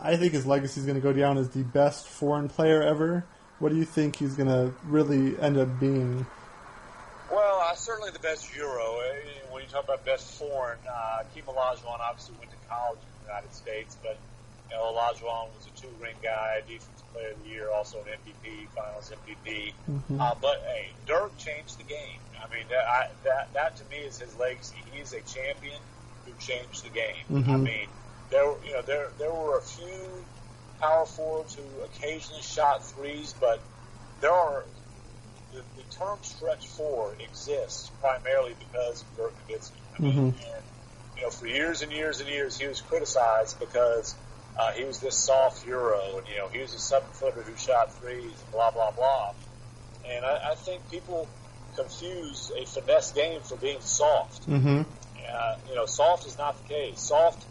I 0.01 0.17
think 0.17 0.33
his 0.33 0.47
legacy 0.47 0.81
is 0.81 0.87
going 0.87 0.95
to 0.97 1.03
go 1.03 1.13
down 1.13 1.39
as 1.39 1.51
the 1.51 1.65
best 1.65 2.07
foreign 2.07 2.49
player 2.49 2.81
ever. 2.83 3.25
What 3.59 3.71
do 3.71 3.77
you 3.77 3.85
think 3.85 4.17
he's 4.17 4.35
going 4.35 4.49
to 4.49 4.73
really 4.85 5.39
end 5.41 5.57
up 5.59 5.79
being? 5.81 6.25
Well, 7.31 7.61
uh, 7.63 7.75
certainly 7.75 8.11
the 8.13 8.19
best 8.21 8.55
Euro. 8.57 8.97
Uh, 9.01 9.15
When 9.53 9.63
you 9.63 9.69
talk 9.69 9.85
about 9.85 10.05
best 10.05 10.39
foreign, 10.39 10.79
uh, 10.89 11.23
Keem 11.35 11.45
Olajuwon 11.45 12.01
obviously 12.01 12.35
went 12.39 12.51
to 12.51 12.57
college 12.69 12.99
in 12.99 13.23
the 13.23 13.29
United 13.29 13.53
States, 13.55 13.97
but 14.03 14.17
you 14.73 14.79
know, 14.79 14.93
Olajuwon 14.93 15.55
was 15.55 15.67
a 15.67 15.71
two-ring 15.79 16.17
guy, 16.23 16.61
defensive 16.67 17.13
player 17.13 17.33
of 17.33 17.43
the 17.43 17.49
year, 17.49 17.69
also 17.71 17.99
an 17.99 18.07
MVP, 18.25 18.69
Finals 18.75 19.13
MVP. 19.13 19.75
Mhm. 19.89 20.21
Uh, 20.21 20.35
but 20.41 20.57
hey, 20.67 20.95
Dirk 21.07 21.37
changed 21.37 21.79
the 21.79 21.85
game. 21.85 22.21
I 22.43 22.49
mean, 22.55 22.65
that, 22.69 22.85
I, 22.89 23.07
that 23.25 23.53
that 23.55 23.77
to 23.77 23.85
me 23.91 23.97
is 23.99 24.19
his 24.19 24.35
legacy. 24.37 24.77
He's 24.91 25.13
a 25.13 25.21
champion 25.21 25.81
who 26.25 26.33
changed 26.39 26.85
the 26.85 26.91
game. 26.91 27.25
I 27.29 27.33
Mhm. 27.33 27.63
mean, 27.63 27.89
there 28.31 28.47
were- 28.47 28.65
you 28.65 28.73
know 28.73 28.83
there 28.83 29.11
there 29.19 29.33
were 29.33 29.59
a 29.59 29.63
few 29.63 30.25
power 30.81 31.05
forwards 31.05 31.55
who 31.55 31.83
occasionally 31.83 32.43
shot 32.43 32.83
threes, 32.85 33.35
but 33.39 33.61
there 34.21 34.33
are 34.33 34.65
the, 35.53 35.63
the 35.77 35.83
term 35.91 36.19
stretch 36.23 36.67
four 36.69 37.15
exists 37.21 37.91
primarily 38.01 38.55
because 38.55 39.03
of 39.03 39.17
Dirk 39.17 39.35
Nowitzki. 39.47 39.81
I 39.99 40.03
mean, 40.03 40.19
and 40.19 40.65
you 41.17 41.23
know, 41.23 41.31
for 41.31 41.47
years 41.47 41.83
and 41.83 41.93
years 41.93 42.21
and 42.21 42.29
years, 42.29 42.59
he 42.59 42.67
was 42.67 42.81
criticized 42.81 43.61
because 43.61 44.17
uh, 44.59 44.73
he 44.73 44.85
was 44.85 45.01
this 45.01 45.17
soft 45.17 45.67
Euro, 45.67 46.19
and 46.19 46.29
you 46.29 46.37
know, 46.37 46.49
he 46.49 46.61
was 46.61 46.75
a 46.75 46.79
seven 46.79 47.09
footer 47.13 47.43
who 47.43 47.57
shot 47.57 47.93
threes, 47.95 48.25
and 48.25 48.53
blah 48.53 48.71
blah 48.71 48.91
blah. 48.91 49.33
And 50.09 50.25
I, 50.25 50.51
I 50.53 50.55
think 50.57 50.91
people 50.91 51.29
confuse 51.77 52.51
a 52.57 52.67
finesse 52.67 53.13
game 53.13 53.41
for 53.43 53.57
being 53.57 53.81
soft. 53.81 54.49
Mm-hmm. 54.49 54.83
Uh, 55.33 55.57
you 55.69 55.75
know, 55.75 55.87
soft 55.87 56.27
is 56.27 56.37
not 56.37 56.61
the 56.63 56.69
case. 56.69 57.01
Soft, 57.01 57.45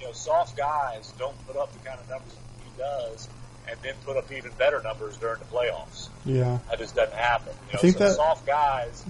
you 0.00 0.06
know, 0.06 0.12
soft 0.12 0.56
guys 0.56 1.12
don't 1.18 1.36
put 1.46 1.56
up 1.56 1.72
the 1.72 1.78
kind 1.78 1.98
of 1.98 2.08
numbers 2.10 2.36
he 2.58 2.78
does, 2.78 3.28
and 3.68 3.78
then 3.82 3.94
put 4.04 4.16
up 4.16 4.30
even 4.30 4.50
better 4.58 4.82
numbers 4.82 5.16
during 5.16 5.38
the 5.38 5.46
playoffs. 5.46 6.08
Yeah. 6.24 6.58
That 6.68 6.78
just 6.78 6.94
doesn't 6.94 7.16
happen. 7.16 7.54
You 7.68 7.74
know, 7.74 7.78
I 7.78 7.82
think 7.82 7.98
so 7.98 8.04
that- 8.08 8.16
soft 8.16 8.46
guys, 8.46 9.04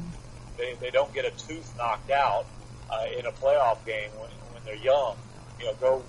they, 0.57 0.75
they 0.75 0.91
don't 0.91 1.13
get 1.13 1.25
a 1.25 1.31
tooth 1.31 1.75
knocked 1.77 2.11
out 2.11 2.47
uh, 2.91 3.07
in 3.19 3.27
a 3.27 3.33
playoff 3.33 3.85
game 3.85 4.11
when, 4.21 4.31
when 4.53 4.63
they're 4.65 4.77
young. 4.77 5.17
You 5.59 5.67
know, 5.67 5.75
go 5.81 6.03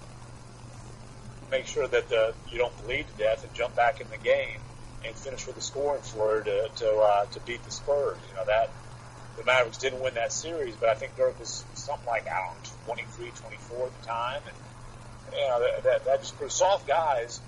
make 1.51 1.67
sure 1.67 1.87
that 1.87 2.09
the, 2.09 2.33
you 2.51 2.57
don't 2.57 2.85
bleed 2.85 3.05
to 3.07 3.23
death 3.23 3.43
and 3.43 3.53
jump 3.53 3.75
back 3.75 4.01
in 4.01 4.07
the 4.09 4.17
game 4.17 4.59
and 5.05 5.15
finish 5.15 5.45
with 5.47 5.57
a 5.57 5.61
scoring 5.61 6.01
flurry 6.01 6.43
to 6.43 6.69
to, 6.75 6.95
uh, 6.97 7.25
to 7.25 7.39
beat 7.41 7.63
the 7.63 7.71
Spurs. 7.71 8.17
You 8.29 8.35
know 8.35 8.45
that 8.45 8.69
the 9.37 9.43
Mavericks 9.43 9.77
didn't 9.77 10.01
win 10.01 10.15
that 10.15 10.33
series, 10.33 10.75
but 10.75 10.89
I 10.89 10.95
think 10.95 11.15
Dirk 11.15 11.39
was 11.39 11.63
something 11.75 12.07
like 12.07 12.27
I 12.27 12.47
don't 12.47 12.63
know, 12.87 12.95
23, 12.95 13.31
24 13.35 13.85
at 13.85 14.01
the 14.01 14.07
time, 14.07 14.41
and 14.45 15.37
you 15.37 15.47
know 15.47 15.59
that 15.59 15.83
that, 15.83 16.05
that 16.05 16.19
just 16.21 16.35
for 16.35 16.49
soft 16.49 16.87
guys 16.87 17.39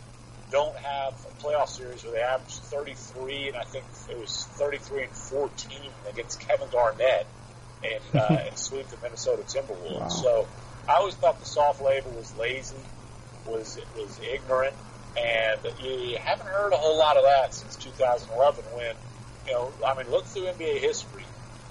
don't 0.52 0.76
have 0.78 1.14
a 1.14 1.44
playoff 1.44 1.70
series 1.70 2.04
where 2.04 2.14
they 2.14 2.22
average 2.22 2.56
33, 2.56 3.50
and 3.50 3.58
I 3.58 3.64
think 3.64 3.86
it 4.10 4.18
was 4.18 4.46
33 4.54 5.04
and 5.04 5.12
14 5.12 5.78
against 6.10 6.40
Kevin 6.40 6.68
Garnett 6.72 7.28
and, 7.84 8.20
uh, 8.20 8.26
and 8.48 8.58
sweep 8.58 8.88
the 8.88 8.98
Minnesota 9.02 9.44
Timberwolves. 9.44 10.00
Wow. 10.00 10.08
So 10.08 10.48
I 10.88 10.96
always 10.96 11.16
thought 11.16 11.40
the 11.40 11.46
soft 11.46 11.84
label 11.84 12.12
was 12.12 12.36
lazy, 12.38 12.76
was 13.46 13.80
was 13.98 14.20
ignorant, 14.20 14.76
and 15.18 15.60
you 15.84 16.18
haven't 16.18 16.48
heard 16.48 16.74
a 16.74 16.78
whole 16.78 16.98
lot 16.98 17.18
of 17.18 17.24
that 17.24 17.54
since 17.54 17.76
2011. 17.78 18.64
When 18.76 18.96
you 19.48 19.54
know, 19.54 19.72
I 19.86 19.96
mean, 19.96 20.10
look 20.12 20.26
through 20.26 20.44
NBA 20.44 20.80
history 20.80 21.26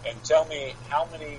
and 0.06 0.22
tell 0.24 0.44
me 0.46 0.74
how 0.88 1.08
many 1.10 1.38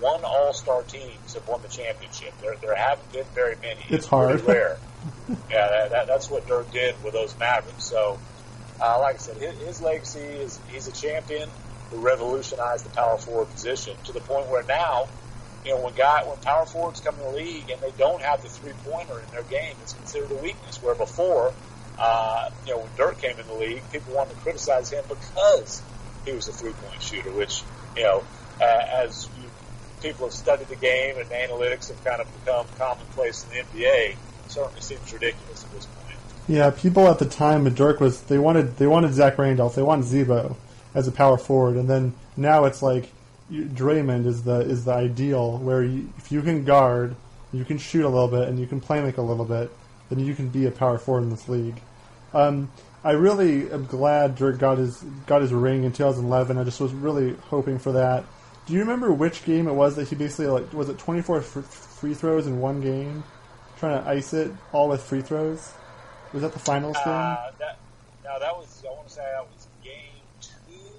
one 0.00 0.24
All-Star 0.24 0.82
teams 0.82 1.34
have 1.34 1.46
won 1.46 1.62
the 1.62 1.68
championship. 1.68 2.34
There, 2.40 2.56
there 2.56 2.74
haven't 2.74 3.12
been 3.12 3.26
very 3.34 3.56
many. 3.62 3.84
It's 3.88 4.06
hard. 4.06 4.40
rare. 4.42 4.78
yeah, 5.50 5.68
that, 5.68 5.90
that, 5.90 6.06
that's 6.08 6.28
what 6.28 6.46
Dirk 6.48 6.70
did 6.72 7.02
with 7.04 7.12
those 7.12 7.38
Mavericks. 7.38 7.84
So, 7.84 8.18
uh, 8.80 8.98
like 9.00 9.16
I 9.16 9.18
said, 9.18 9.36
his, 9.36 9.56
his 9.60 9.80
legacy 9.80 10.18
is 10.18 10.58
he's 10.68 10.88
a 10.88 10.92
champion 10.92 11.48
who 11.90 11.98
revolutionized 11.98 12.84
the 12.84 12.90
power 12.90 13.16
forward 13.16 13.50
position 13.50 13.96
to 14.04 14.12
the 14.12 14.20
point 14.20 14.48
where 14.48 14.64
now, 14.64 15.08
you 15.64 15.74
know, 15.74 15.80
when 15.80 15.94
guy 15.94 16.24
when 16.24 16.36
power 16.38 16.66
forwards 16.66 17.00
come 17.00 17.14
in 17.16 17.20
the 17.22 17.30
league 17.30 17.70
and 17.70 17.80
they 17.80 17.92
don't 17.96 18.22
have 18.22 18.42
the 18.42 18.48
three 18.48 18.72
pointer 18.84 19.18
in 19.20 19.30
their 19.30 19.44
game, 19.44 19.74
it's 19.82 19.92
considered 19.92 20.30
a 20.30 20.36
weakness. 20.36 20.82
Where 20.82 20.94
before, 20.94 21.52
uh, 21.98 22.50
you 22.66 22.72
know, 22.72 22.80
when 22.80 22.90
Dirk 22.96 23.20
came 23.20 23.38
in 23.38 23.46
the 23.46 23.54
league, 23.54 23.82
people 23.92 24.14
wanted 24.14 24.34
to 24.34 24.40
criticize 24.40 24.90
him 24.90 25.04
because 25.08 25.82
he 26.24 26.32
was 26.32 26.48
a 26.48 26.52
three 26.52 26.72
point 26.72 27.02
shooter, 27.02 27.30
which 27.30 27.62
you 27.96 28.02
know, 28.02 28.24
uh, 28.60 28.82
as 29.04 29.28
you 29.40 29.48
people 30.02 30.26
have 30.26 30.34
studied 30.34 30.68
the 30.68 30.76
game 30.76 31.16
and 31.16 31.30
analytics 31.30 31.88
have 31.88 32.04
kind 32.04 32.20
of 32.20 32.26
become 32.40 32.66
commonplace 32.76 33.44
in 33.44 33.50
the 33.50 33.78
NBA, 33.78 34.16
certainly 34.48 34.80
seems 34.80 35.12
ridiculous 35.12 35.64
at 35.64 35.72
this 35.72 35.86
point. 35.86 36.18
Yeah, 36.48 36.70
people 36.70 37.08
at 37.08 37.20
the 37.20 37.24
time 37.24 37.66
of 37.66 37.76
Dirk 37.76 38.00
was 38.00 38.22
they 38.22 38.38
wanted 38.38 38.76
they 38.76 38.86
wanted 38.86 39.14
Zach 39.14 39.38
Randolph, 39.38 39.74
they 39.74 39.82
wanted 39.82 40.04
Z-Bo 40.04 40.56
as 40.94 41.06
a 41.08 41.12
power 41.12 41.38
forward, 41.38 41.76
and 41.76 41.88
then 41.88 42.14
now 42.36 42.64
it's 42.64 42.82
like 42.82 43.10
you, 43.52 43.64
Draymond 43.66 44.26
is 44.26 44.42
the 44.44 44.60
is 44.60 44.84
the 44.84 44.92
ideal 44.92 45.58
where 45.58 45.82
you, 45.82 46.12
if 46.18 46.32
you 46.32 46.42
can 46.42 46.64
guard, 46.64 47.14
you 47.52 47.64
can 47.64 47.78
shoot 47.78 48.04
a 48.04 48.08
little 48.08 48.28
bit, 48.28 48.48
and 48.48 48.58
you 48.58 48.66
can 48.66 48.80
play 48.80 49.00
make 49.02 49.18
a 49.18 49.22
little 49.22 49.44
bit, 49.44 49.70
then 50.08 50.18
you 50.18 50.34
can 50.34 50.48
be 50.48 50.66
a 50.66 50.70
power 50.70 50.98
forward 50.98 51.22
in 51.24 51.30
this 51.30 51.48
league. 51.48 51.80
Um, 52.32 52.70
I 53.04 53.12
really 53.12 53.70
am 53.70 53.84
glad 53.86 54.36
Dirk 54.36 54.58
got 54.58 54.78
his 54.78 55.02
got 55.26 55.42
his 55.42 55.52
ring 55.52 55.84
in 55.84 55.92
2011. 55.92 56.56
I 56.56 56.64
just 56.64 56.80
was 56.80 56.92
really 56.92 57.34
hoping 57.50 57.78
for 57.78 57.92
that. 57.92 58.24
Do 58.66 58.72
you 58.74 58.80
remember 58.80 59.12
which 59.12 59.44
game 59.44 59.66
it 59.68 59.72
was 59.72 59.96
that 59.96 60.08
he 60.08 60.14
basically 60.14 60.46
like 60.46 60.72
was 60.72 60.88
it 60.88 60.98
24 60.98 61.42
free 61.42 62.14
throws 62.14 62.46
in 62.46 62.60
one 62.60 62.80
game, 62.80 63.24
trying 63.78 64.02
to 64.02 64.08
ice 64.08 64.32
it 64.32 64.50
all 64.72 64.88
with 64.88 65.02
free 65.02 65.20
throws? 65.20 65.72
Was 66.32 66.42
that 66.42 66.52
the 66.52 66.58
finals 66.60 66.96
Uh, 67.04 67.04
game? 67.04 67.54
that, 67.58 67.78
no, 68.24 68.38
that 68.38 68.56
was 68.56 68.82
I 68.86 68.90
want 68.92 69.08
to 69.08 69.14
say 69.14 69.22
that 69.34 69.44
was 69.52 69.66
game 69.84 69.92
two 70.40 70.94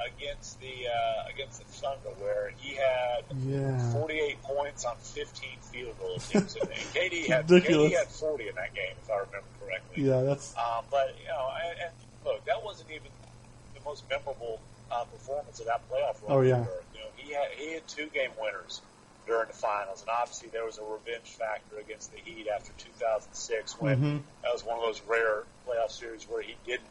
against 0.00 0.60
the 0.60 0.86
uh, 0.88 1.28
against 1.34 1.58
the 1.58 1.63
Thunder, 1.84 2.16
where 2.18 2.50
he 2.56 2.74
had 2.74 3.24
Yeah. 3.44 3.92
48 3.92 4.42
points 4.42 4.84
on 4.86 4.96
15 4.96 5.50
field 5.60 5.98
goal 6.00 6.16
attempts, 6.16 6.56
and 6.56 6.68
KD 6.96 7.26
had 7.28 7.50
Ridiculous. 7.50 7.92
KD 7.92 7.98
had 7.98 8.08
40 8.08 8.48
in 8.48 8.54
that 8.54 8.74
game, 8.74 8.94
if 9.02 9.10
I 9.10 9.16
remember 9.18 9.46
correctly. 9.60 10.02
Yeah, 10.04 10.22
that's 10.22 10.56
Um, 10.56 10.84
but 10.90 11.14
you 11.20 11.28
know, 11.28 11.48
and, 11.68 11.78
and 11.84 11.90
look, 12.24 12.44
that 12.46 12.64
wasn't 12.64 12.90
even 12.90 13.10
the 13.74 13.80
most 13.84 14.04
memorable 14.08 14.60
uh, 14.90 15.04
performance 15.04 15.60
of 15.60 15.66
that 15.66 15.82
playoff 15.90 16.22
run. 16.26 16.38
Oh, 16.38 16.40
yeah. 16.40 16.64
You 16.94 17.00
know, 17.00 17.10
he 17.16 17.32
had 17.32 17.48
he 17.56 17.72
had 17.74 17.86
two 17.86 18.06
game 18.06 18.30
winners 18.40 18.80
during 19.26 19.48
the 19.48 19.54
finals, 19.54 20.00
and 20.02 20.10
obviously 20.10 20.48
there 20.50 20.64
was 20.64 20.78
a 20.78 20.82
revenge 20.84 21.28
factor 21.36 21.78
against 21.78 22.12
the 22.12 22.18
Heat 22.18 22.46
after 22.54 22.72
2006 22.78 23.80
when 23.80 23.96
Mhm. 24.00 24.22
that 24.42 24.52
was 24.52 24.64
one 24.64 24.76
of 24.76 24.82
those 24.84 25.00
rare 25.08 25.44
playoff 25.66 25.90
series 25.90 26.28
where 26.28 26.42
he 26.42 26.54
didn't 26.66 26.84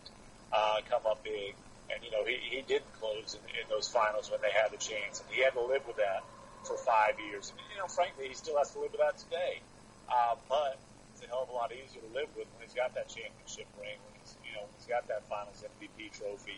uh, 0.52 0.78
come 0.90 1.02
up 1.10 1.24
big, 1.24 1.56
and 1.94 2.04
you 2.04 2.12
know 2.12 2.26
he 2.26 2.38
he 2.42 2.62
didn't 2.66 2.92
close 3.00 3.38
in, 3.38 3.44
in 3.54 3.66
those 3.70 3.88
finals 3.88 4.32
when 4.32 4.42
they 4.42 4.52
had 4.52 4.74
the 4.74 4.82
chance, 4.82 5.22
and 5.22 5.30
he 5.30 5.42
had 5.42 5.54
to 5.54 5.62
live 5.62 5.86
with 5.86 5.98
that 5.98 6.24
for 6.66 6.78
five 6.78 7.20
years. 7.20 7.52
And 7.52 7.60
you 7.70 7.78
know, 7.78 7.88
frankly, 7.88 8.28
he 8.28 8.34
still 8.34 8.58
has 8.58 8.72
to 8.74 8.80
live 8.80 8.92
with 8.92 9.02
that 9.02 9.18
today. 9.18 9.62
Uh, 10.10 10.36
but 10.50 10.80
it's 11.14 11.24
a 11.24 11.28
hell 11.28 11.44
of 11.46 11.50
a 11.50 11.56
lot 11.56 11.72
easier 11.72 12.02
to 12.02 12.12
live 12.12 12.30
with 12.36 12.50
when 12.58 12.66
he's 12.66 12.76
got 12.76 12.96
that 12.96 13.08
championship 13.08 13.68
ring, 13.78 13.96
when 14.10 14.14
he's 14.20 14.36
you 14.42 14.54
know 14.58 14.66
when 14.66 14.74
he's 14.78 14.90
got 14.90 15.06
that 15.08 15.24
Finals 15.30 15.62
MVP 15.62 16.12
trophy, 16.18 16.58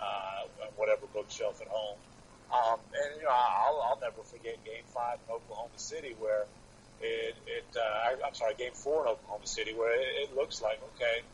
uh, 0.00 0.46
whatever 0.76 1.06
bookshelf 1.12 1.60
at 1.60 1.68
home. 1.68 1.98
Um, 2.46 2.78
and 2.94 3.18
you 3.18 3.26
know, 3.26 3.34
I'll, 3.34 3.82
I'll 3.90 4.00
never 4.00 4.22
forget 4.22 4.62
Game 4.64 4.86
Five 4.94 5.18
in 5.26 5.34
Oklahoma 5.34 5.76
City 5.76 6.14
where 6.18 6.46
it, 7.02 7.34
it 7.46 7.66
uh, 7.74 7.80
I, 7.80 8.14
I'm 8.26 8.34
sorry, 8.34 8.54
Game 8.54 8.72
Four 8.72 9.02
in 9.02 9.08
Oklahoma 9.18 9.46
City 9.46 9.74
where 9.74 9.92
it, 9.92 10.30
it 10.30 10.36
looks 10.36 10.62
like 10.62 10.78
okay, 10.94 11.26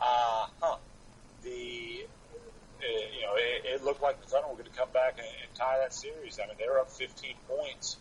uh, 0.00 0.46
huh, 0.60 0.76
the 1.42 2.04
uh, 2.80 2.86
you 3.14 3.22
know, 3.22 3.34
it, 3.36 3.80
it 3.80 3.84
looked 3.84 4.02
like 4.02 4.20
the 4.20 4.26
Thunder 4.26 4.48
were 4.48 4.54
going 4.54 4.70
to 4.70 4.76
come 4.76 4.90
back 4.92 5.18
and, 5.18 5.26
and 5.26 5.54
tie 5.54 5.78
that 5.78 5.94
series. 5.94 6.38
I 6.42 6.46
mean, 6.46 6.56
they 6.58 6.68
were 6.68 6.80
up 6.80 6.90
15 6.90 7.34
points 7.48 7.96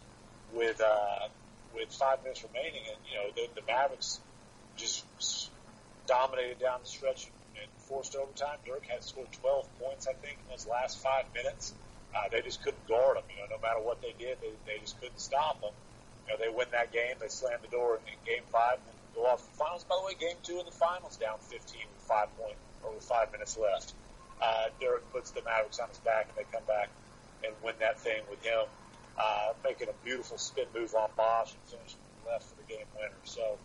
with 0.53 0.81
uh, 0.81 1.27
with 1.75 1.91
five 1.91 2.23
minutes 2.23 2.43
remaining, 2.43 2.81
and 2.87 2.97
you 3.09 3.17
know 3.17 3.27
the, 3.35 3.61
the 3.61 3.65
Mavericks 3.67 4.19
just 4.75 5.05
dominated 6.07 6.59
down 6.59 6.79
the 6.81 6.87
stretch 6.87 7.27
and 7.59 7.67
forced 7.77 8.15
overtime. 8.15 8.57
Dirk 8.65 8.85
had 8.85 9.03
scored 9.03 9.31
12 9.41 9.79
points, 9.79 10.07
I 10.07 10.13
think, 10.13 10.37
in 10.43 10.51
those 10.51 10.67
last 10.67 11.01
five 11.01 11.25
minutes. 11.33 11.73
Uh, 12.15 12.29
they 12.31 12.41
just 12.41 12.63
couldn't 12.63 12.87
guard 12.87 13.17
him. 13.17 13.23
You 13.29 13.43
know, 13.43 13.55
no 13.55 13.61
matter 13.61 13.79
what 13.79 14.01
they 14.01 14.13
did, 14.17 14.37
they, 14.41 14.51
they 14.65 14.79
just 14.79 14.99
couldn't 14.99 15.19
stop 15.19 15.61
him. 15.61 15.71
You 16.27 16.33
know, 16.33 16.39
they 16.39 16.49
win 16.49 16.67
that 16.71 16.91
game. 16.91 17.15
They 17.19 17.27
slam 17.27 17.59
the 17.61 17.67
door 17.67 17.99
in, 17.99 18.13
in 18.13 18.19
Game 18.25 18.43
Five 18.51 18.79
and 18.79 18.95
go 19.15 19.25
off 19.25 19.43
the 19.43 19.57
finals. 19.57 19.83
By 19.83 19.95
the 19.99 20.05
way, 20.05 20.15
Game 20.19 20.37
Two 20.43 20.59
in 20.59 20.65
the 20.65 20.71
finals, 20.71 21.17
down 21.17 21.37
15 21.39 21.59
with 21.59 22.03
five 22.07 22.35
point 22.37 22.55
or 22.83 22.93
with 22.93 23.03
five 23.03 23.31
minutes 23.31 23.57
left. 23.57 23.93
Uh, 24.41 24.67
Dirk 24.79 25.03
puts 25.11 25.31
the 25.31 25.41
Mavericks 25.43 25.79
on 25.79 25.89
his 25.89 25.97
back, 25.99 26.27
and 26.29 26.37
they 26.37 26.51
come 26.51 26.65
back 26.67 26.89
and 27.43 27.53
win 27.63 27.75
that 27.79 27.99
thing 27.99 28.21
with 28.29 28.43
him, 28.43 28.65
uh, 29.17 29.53
making 29.63 29.87
a 29.87 30.05
beautiful 30.05 30.37
spin 30.37 30.65
move 30.75 30.93
on 30.95 31.09
Bosh 31.15 31.53
and 31.53 31.79
finishing 31.79 31.99
left 32.27 32.43
for 32.43 32.55
the 32.61 32.67
game 32.67 32.85
winner. 32.95 33.15
So, 33.23 33.57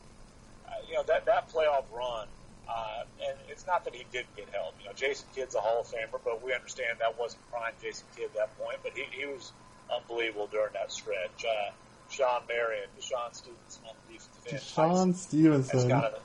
uh, 0.69 0.73
you 0.89 0.95
know 0.95 1.03
that 1.05 1.27
that 1.27 1.51
playoff 1.51 1.85
run. 1.93 2.27
Uh, 2.69 3.03
and 3.27 3.37
it's 3.49 3.67
not 3.67 3.83
that 3.85 3.95
he 3.97 4.05
didn't 4.13 4.35
get 4.37 4.49
help. 4.51 4.75
You 4.79 4.87
know, 4.87 4.93
Jason 4.95 5.27
Kidd's 5.35 5.57
a 5.57 5.61
Hall 5.61 5.81
of 5.81 5.87
Famer, 5.89 6.21
but 6.25 6.41
we 6.45 6.55
understand 6.55 6.99
that 7.01 7.19
wasn't 7.19 7.43
prime 7.51 7.73
Jason 7.83 8.07
Kidd 8.15 8.27
at 8.27 8.35
that 8.35 8.59
point. 8.61 8.79
But 8.85 8.93
he, 8.95 9.07
he 9.11 9.27
was 9.27 9.51
unbelievable 9.93 10.47
during 10.53 10.73
that 10.75 10.93
stretch. 10.93 11.45
Uh, 11.45 11.73
Shawn 12.11 12.43
Marion, 12.49 12.87
DeShawn 12.99 13.35
Stevenson 13.35 13.83
on 13.89 13.95
the 14.07 14.15
defensive 14.15 14.53
end. 14.53 14.63
Sean 14.63 14.89
Tyson 14.89 15.15
Stevenson. 15.15 15.91
kind 15.91 16.15
of 16.15 16.23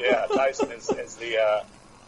yeah, 0.00 0.26
Tyson 0.26 0.70
is, 0.72 0.88
is 0.90 1.16
the 1.16 1.40
uh, 1.40 1.64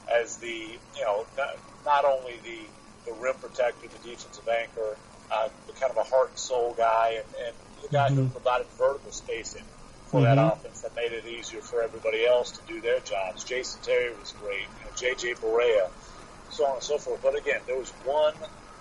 as 0.09 0.37
the 0.39 0.79
you 0.97 1.03
know 1.05 1.27
not, 1.37 1.49
not 1.85 2.05
only 2.05 2.39
the 2.45 2.67
the 3.07 3.13
rim 3.13 3.35
protector, 3.41 3.89
the 3.89 4.09
defensive 4.09 4.47
anchor, 4.49 4.97
uh, 5.31 5.49
the 5.67 5.73
kind 5.73 5.91
of 5.91 5.97
a 5.99 6.05
heart 6.05 6.31
and 6.31 6.39
soul 6.39 6.75
guy, 6.77 7.19
and, 7.19 7.27
and 7.47 7.55
the 7.83 7.89
guy 7.89 8.09
who 8.11 8.23
Mhm. 8.23 8.33
provided 8.33 8.67
vertical 8.79 9.11
spacing 9.11 9.65
for 10.07 10.21
that 10.23 10.39
Mhm. 10.39 10.53
offense 10.53 10.83
that 10.83 10.95
made 10.95 11.13
it 11.13 11.25
easier 11.27 11.61
for 11.61 11.83
everybody 11.83 12.25
else 12.27 12.53
to 12.53 12.61
do 12.63 12.81
their 12.81 13.01
jobs. 13.01 13.43
Jason 13.45 13.81
Terry 13.83 14.15
was 14.15 14.33
great, 14.33 14.69
you 14.79 14.85
know, 14.85 14.91
JJ 14.95 15.35
Barea, 15.41 15.89
so 16.51 16.67
on 16.67 16.75
and 16.75 16.83
so 16.83 16.99
forth. 16.99 17.21
But 17.23 17.35
again, 17.37 17.63
there 17.67 17.77
was 17.79 17.91
one 18.05 18.35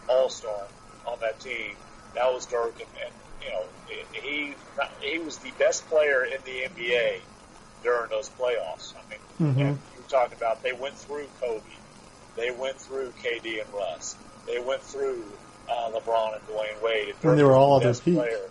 All 0.08 0.30
Star 0.30 0.68
on 1.06 1.20
that 1.22 1.40
team. 1.40 1.76
That 2.14 2.32
was 2.34 2.46
Dirk, 2.46 2.80
and, 2.80 2.90
and 3.06 3.14
you 3.42 3.50
know 3.50 3.66
he 4.12 4.56
he 5.00 5.20
was 5.20 5.38
the 5.40 5.52
best 5.58 5.88
player 5.90 6.26
in 6.26 6.44
the 6.44 6.64
NBA 6.64 7.22
during 7.82 8.10
those 8.10 8.30
playoffs. 8.30 8.94
I 8.96 9.10
mean, 9.10 9.56
Mhm. 9.56 9.80
Talking 10.12 10.38
about 10.38 10.62
they 10.62 10.74
went 10.74 10.98
through 10.98 11.28
Kobe, 11.40 11.62
they 12.36 12.52
went 12.52 12.76
through 12.76 13.14
KD 13.24 13.62
and 13.62 13.74
Russ, 13.74 14.18
they 14.46 14.60
went 14.60 14.82
through 14.82 15.24
uh, 15.70 15.90
LeBron 15.92 16.36
and 16.36 16.48
Dwyane 16.48 16.84
Wade. 16.84 17.16
When 17.22 17.38
they 17.38 17.44
were 17.44 17.54
all 17.54 17.80
the 17.80 17.90
at 17.90 17.96
their 17.96 18.14
peak. 18.14 18.42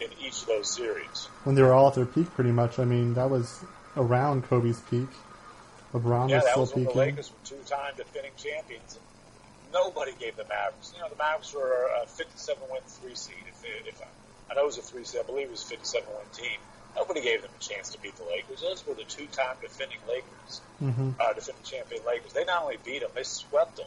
in 0.00 0.08
each 0.24 0.40
of 0.40 0.46
those 0.46 0.74
series. 0.74 1.28
when 1.44 1.54
they 1.54 1.62
were 1.62 1.74
all 1.74 1.88
at 1.88 1.94
their 1.94 2.06
peak, 2.06 2.30
pretty 2.30 2.50
much. 2.50 2.78
I 2.78 2.86
mean, 2.86 3.12
that 3.14 3.28
was 3.28 3.62
around 3.94 4.44
Kobe's 4.44 4.80
peak. 4.80 5.08
LeBron 5.92 6.30
yeah, 6.30 6.36
was 6.36 6.44
that 6.44 6.50
still 6.52 6.60
was 6.62 6.74
when 6.74 6.84
the. 6.84 6.92
Lakers 6.92 7.30
were 7.30 7.46
two-time 7.56 7.92
defending 7.96 8.32
champions. 8.36 8.96
And 8.96 9.72
nobody 9.72 10.12
gave 10.18 10.36
the 10.36 10.44
Mavericks. 10.44 10.92
You 10.94 11.02
know, 11.02 11.08
the 11.08 11.16
Mavericks 11.16 11.52
were 11.52 11.90
a 12.02 12.06
57 12.06 12.62
win 12.70 12.80
three 12.86 13.14
seed. 13.14 13.34
If, 13.48 13.60
they, 13.60 13.88
if 13.88 14.00
I, 14.00 14.06
I 14.50 14.54
know 14.54 14.62
it 14.62 14.66
was 14.66 14.78
a 14.78 14.82
three 14.82 15.04
seed, 15.04 15.20
I 15.20 15.24
believe 15.24 15.48
it 15.48 15.50
was 15.50 15.64
a 15.64 15.66
57 15.66 16.08
win 16.08 16.26
team. 16.32 16.58
Nobody 16.96 17.22
gave 17.22 17.42
them 17.42 17.50
a 17.56 17.62
chance 17.62 17.90
to 17.90 18.00
beat 18.00 18.16
the 18.16 18.24
Lakers. 18.24 18.60
Those 18.60 18.86
were 18.86 18.94
the 18.94 19.04
two-time 19.04 19.56
defending 19.60 19.98
Lakers, 20.08 20.60
hmm 20.78 21.10
uh, 21.20 21.32
defending 21.32 21.64
champion 21.64 22.02
Lakers. 22.06 22.32
They 22.32 22.44
not 22.44 22.62
only 22.62 22.78
beat 22.84 23.00
them, 23.00 23.10
they 23.14 23.22
swept 23.22 23.76
them 23.76 23.86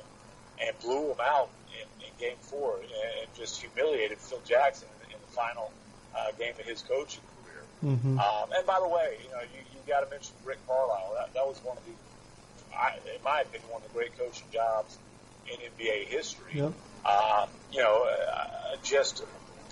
and 0.62 0.78
blew 0.80 1.10
them 1.10 1.20
out 1.22 1.50
in, 1.74 2.06
in 2.06 2.12
Game 2.20 2.38
Four 2.42 2.78
and, 2.80 2.90
just 3.36 3.60
humiliated 3.60 4.20
Phil 4.20 4.40
Jackson 4.46 4.88
in, 5.02 5.16
in 5.16 5.20
the 5.20 5.32
final 5.34 5.72
uh, 6.16 6.32
game 6.38 6.54
of 6.60 6.66
his 6.66 6.82
coaching 6.84 7.24
career. 7.42 7.66
hmm 7.82 8.20
Um, 8.20 8.48
and 8.56 8.66
by 8.66 8.80
the 8.80 8.88
way, 8.88 9.18
you 9.24 9.30
know, 9.32 9.42
you, 9.42 9.60
you 9.74 9.80
got 9.88 10.02
to 10.02 10.10
mention 10.10 10.34
Rick 10.46 10.60
Carlisle. 10.68 11.16
That, 11.18 11.34
that 11.34 11.46
was 11.48 11.60
one 11.66 11.78
of 11.78 11.84
the, 11.86 11.92
I, 12.78 12.94
in 13.18 13.24
my 13.24 13.42
opinion, 13.42 13.70
one 13.72 13.82
of 13.82 13.88
the 13.92 13.94
great 13.98 14.18
coaching 14.18 14.48
jobs 14.54 14.98
in 15.50 15.58
NBA 15.58 16.08
history. 16.08 16.54
Yep. 16.54 16.74
Um, 17.06 17.50
you 17.72 17.80
know, 17.80 18.06
uh, 18.06 18.76
just 18.84 19.24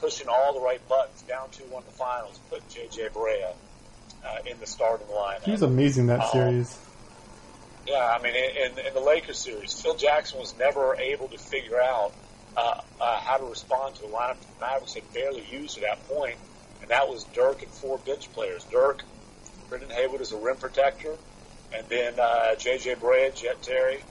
pushing 0.01 0.27
all 0.27 0.53
the 0.53 0.59
right 0.59 0.85
buttons, 0.89 1.21
down 1.21 1.47
two 1.51 1.63
one 1.65 1.83
the 1.85 1.91
finals, 1.91 2.39
put 2.49 2.67
JJ 2.69 3.11
Barea 3.11 3.53
uh, 4.25 4.37
in 4.45 4.59
the 4.59 4.65
starting 4.67 5.07
lineup. 5.07 5.43
He 5.43 5.51
was 5.51 5.61
amazing 5.61 6.07
that 6.07 6.19
Um, 6.21 6.29
series. 6.31 6.77
Yeah, 7.87 8.17
I 8.19 8.21
mean, 8.21 8.33
in, 8.35 8.71
in, 8.79 8.87
in 8.87 8.93
the 8.93 8.99
Lakers 8.99 9.39
series, 9.39 9.79
Phil 9.79 9.95
Jackson 9.95 10.39
was 10.39 10.55
never 10.57 10.95
able 10.95 11.27
to 11.29 11.37
figure 11.37 11.81
out 11.81 12.13
uh, 12.57 12.81
uh, 12.99 13.19
how 13.19 13.37
to 13.37 13.45
respond 13.45 13.95
to 13.95 14.05
a 14.05 14.07
lineup 14.09 14.39
the 14.39 14.65
Mavericks 14.65 14.93
had 14.95 15.13
barely 15.13 15.43
used 15.51 15.77
at 15.77 15.83
that 15.83 16.07
point, 16.07 16.35
and 16.81 16.89
that 16.89 17.07
was 17.07 17.23
Dirk 17.33 17.61
and 17.61 17.71
four 17.71 17.97
bench 17.99 18.31
players. 18.33 18.63
Dirk, 18.65 19.03
Brendan 19.69 19.89
Haywood 19.89 20.21
as 20.21 20.31
a 20.31 20.37
rim 20.37 20.57
protector, 20.57 21.15
and 21.73 21.87
then 21.87 22.19
uh, 22.19 22.55
J.J. 22.55 22.95
Barea, 22.95 23.33
Jet 23.33 23.61
Terry, 23.61 24.03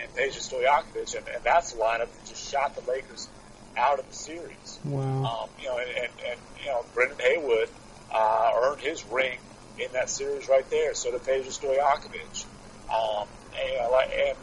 and 0.00 0.12
Peja 0.14 0.40
Stojakovic, 0.40 1.16
and, 1.16 1.28
and 1.28 1.44
that's 1.44 1.72
the 1.72 1.80
lineup 1.80 2.10
that 2.10 2.26
just 2.26 2.50
shot 2.50 2.74
the 2.74 2.90
Lakers 2.90 3.28
out 3.76 3.98
of 3.98 4.08
the 4.08 4.14
series. 4.14 4.78
Wow. 4.84 5.24
Um, 5.24 5.48
you 5.60 5.66
know, 5.68 5.78
and, 5.78 5.90
and, 5.90 6.08
and 6.28 6.40
you 6.60 6.66
know, 6.66 6.84
Brendan 6.94 7.18
Haywood 7.20 7.68
uh, 8.12 8.52
earned 8.62 8.80
his 8.80 9.04
ring 9.06 9.38
in 9.78 9.92
that 9.92 10.08
series 10.10 10.48
right 10.48 10.68
there. 10.70 10.94
So 10.94 11.10
did 11.10 11.22
Peja 11.22 11.46
Stojakovic. 11.46 12.44
Um, 12.92 13.28
and, 13.58 13.72
you 13.72 13.78
know, 13.78 13.90
like, 13.90 14.10
and 14.14 14.36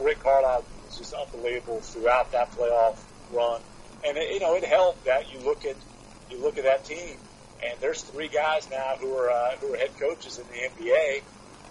Rick 0.00 0.20
Carlisle 0.20 0.64
was 0.86 0.98
just 0.98 1.12
unbelievable 1.12 1.80
throughout 1.80 2.32
that 2.32 2.50
playoff 2.52 2.98
run. 3.32 3.60
And 4.04 4.16
it, 4.16 4.32
you 4.32 4.40
know, 4.40 4.54
it 4.54 4.64
helped 4.64 5.04
that 5.04 5.32
you 5.32 5.40
look 5.40 5.64
at 5.64 5.76
you 6.30 6.40
look 6.40 6.58
at 6.58 6.64
that 6.64 6.84
team, 6.84 7.16
and 7.62 7.78
there's 7.80 8.02
three 8.02 8.28
guys 8.28 8.70
now 8.70 8.94
who 8.98 9.12
are 9.14 9.30
uh, 9.30 9.56
who 9.56 9.74
are 9.74 9.76
head 9.76 9.90
coaches 9.98 10.38
in 10.38 10.46
the 10.46 10.84
NBA 10.84 11.22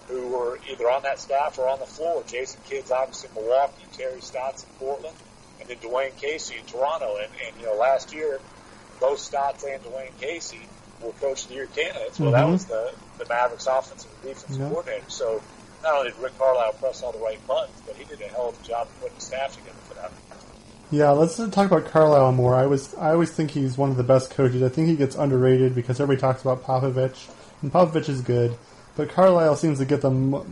who 0.10 0.27
were 0.27 0.60
either 0.69 0.89
on 0.89 1.03
that 1.03 1.19
staff 1.19 1.58
or 1.60 1.69
on 1.69 1.79
the 1.79 1.86
floor. 1.86 2.23
Jason 2.27 2.60
Kidd's 2.67 2.91
obviously 2.91 3.29
in 3.29 3.36
Milwaukee, 3.36 3.86
Terry 3.93 4.21
Stotts 4.21 4.63
in 4.63 4.69
Portland, 4.79 5.15
and 5.59 5.69
then 5.69 5.77
Dwane 5.77 6.15
Casey 6.17 6.57
in 6.57 6.65
Toronto. 6.65 7.17
And, 7.17 7.31
and 7.45 7.59
you 7.59 7.67
know, 7.67 7.75
last 7.75 8.13
year, 8.13 8.39
both 8.99 9.19
Stotts 9.19 9.63
and 9.63 9.81
Dwane 9.83 10.11
Casey 10.19 10.61
were 11.01 11.11
Coach 11.13 11.43
of 11.43 11.49
the 11.49 11.55
Year 11.55 11.67
candidates. 11.67 12.19
Well, 12.19 12.31
mm-hmm. 12.31 12.41
that 12.41 12.51
was 12.51 12.65
the, 12.65 12.93
the 13.17 13.25
Mavericks 13.25 13.67
offensive 13.67 14.11
and 14.11 14.33
defensive 14.33 14.61
yeah. 14.61 14.69
coordinator. 14.69 15.09
So 15.09 15.41
not 15.83 15.95
only 15.95 16.11
did 16.11 16.19
Rick 16.19 16.37
Carlisle 16.37 16.73
press 16.73 17.01
all 17.03 17.11
the 17.11 17.19
right 17.19 17.45
buttons, 17.47 17.81
but 17.85 17.95
he 17.95 18.05
did 18.05 18.21
a 18.21 18.27
hell 18.27 18.49
of 18.49 18.61
a 18.61 18.67
job 18.67 18.87
of 18.87 18.99
putting 19.01 19.15
the 19.15 19.21
staff 19.21 19.55
together 19.55 19.77
for 19.87 19.93
that. 19.95 20.11
Yeah, 20.91 21.11
let's 21.11 21.37
talk 21.37 21.71
about 21.71 21.85
Carlisle 21.85 22.31
more. 22.31 22.55
I 22.55 22.65
was 22.65 22.95
I 22.95 23.11
always 23.11 23.31
think 23.31 23.51
he's 23.51 23.77
one 23.77 23.91
of 23.91 23.97
the 23.97 24.03
best 24.03 24.31
coaches. 24.31 24.63
I 24.63 24.69
think 24.69 24.87
he 24.87 24.95
gets 24.95 25.15
underrated 25.15 25.75
because 25.75 25.99
everybody 25.99 26.19
talks 26.19 26.41
about 26.41 26.63
Popovich, 26.63 27.29
and 27.61 27.71
Popovich 27.71 28.09
is 28.09 28.21
good, 28.21 28.57
but 28.95 29.09
Carlisle 29.09 29.55
seems 29.57 29.77
to 29.77 29.85
get 29.85 30.01
the 30.01 30.09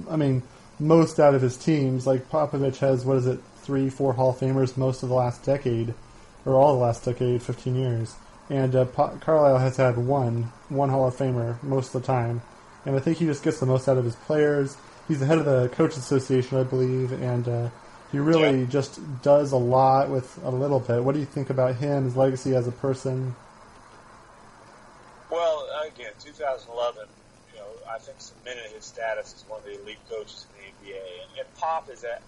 I 0.09 0.15
mean 0.15 0.43
most 0.79 1.19
out 1.19 1.33
of 1.33 1.41
his 1.41 1.57
teams. 1.57 2.05
Like 2.05 2.29
Popovich 2.29 2.77
has 2.77 3.03
what 3.03 3.17
is 3.17 3.25
it 3.25 3.39
three 3.67 3.89
four 3.89 4.13
Hall 4.13 4.31
of 4.31 4.37
Famers 4.37 4.77
most 4.77 5.03
of 5.03 5.09
the 5.09 5.15
last 5.15 5.43
decade, 5.43 5.93
or 6.45 6.55
all 6.55 6.73
the 6.73 6.79
last 6.79 7.03
decade, 7.03 7.43
fifteen 7.43 7.75
years, 7.75 8.15
and 8.49 8.73
uh, 8.75 8.85
Carlisle 8.85 9.59
has 9.59 9.75
had 9.75 9.97
one 9.97 10.51
one 10.69 10.89
Hall 10.89 11.07
of 11.07 11.15
Famer 11.15 11.61
most 11.61 11.93
of 11.93 12.01
the 12.01 12.07
time, 12.07 12.41
and 12.85 12.95
I 12.95 12.99
think 12.99 13.17
he 13.17 13.25
just 13.25 13.43
gets 13.43 13.59
the 13.59 13.65
most 13.65 13.87
out 13.87 13.97
of 13.97 14.05
his 14.05 14.15
players. 14.15 14.77
He's 15.07 15.19
the 15.19 15.25
head 15.25 15.37
of 15.37 15.45
the 15.45 15.69
coach 15.69 15.95
association, 15.97 16.57
I 16.57 16.63
believe, 16.63 17.11
and. 17.11 17.47
Uh, 17.47 17.69
he 18.09 18.19
really 18.19 18.61
yeah. 18.61 18.67
just 18.67 19.01
does 19.21 19.51
a 19.51 19.57
lot 19.57 20.09
with 20.09 20.39
a 20.45 20.49
little 20.49 20.79
bit. 20.79 21.03
What 21.03 21.13
do 21.13 21.19
you 21.19 21.25
think 21.25 21.49
about 21.49 21.75
him, 21.75 22.05
his 22.05 22.15
legacy 22.15 22.55
as 22.55 22.65
a 22.65 22.71
person? 22.71 23.35
Well, 25.29 25.67
again, 25.85 26.13
2011, 26.23 27.03
you 27.51 27.59
know, 27.59 27.67
I 27.89 27.97
think 27.97 28.15
cemented 28.21 28.71
his 28.71 28.85
status 28.85 29.35
as 29.35 29.49
one 29.49 29.59
of 29.59 29.65
the 29.65 29.81
elite 29.81 29.97
coaches 30.09 30.45
in 30.55 30.87
the 30.87 30.93
NBA. 30.93 31.01
And, 31.01 31.39
and 31.39 31.55
Pop 31.55 31.89
is 31.89 32.05
at 32.05 32.21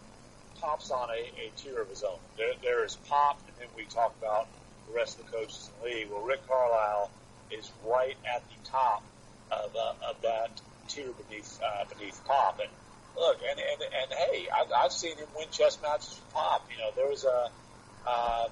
Pop's 0.61 0.91
on 0.91 1.09
a, 1.09 1.13
a 1.13 1.51
tier 1.57 1.81
of 1.81 1.89
his 1.89 2.03
own. 2.03 2.17
There, 2.37 2.53
there 2.61 2.85
is 2.85 2.95
Pop, 3.07 3.39
and 3.47 3.55
then 3.59 3.67
we 3.75 3.85
talk 3.85 4.13
about 4.21 4.47
the 4.87 4.95
rest 4.95 5.19
of 5.19 5.25
the 5.25 5.31
coaches 5.31 5.69
in 5.69 5.89
the 5.89 5.95
league. 5.95 6.07
Well, 6.11 6.21
Rick 6.21 6.47
Carlisle 6.47 7.09
is 7.51 7.71
right 7.85 8.17
at 8.25 8.43
the 8.49 8.69
top 8.69 9.03
of, 9.51 9.75
uh, 9.75 10.09
of 10.09 10.21
that 10.21 10.61
tier 10.87 11.09
beneath 11.27 11.59
uh, 11.63 11.85
beneath 11.85 12.23
Pop. 12.25 12.59
And 12.59 12.69
look, 13.17 13.37
and 13.49 13.59
and, 13.59 13.81
and 13.81 14.11
hey, 14.11 14.47
I've, 14.53 14.71
I've 14.71 14.91
seen 14.91 15.17
him 15.17 15.27
win 15.35 15.47
chess 15.51 15.77
matches 15.81 16.09
with 16.09 16.33
Pop. 16.33 16.67
You 16.71 16.77
know, 16.83 16.91
there 16.95 17.09
was 17.09 17.23
a 17.23 17.49
uh, 18.07 18.47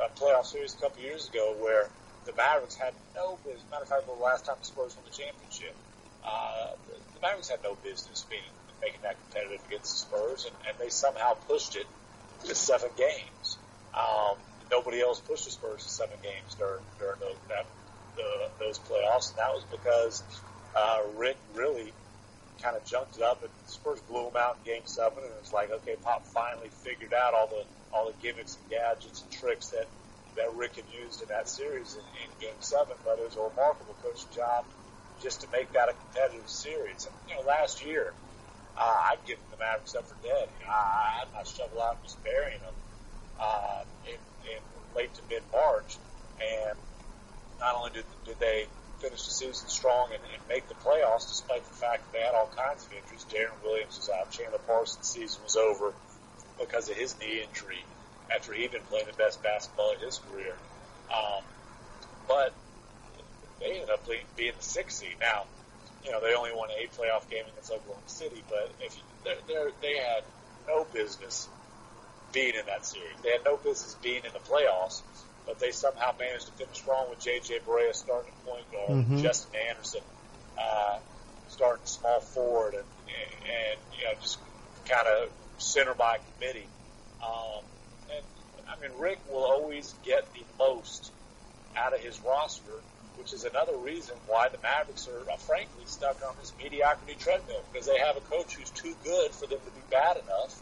a 0.00 0.08
playoff 0.18 0.46
series 0.46 0.74
a 0.74 0.78
couple 0.78 1.02
years 1.02 1.28
ago 1.28 1.54
where 1.58 1.88
the 2.24 2.32
Mavericks 2.32 2.74
had 2.74 2.94
no 3.14 3.38
business. 3.44 3.64
Matter 3.70 3.82
of 3.82 3.88
fact, 3.88 4.06
the 4.06 4.12
last 4.12 4.46
time 4.46 4.56
the 4.58 4.66
Spurs 4.66 4.96
won 4.96 5.04
the 5.04 5.16
championship, 5.16 5.74
uh, 6.24 6.72
the, 6.86 6.94
the 7.14 7.20
Mavericks 7.20 7.48
had 7.48 7.62
no 7.62 7.76
business 7.82 8.24
being 8.28 8.42
making 8.80 9.00
that 9.02 9.16
competitive 9.24 9.64
against 9.66 9.92
the 9.92 9.98
Spurs, 9.98 10.46
and, 10.46 10.54
and 10.68 10.78
they 10.78 10.88
somehow 10.88 11.34
pushed 11.34 11.76
it 11.76 11.86
to 12.44 12.54
seven 12.54 12.90
games. 12.96 13.58
Um, 13.94 14.36
nobody 14.70 15.00
else 15.00 15.20
pushed 15.20 15.44
the 15.44 15.50
Spurs 15.50 15.82
to 15.82 15.88
seven 15.88 16.16
games 16.22 16.54
during 16.54 16.82
during 16.98 17.20
those, 17.20 17.36
that, 17.48 17.66
the, 18.16 18.48
those 18.58 18.78
playoffs, 18.78 19.30
and 19.30 19.38
that 19.38 19.52
was 19.52 19.64
because 19.70 20.22
uh, 20.76 21.00
Rick 21.16 21.36
really 21.54 21.92
kind 22.62 22.76
of 22.76 22.84
jumped 22.84 23.16
it 23.16 23.22
up, 23.22 23.42
and 23.42 23.50
the 23.66 23.72
Spurs 23.72 24.00
blew 24.00 24.24
them 24.24 24.36
out 24.36 24.58
in 24.64 24.72
Game 24.72 24.82
Seven, 24.84 25.18
and 25.18 25.32
it 25.32 25.40
was 25.40 25.52
like, 25.52 25.70
okay, 25.70 25.96
Pop 26.02 26.26
finally 26.26 26.68
figured 26.68 27.14
out 27.14 27.34
all 27.34 27.46
the 27.46 27.64
all 27.92 28.06
the 28.06 28.14
gimmicks 28.22 28.56
and 28.56 28.70
gadgets 28.70 29.22
and 29.22 29.30
tricks 29.30 29.68
that 29.68 29.86
that 30.36 30.54
Rick 30.54 30.76
had 30.76 30.84
used 31.02 31.22
in 31.22 31.28
that 31.28 31.48
series 31.48 31.94
in, 31.94 32.00
in 32.22 32.30
Game 32.40 32.60
Seven. 32.60 32.94
But 33.04 33.18
it 33.18 33.24
was 33.24 33.36
a 33.36 33.40
remarkable 33.40 33.96
coaching 34.02 34.28
job 34.34 34.64
just 35.22 35.42
to 35.42 35.48
make 35.50 35.72
that 35.72 35.88
a 35.88 35.92
competitive 35.92 36.48
series. 36.48 37.06
And 37.06 37.14
you 37.28 37.34
know, 37.34 37.48
last 37.48 37.84
year, 37.84 38.12
uh, 38.76 39.10
I'd 39.10 39.24
given 39.26 39.42
the 39.50 39.58
Mavericks 39.58 39.94
up 39.94 40.06
for 40.06 40.16
dead. 40.22 40.48
Know, 40.60 40.68
I, 40.68 41.22
I'd 41.22 41.32
not 41.34 41.46
shovel 41.46 41.80
out 41.80 41.96
and 41.96 42.04
just 42.04 42.22
burying 42.24 42.60
them 42.60 42.74
uh, 43.40 43.82
in, 44.06 44.18
in 44.50 44.60
late 44.94 45.12
to 45.14 45.22
mid 45.28 45.42
March, 45.52 45.96
and 46.40 46.78
not 47.58 47.76
only 47.76 47.90
did, 47.90 48.04
did 48.24 48.38
they 48.38 48.66
finish 49.00 49.24
the 49.24 49.32
season 49.32 49.68
strong 49.68 50.08
and, 50.12 50.22
and 50.32 50.42
make 50.48 50.68
the 50.68 50.74
playoffs, 50.74 51.28
despite 51.28 51.64
the 51.64 51.74
fact 51.74 52.04
that 52.04 52.18
they 52.18 52.24
had 52.24 52.34
all 52.34 52.50
kinds 52.56 52.84
of 52.84 52.92
injuries. 52.92 53.24
Deron 53.30 53.56
Williams 53.64 53.96
was 53.96 54.10
out. 54.10 54.30
Chandler 54.30 54.58
Parsons' 54.66 55.08
season 55.08 55.42
was 55.42 55.56
over 55.56 55.92
because 56.58 56.88
of 56.90 56.96
his 56.96 57.18
knee 57.18 57.42
injury 57.42 57.82
after 58.34 58.52
he'd 58.52 58.70
been 58.70 58.82
playing 58.82 59.06
the 59.06 59.16
best 59.16 59.42
basketball 59.42 59.92
of 59.92 60.00
his 60.00 60.20
career. 60.30 60.54
Um, 61.10 61.42
but 62.28 62.52
they 63.58 63.72
ended 63.72 63.90
up 63.90 64.06
being 64.36 64.52
the 64.56 64.62
sixth 64.62 64.98
seed. 64.98 65.16
Now, 65.20 65.44
you 66.04 66.10
know, 66.12 66.20
they 66.20 66.34
only 66.34 66.52
won 66.54 66.70
a 66.70 66.86
playoff 66.96 67.28
game 67.30 67.44
against 67.50 67.70
Oklahoma 67.70 68.02
City, 68.06 68.42
but 68.48 68.70
if 68.80 68.96
you, 68.96 69.02
they're, 69.24 69.36
they're, 69.46 69.70
they 69.82 69.96
had 69.96 70.24
no 70.66 70.84
business 70.92 71.48
being 72.32 72.54
in 72.54 72.66
that 72.66 72.86
series. 72.86 73.16
They 73.22 73.30
had 73.30 73.44
no 73.44 73.56
business 73.56 73.96
being 74.02 74.24
in 74.24 74.32
the 74.32 74.38
playoffs 74.38 75.02
but 75.50 75.58
they 75.58 75.72
somehow 75.72 76.14
managed 76.18 76.46
to 76.46 76.52
finish 76.52 76.76
strong 76.76 77.10
with 77.10 77.18
J.J. 77.18 77.60
Barea 77.66 77.92
starting 77.92 78.32
point 78.46 78.70
guard, 78.70 78.90
mm-hmm. 78.90 79.18
Justin 79.18 79.60
Anderson 79.68 80.02
uh, 80.56 80.98
starting 81.48 81.84
small 81.86 82.20
forward, 82.20 82.74
and, 82.74 82.84
and, 83.14 83.78
you 83.98 84.04
know 84.04 84.12
just 84.20 84.38
kind 84.88 85.06
of 85.06 85.30
center 85.58 85.94
by 85.94 86.18
committee. 86.34 86.68
Um, 87.24 87.64
and 88.14 88.24
I 88.68 88.80
mean, 88.80 88.96
Rick 88.98 89.18
will 89.28 89.44
always 89.44 89.94
get 90.04 90.32
the 90.34 90.42
most 90.58 91.10
out 91.76 91.94
of 91.94 92.00
his 92.00 92.20
roster, 92.20 92.80
which 93.18 93.32
is 93.32 93.44
another 93.44 93.76
reason 93.76 94.16
why 94.26 94.48
the 94.48 94.58
Mavericks 94.58 95.08
are 95.08 95.30
uh, 95.30 95.36
frankly 95.36 95.84
stuck 95.86 96.16
on 96.26 96.34
this 96.40 96.52
mediocrity 96.62 97.16
treadmill 97.18 97.62
because 97.72 97.86
they 97.86 97.98
have 97.98 98.16
a 98.16 98.20
coach 98.20 98.56
who's 98.56 98.70
too 98.70 98.94
good 99.04 99.30
for 99.32 99.46
them 99.46 99.58
to 99.64 99.70
be 99.70 99.82
bad 99.90 100.16
enough 100.16 100.60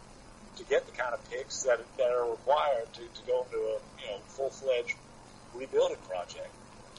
to 0.57 0.65
get 0.65 0.87
the 0.87 0.93
kind 0.93 1.15
of 1.15 1.31
picks 1.31 1.63
that 1.63 1.81
that 1.97 2.11
are 2.11 2.31
required 2.31 2.93
to, 2.93 3.01
to 3.01 3.27
go 3.27 3.45
into 3.45 3.57
a 3.57 3.79
you 4.03 4.11
know 4.11 4.19
full 4.27 4.51
fledged 4.51 4.97
rebuilding 5.55 5.97
project. 6.09 6.51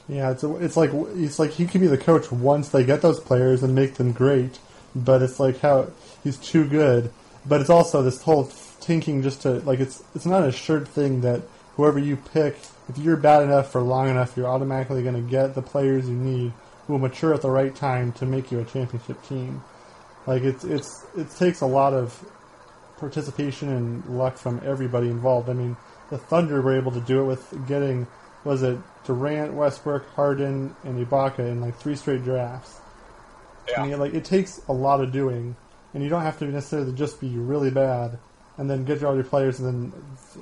Yeah, 0.08 0.30
it's 0.30 0.42
a, 0.42 0.56
it's 0.56 0.76
like 0.76 0.90
it's 0.92 1.38
like 1.38 1.50
he 1.52 1.66
can 1.66 1.80
be 1.80 1.86
the 1.86 1.98
coach 1.98 2.32
once 2.32 2.70
they 2.70 2.84
get 2.84 3.02
those 3.02 3.20
players 3.20 3.62
and 3.62 3.74
make 3.74 3.94
them 3.94 4.12
great, 4.12 4.58
but 4.94 5.22
it's 5.22 5.38
like 5.38 5.60
how 5.60 5.90
he's 6.24 6.36
too 6.36 6.66
good. 6.66 7.12
But 7.46 7.60
it's 7.60 7.70
also 7.70 8.02
this 8.02 8.22
whole 8.22 8.50
tanking 8.80 9.22
just 9.22 9.42
to 9.42 9.60
like 9.60 9.78
it's 9.78 10.02
it's 10.14 10.26
not 10.26 10.46
a 10.46 10.52
sure 10.52 10.84
thing 10.84 11.20
that 11.20 11.42
whoever 11.76 11.98
you 11.98 12.16
pick, 12.16 12.56
if 12.90 12.98
you're 12.98 13.16
bad 13.16 13.42
enough 13.42 13.70
for 13.70 13.80
long 13.80 14.08
enough, 14.08 14.36
you're 14.36 14.48
automatically 14.48 15.02
going 15.02 15.14
to 15.14 15.30
get 15.30 15.54
the 15.54 15.62
players 15.62 16.08
you 16.08 16.16
need 16.16 16.52
who 16.86 16.94
will 16.94 17.00
mature 17.00 17.32
at 17.32 17.42
the 17.42 17.50
right 17.50 17.74
time 17.74 18.12
to 18.12 18.26
make 18.26 18.50
you 18.50 18.58
a 18.58 18.64
championship 18.64 19.22
team. 19.28 19.62
Like 20.26 20.42
it's 20.42 20.64
it's 20.64 21.06
it 21.16 21.30
takes 21.30 21.60
a 21.60 21.66
lot 21.66 21.94
of 21.94 22.24
participation 22.98 23.68
and 23.70 24.04
luck 24.18 24.36
from 24.36 24.60
everybody 24.64 25.08
involved. 25.08 25.48
I 25.48 25.54
mean, 25.54 25.76
the 26.10 26.18
Thunder 26.18 26.60
were 26.60 26.76
able 26.76 26.92
to 26.92 27.00
do 27.00 27.22
it 27.22 27.24
with 27.24 27.66
getting 27.68 28.06
was 28.44 28.62
it 28.62 28.78
Durant, 29.04 29.54
Westbrook, 29.54 30.08
Harden, 30.14 30.74
and 30.84 31.06
Ibaka 31.06 31.40
in 31.40 31.60
like 31.60 31.76
three 31.76 31.96
straight 31.96 32.24
drafts. 32.24 32.80
Yeah. 33.68 33.82
I 33.82 33.86
mean, 33.86 33.98
like 33.98 34.14
it 34.14 34.24
takes 34.24 34.60
a 34.68 34.72
lot 34.72 35.00
of 35.00 35.12
doing, 35.12 35.56
and 35.94 36.02
you 36.02 36.08
don't 36.08 36.22
have 36.22 36.38
to 36.40 36.46
necessarily 36.46 36.92
just 36.92 37.20
be 37.20 37.28
really 37.28 37.70
bad 37.70 38.18
and 38.58 38.68
then 38.68 38.84
get 38.84 39.02
all 39.02 39.14
your 39.14 39.24
players, 39.24 39.60
and 39.60 39.92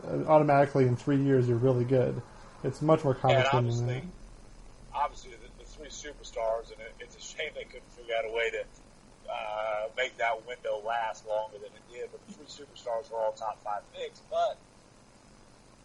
then 0.02 0.26
automatically 0.26 0.86
in 0.86 0.96
three 0.96 1.22
years 1.22 1.46
you're 1.46 1.56
really 1.56 1.84
good. 1.84 2.20
It's 2.64 2.82
much 2.82 3.04
more 3.04 3.14
complicated 3.14 3.52
than 3.52 3.86
that. 3.86 4.02
Obviously, 4.94 5.30
the, 5.32 5.62
the 5.62 5.64
three 5.64 5.88
superstars, 5.88 6.72
and 6.72 6.80
it, 6.80 6.92
it's 7.00 7.16
a 7.16 7.20
shame 7.20 7.50
they 7.54 7.64
couldn't 7.64 7.90
figure 7.92 8.14
out 8.18 8.24
a 8.24 8.32
way 8.32 8.50
to 8.50 8.64
uh, 9.30 9.88
make 9.96 10.16
that 10.18 10.46
window 10.46 10.82
last 10.84 11.26
longer 11.28 11.58
than 11.58 11.70
it 11.70 11.92
did. 11.92 12.08
But 12.10 12.26
the 12.26 12.34
three 12.34 12.46
superstars 12.46 13.10
were 13.10 13.18
all 13.18 13.32
top 13.32 13.62
five 13.62 13.82
picks. 13.94 14.20
But 14.30 14.58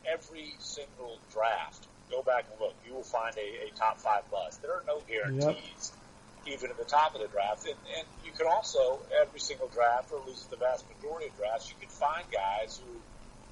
every 0.06 0.56
single 0.60 1.20
draft, 1.32 1.88
go 2.10 2.24
back 2.24 2.46
and 2.52 2.60
look, 2.60 2.74
you 2.88 2.94
will 2.94 3.04
find 3.04 3.36
a, 3.38 3.68
a 3.68 3.72
top 3.76 4.00
five 4.00 4.30
bust. 4.32 4.62
There 4.62 4.74
are 4.74 4.84
no 4.88 5.02
guarantees. 5.08 5.92
Yep. 5.94 6.00
Even 6.46 6.72
at 6.72 6.78
the 6.78 6.84
top 6.84 7.16
of 7.16 7.22
the 7.22 7.28
draft, 7.28 7.66
and, 7.66 7.78
and 7.96 8.06
you 8.26 8.32
can 8.34 8.48
also 8.48 9.00
every 9.22 9.40
single 9.40 9.70
draft, 9.70 10.12
or 10.12 10.20
at 10.20 10.28
least 10.28 10.50
the 10.50 10.58
vast 10.58 10.84
majority 10.94 11.28
of 11.28 11.38
drafts, 11.38 11.70
you 11.70 11.76
can 11.80 11.88
find 11.88 12.26
guys 12.34 12.82
who 12.84 13.00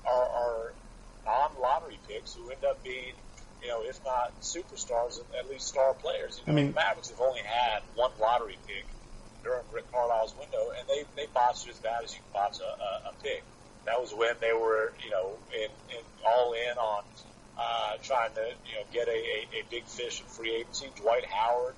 are, 0.10 0.28
are 0.28 0.74
non-lottery 1.26 2.00
picks 2.08 2.34
who 2.34 2.50
end 2.50 2.64
up 2.64 2.84
being 2.84 3.14
you 3.62 3.70
know, 3.70 3.82
if 3.84 4.00
not 4.04 4.34
superstars, 4.42 5.20
at 5.38 5.50
least 5.50 5.68
star 5.68 5.94
players. 5.94 6.42
You 6.42 6.52
know, 6.52 6.60
I 6.60 6.64
mean, 6.64 6.72
the 6.74 6.82
Mavericks 6.82 7.10
have 7.10 7.22
only 7.22 7.42
had 7.42 7.84
one 7.96 8.12
lottery 8.20 8.58
pick 8.68 8.86
during 9.44 9.62
Rick 9.72 9.92
Carlisle's 9.92 10.36
window, 10.38 10.72
and 10.78 10.88
they 10.90 11.06
they 11.16 11.28
botched 11.34 11.68
it 11.68 11.72
as 11.72 11.80
bad 11.80 12.04
as 12.04 12.14
you 12.14 12.20
can 12.22 12.34
botch 12.34 12.60
a, 12.60 12.64
a, 12.64 13.10
a 13.10 13.14
pick. 13.24 13.44
That 13.86 14.00
was 14.00 14.14
when 14.14 14.34
they 14.42 14.54
were, 14.54 14.94
you 15.04 15.10
know, 15.10 15.34
in, 15.54 15.70
in 15.90 16.04
all 16.26 16.54
in 16.54 16.78
on 16.78 17.04
uh, 17.58 17.98
trying 18.04 18.34
to, 18.34 18.46
you 18.70 18.76
know, 18.78 18.86
get 18.94 19.08
a, 19.08 19.12
a, 19.12 19.62
a 19.62 19.64
big 19.70 19.86
fish 19.86 20.22
in 20.22 20.28
free 20.28 20.54
agency. 20.54 20.90
Dwight 21.02 21.26
Howard 21.26 21.74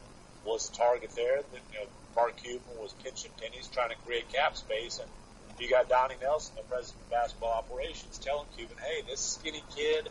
was 0.46 0.70
the 0.70 0.76
target 0.76 1.12
there. 1.16 1.44
The, 1.52 1.60
you 1.72 1.80
know, 1.80 1.88
Mark 2.16 2.36
Cuban 2.38 2.76
was 2.80 2.94
pinching 3.04 3.32
pennies 3.40 3.70
trying 3.72 3.90
to 3.90 3.96
create 4.06 4.32
cap 4.32 4.58
space, 4.58 5.00
and 5.00 5.10
you 5.60 5.70
got 5.70 5.90
Donnie 5.90 6.16
Nelson, 6.22 6.56
the 6.56 6.64
president 6.64 7.04
of 7.04 7.12
basketball 7.12 7.54
operations, 7.54 8.18
telling 8.18 8.48
Cuban, 8.56 8.78
"Hey, 8.78 9.02
this 9.08 9.20
skinny 9.20 9.64
kid." 9.76 10.10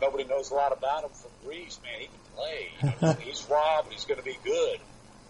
Nobody 0.00 0.24
knows 0.24 0.50
a 0.50 0.54
lot 0.54 0.72
about 0.72 1.04
him 1.04 1.10
from 1.10 1.30
Greece, 1.44 1.78
man. 1.84 2.00
He 2.00 2.06
can 2.06 2.14
play. 2.34 2.68
You 2.82 2.92
know, 3.00 3.12
he's 3.20 3.46
raw, 3.50 3.82
but 3.82 3.92
he's 3.92 4.04
going 4.04 4.18
to 4.18 4.24
be 4.24 4.36
good. 4.42 4.80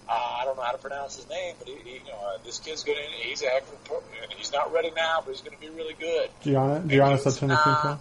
Uh, 0.09 0.13
I 0.41 0.45
don't 0.45 0.57
know 0.57 0.63
how 0.63 0.73
to 0.73 0.79
pronounce 0.79 1.17
his 1.17 1.29
name, 1.29 1.55
but 1.59 1.69
he, 1.69 1.75
he, 1.85 1.93
you 1.95 2.01
know, 2.09 2.19
uh, 2.35 2.39
this 2.45 2.59
kid's 2.59 2.83
going 2.83 2.99
to, 2.99 3.05
he's 3.29 3.43
a 3.43 3.47
heck 3.47 3.63
of 3.63 3.69
a, 3.73 4.35
he's 4.37 4.53
not 4.53 4.73
ready 4.73 4.91
now, 4.97 5.23
but 5.25 5.33
he's 5.33 5.43
going 5.43 5.57
to 5.57 5.61
be 5.61 5.69
really 5.69 5.95
good. 5.95 6.31
Gianna, 6.43 6.81
Giannis 6.81 7.27
Antetokounmpo? 7.27 7.99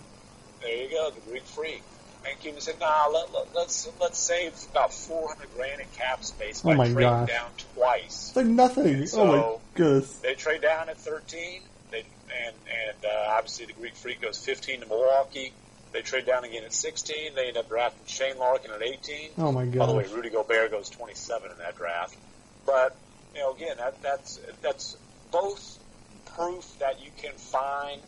there 0.61 0.83
you 0.83 0.89
go, 0.89 1.11
the 1.11 1.29
Greek 1.29 1.43
Freak. 1.43 1.83
And 2.27 2.39
Cuban 2.39 2.61
said, 2.61 2.79
"Nah, 2.79 3.07
let, 3.11 3.33
let, 3.33 3.55
let's 3.55 3.89
let's 3.99 4.19
save 4.19 4.53
about 4.71 4.93
four 4.93 5.27
hundred 5.29 5.53
grand 5.55 5.81
in 5.81 5.87
cap 5.97 6.23
space 6.23 6.61
by 6.61 6.73
Oh 6.73 6.75
my 6.75 6.85
trading 6.85 7.01
gosh. 7.01 7.29
down 7.29 7.49
twice." 7.75 8.27
It's 8.29 8.35
like 8.35 8.45
nothing. 8.45 9.07
So- 9.07 9.21
oh 9.21 9.55
my 9.55 9.57
goodness. 9.75 10.19
They 10.19 10.35
trade 10.35 10.61
down 10.61 10.89
at 10.89 10.97
13. 10.99 11.61
They 11.89 11.99
and 11.99 12.55
and 12.67 13.05
uh, 13.05 13.31
obviously 13.31 13.65
the 13.65 13.73
Greek 13.73 13.95
Freak 13.95 14.21
goes 14.21 14.37
15 14.37 14.81
to 14.81 14.85
Milwaukee. 14.87 15.51
They 15.93 16.01
trade 16.01 16.25
down 16.25 16.43
again 16.45 16.63
at 16.63 16.73
16. 16.73 17.35
They 17.35 17.47
end 17.49 17.57
up 17.57 17.67
drafting 17.67 18.05
Shane 18.05 18.37
Larkin 18.37 18.71
at 18.71 18.81
18. 18.83 19.31
Oh 19.39 19.51
my 19.51 19.65
god! 19.65 19.79
By 19.79 19.85
the 19.87 19.93
way. 19.93 20.05
Rudy 20.13 20.29
Gobert 20.29 20.71
goes 20.71 20.89
27 20.89 21.51
in 21.51 21.57
that 21.57 21.75
draft. 21.75 22.15
But 22.65 22.95
you 23.33 23.41
know, 23.41 23.53
again, 23.53 23.77
that, 23.77 24.01
that's 24.03 24.39
that's 24.61 24.95
both 25.31 25.79
proof 26.35 26.77
that 26.79 27.03
you 27.03 27.09
can 27.17 27.33
find 27.33 27.99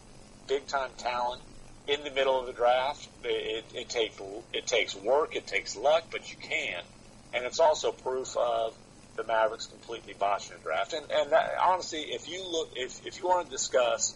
big 0.47 0.65
time 0.67 0.91
talent 0.97 1.41
in 1.87 2.03
the 2.03 2.11
middle 2.11 2.39
of 2.39 2.47
the 2.47 2.53
draft. 2.53 3.07
It, 3.23 3.65
it, 3.73 3.77
it 3.77 3.89
takes 3.89 4.19
it 4.53 4.67
takes 4.67 4.95
work, 4.95 5.35
it 5.35 5.47
takes 5.47 5.75
luck, 5.75 6.03
but 6.11 6.29
you 6.31 6.37
can, 6.37 6.81
and 7.33 7.45
it's 7.45 7.59
also 7.59 7.91
proof 7.91 8.35
of 8.37 8.73
the 9.15 9.23
Mavericks 9.23 9.67
completely 9.67 10.13
botching 10.17 10.57
the 10.57 10.63
draft. 10.63 10.93
And 10.93 11.05
and 11.11 11.31
that, 11.31 11.51
honestly, 11.65 11.99
if 11.99 12.27
you 12.29 12.43
look, 12.49 12.69
if 12.75 13.05
if 13.05 13.19
you 13.21 13.27
want 13.27 13.47
to 13.47 13.51
discuss. 13.51 14.15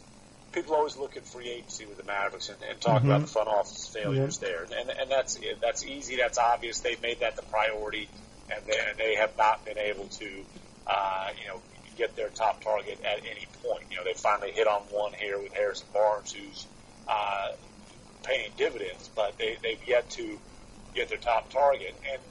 People 0.53 0.75
always 0.75 0.95
look 0.97 1.17
at 1.17 1.27
free 1.27 1.49
agency 1.51 1.85
with 1.85 1.97
the 1.97 2.05
Mavericks 2.05 2.47
and, 2.47 2.57
and 2.67 2.79
talk 2.79 3.01
Mhm. 3.01 3.07
about 3.07 3.21
the 3.21 3.27
front 3.27 3.49
office 3.49 3.91
failures 3.93 4.37
there, 4.39 4.63
and 4.63 4.89
and 4.89 5.11
that's 5.11 5.37
that's 5.61 5.85
easy, 5.85 6.15
that's 6.15 6.37
obvious. 6.37 6.79
They've 6.79 7.01
made 7.01 7.19
that 7.19 7.35
the 7.35 7.41
priority, 7.43 8.07
and 8.49 8.65
they, 8.65 8.79
and 8.89 8.97
they 8.97 9.15
have 9.15 9.37
not 9.37 9.65
been 9.65 9.77
able 9.77 10.07
to, 10.07 10.45
uh, 10.87 11.27
you 11.39 11.47
know, 11.49 11.61
get 11.97 12.15
their 12.15 12.29
top 12.29 12.63
target 12.63 12.97
at 13.03 13.19
any 13.29 13.45
point. 13.61 13.83
You 13.91 13.97
know, 13.97 14.03
they 14.05 14.13
finally 14.13 14.51
hit 14.53 14.67
on 14.67 14.83
one 14.89 15.11
here 15.19 15.37
with 15.37 15.53
Harrison 15.53 15.87
Barnes, 15.93 16.31
who's 16.31 16.65
uh, 17.07 17.47
paying 18.23 18.51
dividends, 18.57 19.09
but 19.15 19.37
they, 19.37 19.57
they've 19.63 19.87
yet 19.87 20.09
to 20.11 20.37
get 20.93 21.09
their 21.09 21.17
top 21.17 21.49
target. 21.51 21.95
And 22.11 22.21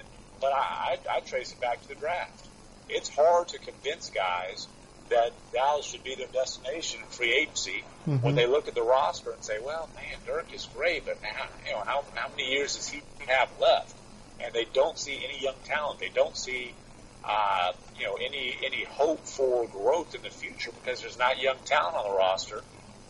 but 0.41 0.53
I, 0.53 0.99
I, 1.12 1.17
I 1.17 1.21
trace 1.21 1.53
it 1.53 1.61
back 1.61 1.81
to 1.83 1.89
the 1.89 1.95
draft. 1.95 2.47
It's 2.89 3.09
hard 3.09 3.49
to 3.49 3.59
convince 3.59 4.11
guys 4.11 4.69
that 5.09 5.31
Dallas 5.53 5.87
should 5.87 6.05
be 6.05 6.15
their 6.15 6.27
destination 6.29 7.01
in 7.01 7.07
free 7.07 7.33
agency 7.33 7.85
when 8.21 8.35
Mhm. 8.35 8.37
they 8.37 8.47
look 8.47 8.69
at 8.69 8.75
the 8.75 8.83
roster 8.83 9.31
and 9.33 9.43
say, 9.43 9.59
"Well, 9.59 9.89
man, 9.95 10.19
Dirk 10.27 10.53
is 10.53 10.67
great, 10.75 11.05
but 11.07 11.21
now, 11.23 11.47
you 11.65 11.73
know, 11.73 11.83
how 11.87 12.05
how 12.15 12.29
many 12.29 12.51
years 12.51 12.77
does 12.77 12.89
he 12.89 13.03
have 13.29 13.49
left?" 13.61 13.95
And 14.41 14.53
they 14.53 14.65
don't 14.65 14.99
see 14.99 15.17
any 15.25 15.39
young 15.39 15.57
talent. 15.65 16.01
They 16.01 16.11
don't 16.11 16.37
see, 16.37 16.75
uh, 17.25 17.73
you 17.99 18.05
know, 18.05 18.17
any 18.17 18.57
any 18.65 18.85
hope 18.85 19.27
for 19.27 19.67
growth 19.69 20.15
in 20.15 20.23
the 20.23 20.31
future 20.31 20.73
because 20.73 21.01
there's 21.01 21.19
not 21.19 21.39
young 21.41 21.57
talent 21.65 21.97
on 21.97 22.05
the 22.11 22.17
roster, 22.17 22.62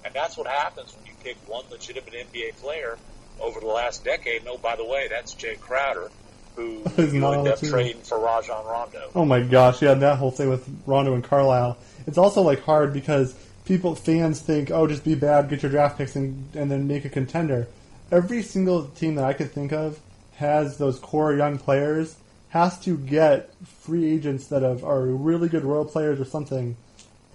and 0.05 0.15
that's 0.15 0.37
what 0.37 0.47
happens 0.47 0.95
when 0.95 1.07
you 1.07 1.13
pick 1.27 1.37
one 1.49 1.65
legitimate 1.73 2.13
NBA 2.13 2.55
player 2.57 2.97
over 3.41 3.59
the 3.59 3.67
last 3.67 4.05
decade. 4.05 4.43
And 4.43 4.49
oh, 4.49 4.59
by 4.59 4.77
the 4.77 4.85
way, 4.85 5.09
that's 5.11 5.35
Jae 5.35 5.59
Crowder, 5.59 6.09
who 6.55 6.83
He's 6.97 7.13
you 7.13 7.27
end 7.27 7.49
up 7.49 7.59
trading 7.59 8.01
for 8.03 8.21
Rajon 8.21 8.65
Rondo. 8.65 9.11
Oh 9.15 9.25
my 9.25 9.43
gosh, 9.43 9.83
yeah, 9.83 9.95
that 9.95 10.19
whole 10.19 10.31
thing 10.31 10.49
with 10.49 10.69
Rondo 10.87 11.15
and 11.15 11.25
Carlisle. 11.25 11.79
It's 12.07 12.19
also 12.19 12.43
like 12.43 12.63
hard 12.63 12.93
because 12.93 13.35
people, 13.65 13.97
fans 13.97 14.41
think, 14.41 14.71
oh, 14.71 14.87
just 14.87 15.05
be 15.05 15.17
bad, 15.17 15.51
get 15.51 15.63
your 15.63 15.73
draft 15.73 15.99
picks, 15.99 16.15
and, 16.15 16.49
and 16.55 16.71
then 16.71 16.87
make 16.87 17.05
a 17.05 17.09
contender. 17.09 17.67
Every 18.13 18.43
single 18.43 18.85
team 18.85 19.17
that 19.17 19.25
I 19.25 19.33
can 19.33 19.49
think 19.49 19.73
of 19.73 19.99
has 20.37 20.79
those 20.79 21.01
core 21.01 21.35
young 21.35 21.59
players, 21.59 22.15
has 22.51 22.79
to 22.81 22.97
get 22.97 23.53
free 23.65 24.09
agents 24.09 24.47
that 24.47 24.63
have, 24.63 24.85
are 24.85 25.03
really 25.03 25.49
good 25.49 25.65
role 25.65 25.85
players 25.85 26.21
or 26.21 26.25
something 26.25 26.77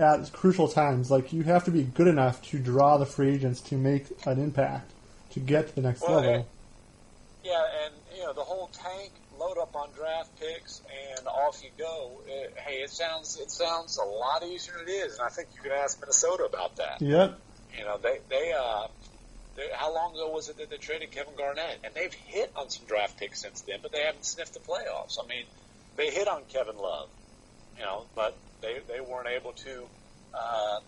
at 0.02 0.32
crucial 0.34 0.68
times. 0.68 1.10
Like, 1.12 1.32
you 1.32 1.44
have 1.44 1.64
to 1.66 1.72
be 1.72 1.84
good 1.84 2.08
enough 2.08 2.42
to 2.50 2.58
draw 2.60 2.98
the 2.98 3.06
free 3.06 3.34
agents 3.36 3.62
to 3.62 3.76
make 3.76 4.06
an 4.26 4.40
impact, 4.42 4.92
to 5.32 5.40
get 5.40 5.70
to 5.70 5.76
the 5.76 5.82
next 5.82 6.02
Well, 6.02 6.16
level. 6.18 6.34
and- 6.34 6.46
Yeah, 7.44 7.66
and 7.86 7.94
you 8.16 8.24
know 8.24 8.34
the 8.34 8.44
whole 8.44 8.68
tank, 8.68 9.12
load 9.40 9.58
up 9.58 9.76
on 9.76 9.90
draft 9.96 10.30
picks, 10.40 10.82
and 11.18 11.28
off 11.28 11.64
you 11.64 11.72
go. 11.78 12.12
It, 12.28 12.54
hey, 12.56 12.84
it 12.84 12.92
sounds 12.92 13.40
it 13.40 13.50
sounds 13.50 13.98
a 13.98 14.04
lot 14.06 14.44
easier 14.44 14.74
than 14.78 14.88
it 14.88 14.92
is, 14.92 15.18
and 15.18 15.26
I 15.26 15.30
think 15.30 15.48
you 15.56 15.62
can 15.64 15.72
ask 15.72 16.00
Minnesota 16.00 16.44
about 16.46 16.76
that. 16.76 17.02
Yep. 17.02 17.40
You 17.80 17.84
know, 17.86 17.98
they 17.98 18.20
they 18.30 18.54
uh, 18.54 18.88
they, 19.56 19.70
how 19.74 19.92
long 19.92 20.14
ago 20.14 20.30
was 20.30 20.50
it 20.50 20.58
that 20.58 20.70
they 20.70 20.78
traded 20.78 21.10
Kevin 21.12 21.34
Garnett? 21.36 21.80
And 21.84 21.94
they've 21.96 22.14
hit 22.14 22.52
on 22.56 22.70
some 22.70 22.86
draft 22.86 23.18
picks 23.18 23.42
since 23.42 23.62
then, 23.62 23.80
but 23.82 23.92
they 23.92 24.02
haven't 24.04 24.26
sniffed 24.26 24.54
the 24.54 24.60
playoffs. 24.60 25.18
I 25.22 25.26
mean, 25.28 25.46
they 25.96 26.12
hit 26.12 26.28
on 26.28 26.44
Kevin 26.50 26.78
Love, 26.78 27.10
you 27.78 27.84
know, 27.84 28.06
but 28.16 28.38
they 28.62 28.78
they 28.88 29.02
weren't 29.02 29.28
able 29.28 29.54
to, 29.54 29.84
uh, 30.34 30.80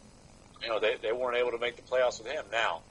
you 0.62 0.70
know, 0.70 0.80
they 0.80 0.96
they 1.02 1.12
weren't 1.12 1.38
able 1.38 1.52
to 1.52 1.58
make 1.58 1.76
the 1.76 1.82
playoffs 1.82 2.22
with 2.22 2.32
him. 2.32 2.46
Now, 2.52 2.82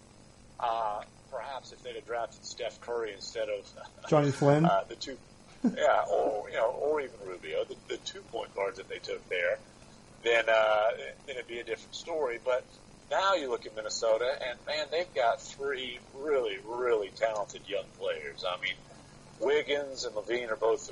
uh, 0.61 1.02
perhaps 1.31 1.72
if 1.72 1.83
they'd 1.83 1.96
have 1.96 2.07
drafted 2.07 2.44
Steph 2.44 2.81
Curry 2.81 3.12
instead 3.14 3.48
of 3.48 3.68
Johnny 4.09 4.31
Flynn. 4.31 4.64
uh, 4.64 4.85
the 4.88 4.96
two, 4.96 5.16
yeah, 5.64 6.05
or 6.11 6.48
you 6.50 6.57
know, 6.57 6.70
or 6.70 7.00
even 7.00 7.16
Rubio, 7.26 7.64
the, 7.64 7.76
the 7.88 7.96
two 7.98 8.20
point 8.33 8.55
guards 8.55 8.78
that 8.78 8.88
they 8.88 8.98
took 8.98 9.26
there, 9.28 9.59
then 10.22 10.44
uh, 10.48 10.90
then 11.26 11.37
it'd 11.37 11.48
be 11.48 11.61
a 11.61 11.64
different 11.64 11.94
story. 11.94 12.38
But 12.44 12.64
now 13.11 13.35
you 13.35 13.50
look 13.50 13.66
at 13.66 13.76
Minnesota, 13.76 14.35
and 14.48 14.59
man, 14.66 14.87
they've 14.90 15.14
got 15.14 15.40
three 15.40 15.98
really, 16.14 16.57
really 16.66 17.11
talented 17.11 17.62
young 17.66 17.85
players. 17.98 18.44
I 18.48 18.61
mean, 18.62 18.74
Wiggins 19.38 20.05
and 20.05 20.14
LaVine 20.14 20.50
are 20.50 20.57
both 20.57 20.90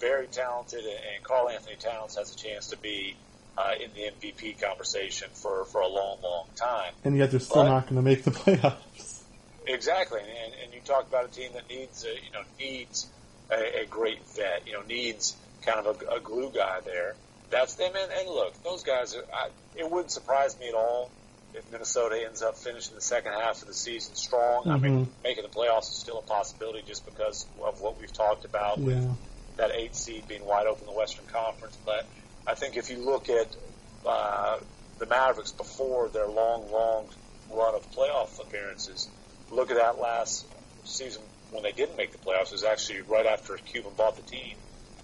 very 0.00 0.26
talented, 0.26 0.84
and, 0.84 1.22
Karl-Anthony 1.24 1.76
Towns 1.76 2.16
has 2.16 2.34
a 2.34 2.36
chance 2.36 2.68
to 2.68 2.76
be 2.78 3.16
uh, 3.56 3.72
in 3.82 3.90
the 3.94 4.10
MVP 4.28 4.60
conversation 4.60 5.28
for 5.34 5.64
for 5.66 5.80
a 5.80 5.88
long, 5.88 6.18
long 6.22 6.46
time. 6.56 6.92
and 7.04 7.16
yet 7.16 7.30
they're 7.30 7.40
still 7.40 7.62
but- 7.64 7.68
not 7.68 7.84
going 7.84 7.96
to 7.96 8.02
make 8.02 8.22
the 8.24 8.30
playoffs. 8.42 9.22
Exactly, 9.66 10.20
and, 10.20 10.54
and 10.64 10.72
you 10.72 10.80
talk 10.84 11.06
about 11.06 11.26
a 11.26 11.28
team 11.28 11.50
that 11.52 11.68
needs, 11.68 12.04
a, 12.04 12.08
you 12.08 12.32
know, 12.32 12.40
needs 12.58 13.06
a, 13.50 13.82
a 13.82 13.86
great 13.86 14.26
vet, 14.34 14.66
you 14.66 14.72
know, 14.72 14.80
needs 14.82 15.36
kind 15.62 15.78
of 15.84 16.00
a, 16.02 16.14
a 16.16 16.20
glue 16.20 16.50
guy 16.54 16.80
there. 16.86 17.14
That's 17.50 17.74
them, 17.74 17.92
and, 17.94 18.10
and 18.12 18.28
look, 18.28 18.62
those 18.62 18.82
guys. 18.82 19.14
Are, 19.14 19.24
I, 19.34 19.48
it 19.76 19.90
wouldn't 19.90 20.10
surprise 20.10 20.58
me 20.58 20.68
at 20.68 20.74
all 20.74 21.10
if 21.54 21.70
Minnesota 21.72 22.18
ends 22.24 22.40
up 22.42 22.56
finishing 22.56 22.94
the 22.94 23.00
second 23.00 23.32
half 23.32 23.60
of 23.62 23.68
the 23.68 23.74
season 23.74 24.14
strong. 24.14 24.68
I 24.68 24.76
mean, 24.78 25.08
making 25.24 25.42
the 25.44 25.48
playoffs 25.50 25.90
is 25.90 25.96
still 25.96 26.18
a 26.18 26.22
possibility 26.22 26.82
just 26.86 27.04
because 27.04 27.46
of 27.62 27.80
what 27.80 27.98
we've 28.00 28.12
talked 28.12 28.44
about 28.44 28.78
with 28.78 29.02
Yeah. 29.02 29.12
That 29.58 29.72
eight 29.74 29.94
seed 29.94 30.26
being 30.26 30.44
wide 30.44 30.66
open 30.66 30.88
in 30.88 30.92
the 30.92 30.98
Western 30.98 31.26
Conference. 31.26 31.76
But 31.84 32.06
I 32.46 32.54
think 32.54 32.76
if 32.76 32.90
you 32.90 32.98
look 32.98 33.28
at 33.28 33.48
uh, 34.06 34.58
the 34.98 35.06
Mavericks 35.06 35.52
before 35.52 36.08
their 36.08 36.26
long, 36.26 36.70
long 36.72 37.04
run 37.52 37.74
of 37.74 37.90
playoff 37.92 38.40
appearances, 38.40 39.08
look 39.50 39.70
at 39.70 39.76
that 39.76 40.00
last 40.00 40.46
season 40.84 41.22
when 41.50 41.62
they 41.62 41.72
didn't 41.72 41.96
make 41.96 42.12
the 42.12 42.18
playoffs. 42.18 42.46
It 42.46 42.52
was 42.52 42.64
actually 42.64 43.02
right 43.02 43.26
after 43.26 43.56
Cuban 43.56 43.92
bought 43.96 44.16
the 44.16 44.22
team. 44.22 44.54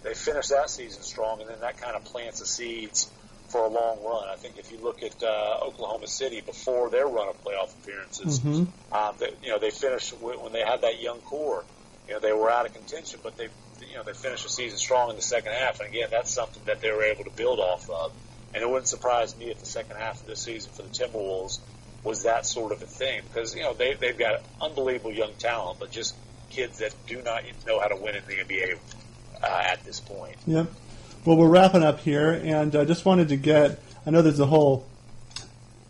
They 0.02 0.14
finished 0.14 0.50
that 0.50 0.68
season 0.70 1.02
strong, 1.02 1.40
and 1.40 1.48
then 1.50 1.60
that 1.60 1.78
kind 1.78 1.96
of 1.96 2.04
plants 2.04 2.40
the 2.40 2.46
seeds 2.46 3.10
for 3.48 3.64
a 3.64 3.68
long 3.68 4.02
run. 4.04 4.28
I 4.28 4.36
think 4.36 4.58
if 4.58 4.70
you 4.70 4.78
look 4.78 5.02
at 5.02 5.22
uh, 5.22 5.58
Oklahoma 5.62 6.06
City 6.06 6.40
before 6.40 6.90
their 6.90 7.06
run 7.06 7.28
of 7.28 7.42
playoff 7.44 7.74
appearances, 7.82 8.40
Mhm. 8.40 8.66
um, 8.92 9.14
they, 9.18 9.32
you 9.42 9.48
know, 9.50 9.58
they 9.58 9.70
finished 9.70 10.12
when 10.20 10.52
they 10.52 10.62
had 10.62 10.82
that 10.82 11.00
young 11.00 11.20
core. 11.20 11.64
You 12.06 12.14
know, 12.14 12.20
they 12.20 12.32
were 12.32 12.50
out 12.50 12.66
of 12.66 12.74
contention, 12.74 13.20
but 13.22 13.36
they, 13.38 13.48
you 13.80 13.96
know, 13.96 14.02
they 14.02 14.12
finished 14.12 14.44
the 14.44 14.50
season 14.50 14.78
strong 14.78 15.10
in 15.10 15.16
the 15.16 15.22
second 15.22 15.52
half. 15.52 15.80
And 15.80 15.88
again, 15.88 16.08
that's 16.10 16.32
something 16.32 16.62
that 16.66 16.80
they 16.80 16.90
were 16.90 17.04
able 17.04 17.24
to 17.24 17.30
build 17.30 17.60
off 17.60 17.88
of. 17.90 18.12
And 18.54 18.62
it 18.62 18.68
wouldn't 18.68 18.88
surprise 18.88 19.37
me 19.37 19.50
if 19.50 19.58
the 19.58 19.66
second 19.66 19.96
half 19.96 20.20
of 20.20 20.26
this 20.26 20.40
season 20.40 20.72
for 20.72 20.82
the 20.82 20.88
Timberwolves 20.88 21.58
was 22.04 22.24
that 22.24 22.46
sort 22.46 22.70
of 22.70 22.82
a 22.82 22.87
thing 22.87 23.22
because 23.26 23.56
you 23.56 23.62
know 23.62 23.72
they 23.72 23.94
they've 23.94 24.16
got 24.16 24.42
unbelievable 24.60 25.12
young 25.12 25.32
talent, 25.38 25.80
but 25.80 25.90
just 25.90 26.14
kids 26.51 26.78
that 26.78 26.94
do 27.07 27.20
not 27.22 27.42
know 27.66 27.80
how 27.80 27.88
to 27.88 27.96
win 27.96 28.14
in 28.14 28.22
the 28.26 28.34
NBA 28.34 28.78
uh, 29.42 29.46
at 29.46 29.84
this 29.84 30.01
point. 30.01 30.36
Yep. 30.46 30.68
Well, 31.24 31.36
we're 31.36 31.49
wrapping 31.49 31.82
up 31.82 32.01
here, 32.01 32.30
and 32.30 32.76
I 32.76 32.84
just 32.84 33.05
wanted 33.05 33.28
to 33.28 33.36
get. 33.36 33.80
I 34.07 34.11
know 34.11 34.20
there's 34.20 34.40
a 34.40 34.46
whole, 34.46 34.86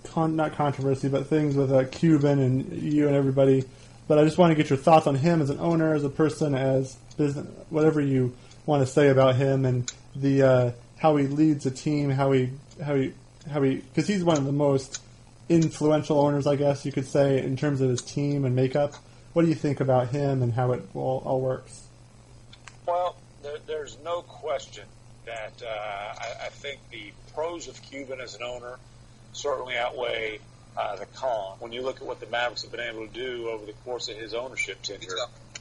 con, 0.04 0.36
not 0.36 0.54
controversy, 0.54 1.09
but 1.09 1.26
things 1.26 1.56
with 1.56 1.72
uh, 1.72 1.84
Cuban 1.90 2.38
and 2.38 2.82
you 2.82 3.09
and 3.09 3.16
everybody. 3.16 3.64
But 4.06 4.18
I 4.18 4.24
just 4.24 4.38
want 4.38 4.52
to 4.52 4.54
get 4.54 4.70
your 4.70 4.76
thoughts 4.76 5.06
on 5.06 5.16
him 5.16 5.42
as 5.42 5.50
an 5.50 5.59
owner, 5.59 5.94
as 5.94 6.04
a 6.04 6.11
person, 6.11 6.54
as 6.54 6.96
business, 7.16 7.46
whatever 7.70 8.00
you 8.00 8.34
want 8.66 8.86
to 8.86 8.86
say 8.86 9.08
about 9.08 9.36
him 9.36 9.64
and 9.64 9.92
the 10.16 10.42
uh, 10.42 10.70
how 10.98 11.16
he 11.16 11.26
leads 11.26 11.66
a 11.66 11.70
team, 11.70 12.10
how 12.10 12.32
he 12.32 12.50
how 12.82 12.94
he 12.94 13.12
how 13.50 13.62
he 13.62 13.76
because 13.76 14.06
he's 14.06 14.24
one 14.24 14.36
of 14.36 14.44
the 14.44 14.52
most 14.52 15.02
influential 15.48 16.18
owners, 16.20 16.46
I 16.46 16.56
guess 16.56 16.86
you 16.86 16.92
could 16.92 17.06
say, 17.06 17.42
in 17.42 17.56
terms 17.56 17.80
of 17.80 17.90
his 17.90 18.02
team 18.02 18.44
and 18.44 18.56
makeup. 18.56 18.94
What 19.32 19.42
do 19.42 19.48
you 19.48 19.56
think 19.56 19.80
about 19.80 20.08
him 20.08 20.42
and 20.42 20.52
how 20.52 20.72
it 20.72 20.88
all, 20.94 21.22
all 21.24 21.40
works? 21.40 21.88
Well, 22.86 23.16
there, 23.42 23.58
there's 23.66 23.98
no 24.04 24.22
question 24.22 24.84
that 25.26 25.62
uh, 25.62 25.68
I, 25.68 26.46
I 26.46 26.48
think 26.50 26.80
the 26.90 27.12
pros 27.34 27.66
of 27.66 27.80
Cuban 27.82 28.20
as 28.20 28.36
an 28.36 28.42
owner 28.42 28.78
certainly 29.32 29.76
outweigh 29.76 30.38
uh, 30.76 30.96
the 30.96 31.06
con. 31.06 31.56
When 31.58 31.72
you 31.72 31.82
look 31.82 31.96
at 31.96 32.06
what 32.06 32.20
the 32.20 32.26
Mavericks 32.26 32.62
have 32.62 32.70
been 32.70 32.80
able 32.80 33.06
to 33.06 33.12
do 33.12 33.48
over 33.48 33.66
the 33.66 33.72
course 33.84 34.08
of 34.08 34.16
his 34.16 34.34
ownership 34.34 34.82
tenure, 34.82 35.16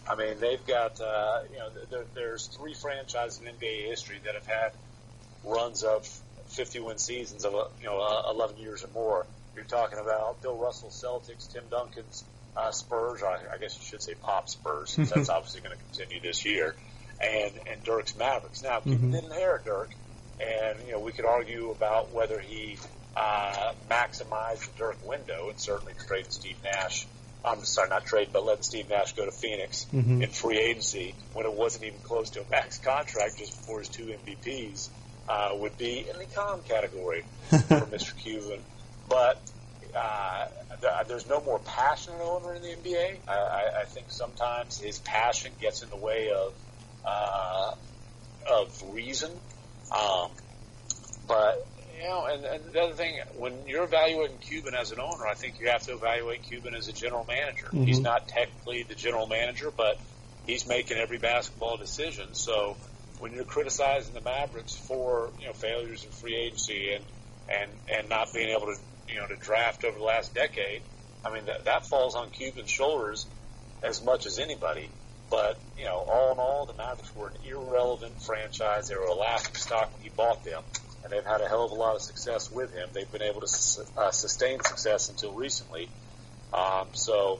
I 0.09 0.15
mean, 0.15 0.39
they've 0.39 0.65
got 0.65 0.99
uh, 0.99 1.39
you 1.51 1.57
know 1.57 1.69
there, 1.89 2.05
there's 2.13 2.47
three 2.47 2.73
franchises 2.73 3.41
in 3.41 3.53
NBA 3.53 3.87
history 3.87 4.19
that 4.25 4.35
have 4.35 4.45
had 4.45 4.71
runs 5.45 5.83
of 5.83 6.05
50 6.47 6.79
win 6.81 6.97
seasons 6.97 7.45
of 7.45 7.53
you 7.79 7.85
know 7.85 7.99
uh, 7.99 8.31
11 8.31 8.57
years 8.57 8.83
or 8.83 8.89
more. 8.93 9.25
You're 9.55 9.65
talking 9.65 9.99
about 9.99 10.41
Bill 10.41 10.57
Russell 10.57 10.89
Celtics, 10.89 11.51
Tim 11.51 11.63
Duncan's 11.69 12.23
uh, 12.57 12.71
Spurs, 12.71 13.21
or 13.21 13.27
I, 13.27 13.55
I 13.55 13.57
guess 13.59 13.77
you 13.77 13.83
should 13.83 14.01
say 14.01 14.13
Pop 14.15 14.49
Spurs, 14.49 14.91
since 14.91 15.11
that's 15.11 15.29
obviously 15.29 15.61
going 15.61 15.77
to 15.77 15.83
continue 15.83 16.21
this 16.21 16.45
year, 16.45 16.75
and 17.21 17.53
and 17.71 17.83
Dirk's 17.83 18.15
Mavericks. 18.17 18.63
Now, 18.63 18.79
Cuban 18.79 19.11
didn't 19.11 19.31
inherit 19.31 19.65
Dirk, 19.65 19.91
and 20.39 20.79
you 20.85 20.93
know 20.93 20.99
we 20.99 21.11
could 21.11 21.25
argue 21.25 21.71
about 21.71 22.13
whether 22.13 22.39
he 22.39 22.77
uh, 23.15 23.73
maximized 23.89 24.71
the 24.71 24.77
Dirk 24.77 25.07
window, 25.07 25.49
and 25.49 25.59
certainly 25.59 25.93
traded 26.07 26.33
Steve 26.33 26.57
Nash. 26.63 27.07
I'm 27.45 27.63
sorry, 27.65 27.89
not 27.89 28.05
trade, 28.05 28.29
but 28.31 28.45
letting 28.45 28.63
Steve 28.63 28.89
Nash 28.89 29.13
go 29.13 29.25
to 29.25 29.31
Phoenix 29.31 29.85
in 30.21 30.29
free 30.29 30.57
agency 30.59 31.13
when 31.33 31.45
it 31.45 31.53
wasn't 31.53 31.83
even 31.85 31.99
close 31.99 32.29
to 32.31 32.41
a 32.41 32.45
max 32.49 32.77
contract 32.79 33.37
just 33.37 33.57
before 33.57 33.79
his 33.79 33.89
two 33.89 34.05
MVPs 34.25 34.89
uh, 35.27 35.49
would 35.55 35.77
be 35.77 36.05
in 36.09 36.17
the 36.19 36.25
calm 36.25 36.61
category 36.61 37.23
for 37.49 37.57
Mr. 37.91 38.15
Cuban. 38.17 38.59
But 39.09 39.41
uh, 39.95 40.45
th- 40.81 41.07
there's 41.07 41.27
no 41.27 41.41
more 41.41 41.59
passionate 41.59 42.21
owner 42.21 42.53
in 42.53 42.61
the 42.61 42.69
NBA. 42.69 43.17
I, 43.27 43.33
I, 43.33 43.81
I 43.81 43.85
think 43.85 44.07
sometimes 44.09 44.79
his 44.79 44.99
passion 44.99 45.51
gets 45.59 45.83
in 45.83 45.89
the 45.89 45.97
way 45.97 46.29
of 46.35 46.53
uh, 47.05 47.71
of 48.51 48.83
reason. 48.93 49.31
Um, 49.91 50.29
but 51.27 51.67
you 51.95 52.03
know, 52.03 52.25
and, 52.25 52.45
and 52.45 52.63
the 52.71 52.81
other 52.81 52.93
thing, 52.93 53.19
when 53.37 53.53
you're 53.67 53.83
evaluating 53.83 54.37
Cuban 54.37 54.73
as 54.73 54.91
an 54.91 54.99
owner, 54.99 55.27
I 55.27 55.33
think 55.33 55.59
you 55.59 55.69
have 55.69 55.83
to 55.83 55.93
evaluate 55.93 56.43
Cuban 56.43 56.75
as 56.75 56.87
a 56.87 56.93
general 56.93 57.25
manager. 57.27 57.67
Mm-hmm. 57.67 57.83
He's 57.83 57.99
not 57.99 58.27
technically 58.27 58.83
the 58.83 58.95
general 58.95 59.27
manager, 59.27 59.71
but 59.75 59.99
he's 60.45 60.67
making 60.67 60.97
every 60.97 61.17
basketball 61.17 61.77
decision. 61.77 62.33
So 62.33 62.77
when 63.19 63.33
you're 63.33 63.45
criticizing 63.45 64.13
the 64.13 64.21
Mavericks 64.21 64.75
for 64.75 65.29
you 65.39 65.47
know 65.47 65.53
failures 65.53 66.03
in 66.03 66.11
free 66.11 66.35
agency 66.35 66.93
and 66.93 67.05
and 67.49 67.71
and 67.89 68.09
not 68.09 68.33
being 68.33 68.49
able 68.49 68.67
to 68.67 68.75
you 69.07 69.19
know 69.19 69.27
to 69.27 69.35
draft 69.35 69.83
over 69.85 69.97
the 69.97 70.03
last 70.03 70.33
decade, 70.33 70.81
I 71.25 71.33
mean 71.33 71.45
that 71.45 71.65
that 71.65 71.85
falls 71.85 72.15
on 72.15 72.29
Cuban's 72.31 72.69
shoulders 72.69 73.25
as 73.81 74.03
much 74.03 74.25
as 74.25 74.39
anybody. 74.39 74.89
But 75.29 75.57
you 75.77 75.85
know, 75.85 75.97
all 75.97 76.33
in 76.33 76.37
all, 76.39 76.65
the 76.65 76.73
Mavericks 76.73 77.15
were 77.15 77.29
an 77.29 77.35
irrelevant 77.45 78.21
franchise. 78.21 78.89
They 78.89 78.95
were 78.95 79.05
a 79.05 79.13
laughing 79.13 79.55
stock 79.55 79.91
when 79.93 80.03
he 80.03 80.09
bought 80.09 80.43
them, 80.43 80.63
and 81.03 81.11
they've 81.11 81.25
had 81.25 81.41
a 81.41 81.47
hell 81.47 81.65
of 81.65 81.71
a 81.71 81.75
lot 81.75 81.95
of 81.95 82.01
success 82.01 82.51
with 82.51 82.73
him. 82.73 82.89
They've 82.93 83.11
been 83.11 83.21
able 83.21 83.41
to 83.41 83.47
sus- 83.47 83.91
uh, 83.97 84.11
sustain 84.11 84.59
success 84.63 85.09
until 85.09 85.33
recently. 85.33 85.89
Um, 86.53 86.87
so, 86.93 87.39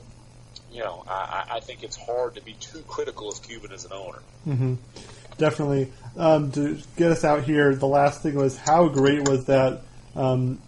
you 0.71 0.79
know, 0.79 1.03
I, 1.07 1.45
I 1.53 1.59
think 1.59 1.83
it's 1.83 1.95
hard 1.95 2.35
to 2.35 2.41
be 2.41 2.53
too 2.53 2.83
critical 2.87 3.29
of 3.29 3.41
Cuban 3.41 3.71
as 3.71 3.85
an 3.85 3.93
owner. 3.93 4.19
Definitely. 5.37 5.91
Um, 6.17 6.51
to 6.51 6.79
get 6.95 7.11
us 7.11 7.23
out 7.23 7.43
here, 7.43 7.73
the 7.75 7.87
last 7.87 8.21
thing 8.21 8.35
was 8.35 8.57
how 8.57 8.87
great 8.87 9.27
was 9.27 9.45
that 9.45 9.81
um, 10.15 10.59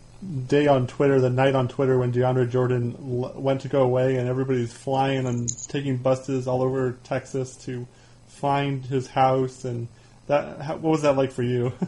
day 0.47 0.67
on 0.67 0.87
Twitter, 0.87 1.19
the 1.21 1.29
night 1.29 1.53
on 1.55 1.67
Twitter 1.67 1.97
when 1.97 2.11
DeAndre 2.11 2.49
Jordan 2.49 2.95
l- 2.99 3.33
went 3.35 3.61
to 3.61 3.67
go 3.67 3.83
away 3.83 4.15
and 4.17 4.27
everybody's 4.27 4.73
flying 4.73 5.25
and 5.27 5.47
taking 5.67 5.97
buses 5.97 6.47
all 6.47 6.61
over 6.61 6.93
Texas 7.03 7.55
to 7.65 7.87
find 8.27 8.85
his 8.85 9.07
house 9.07 9.65
and 9.65 9.87
that. 10.27 10.57
What 10.79 10.91
was 10.91 11.01
that 11.03 11.15
like 11.15 11.31
for 11.31 11.43
you? 11.43 11.73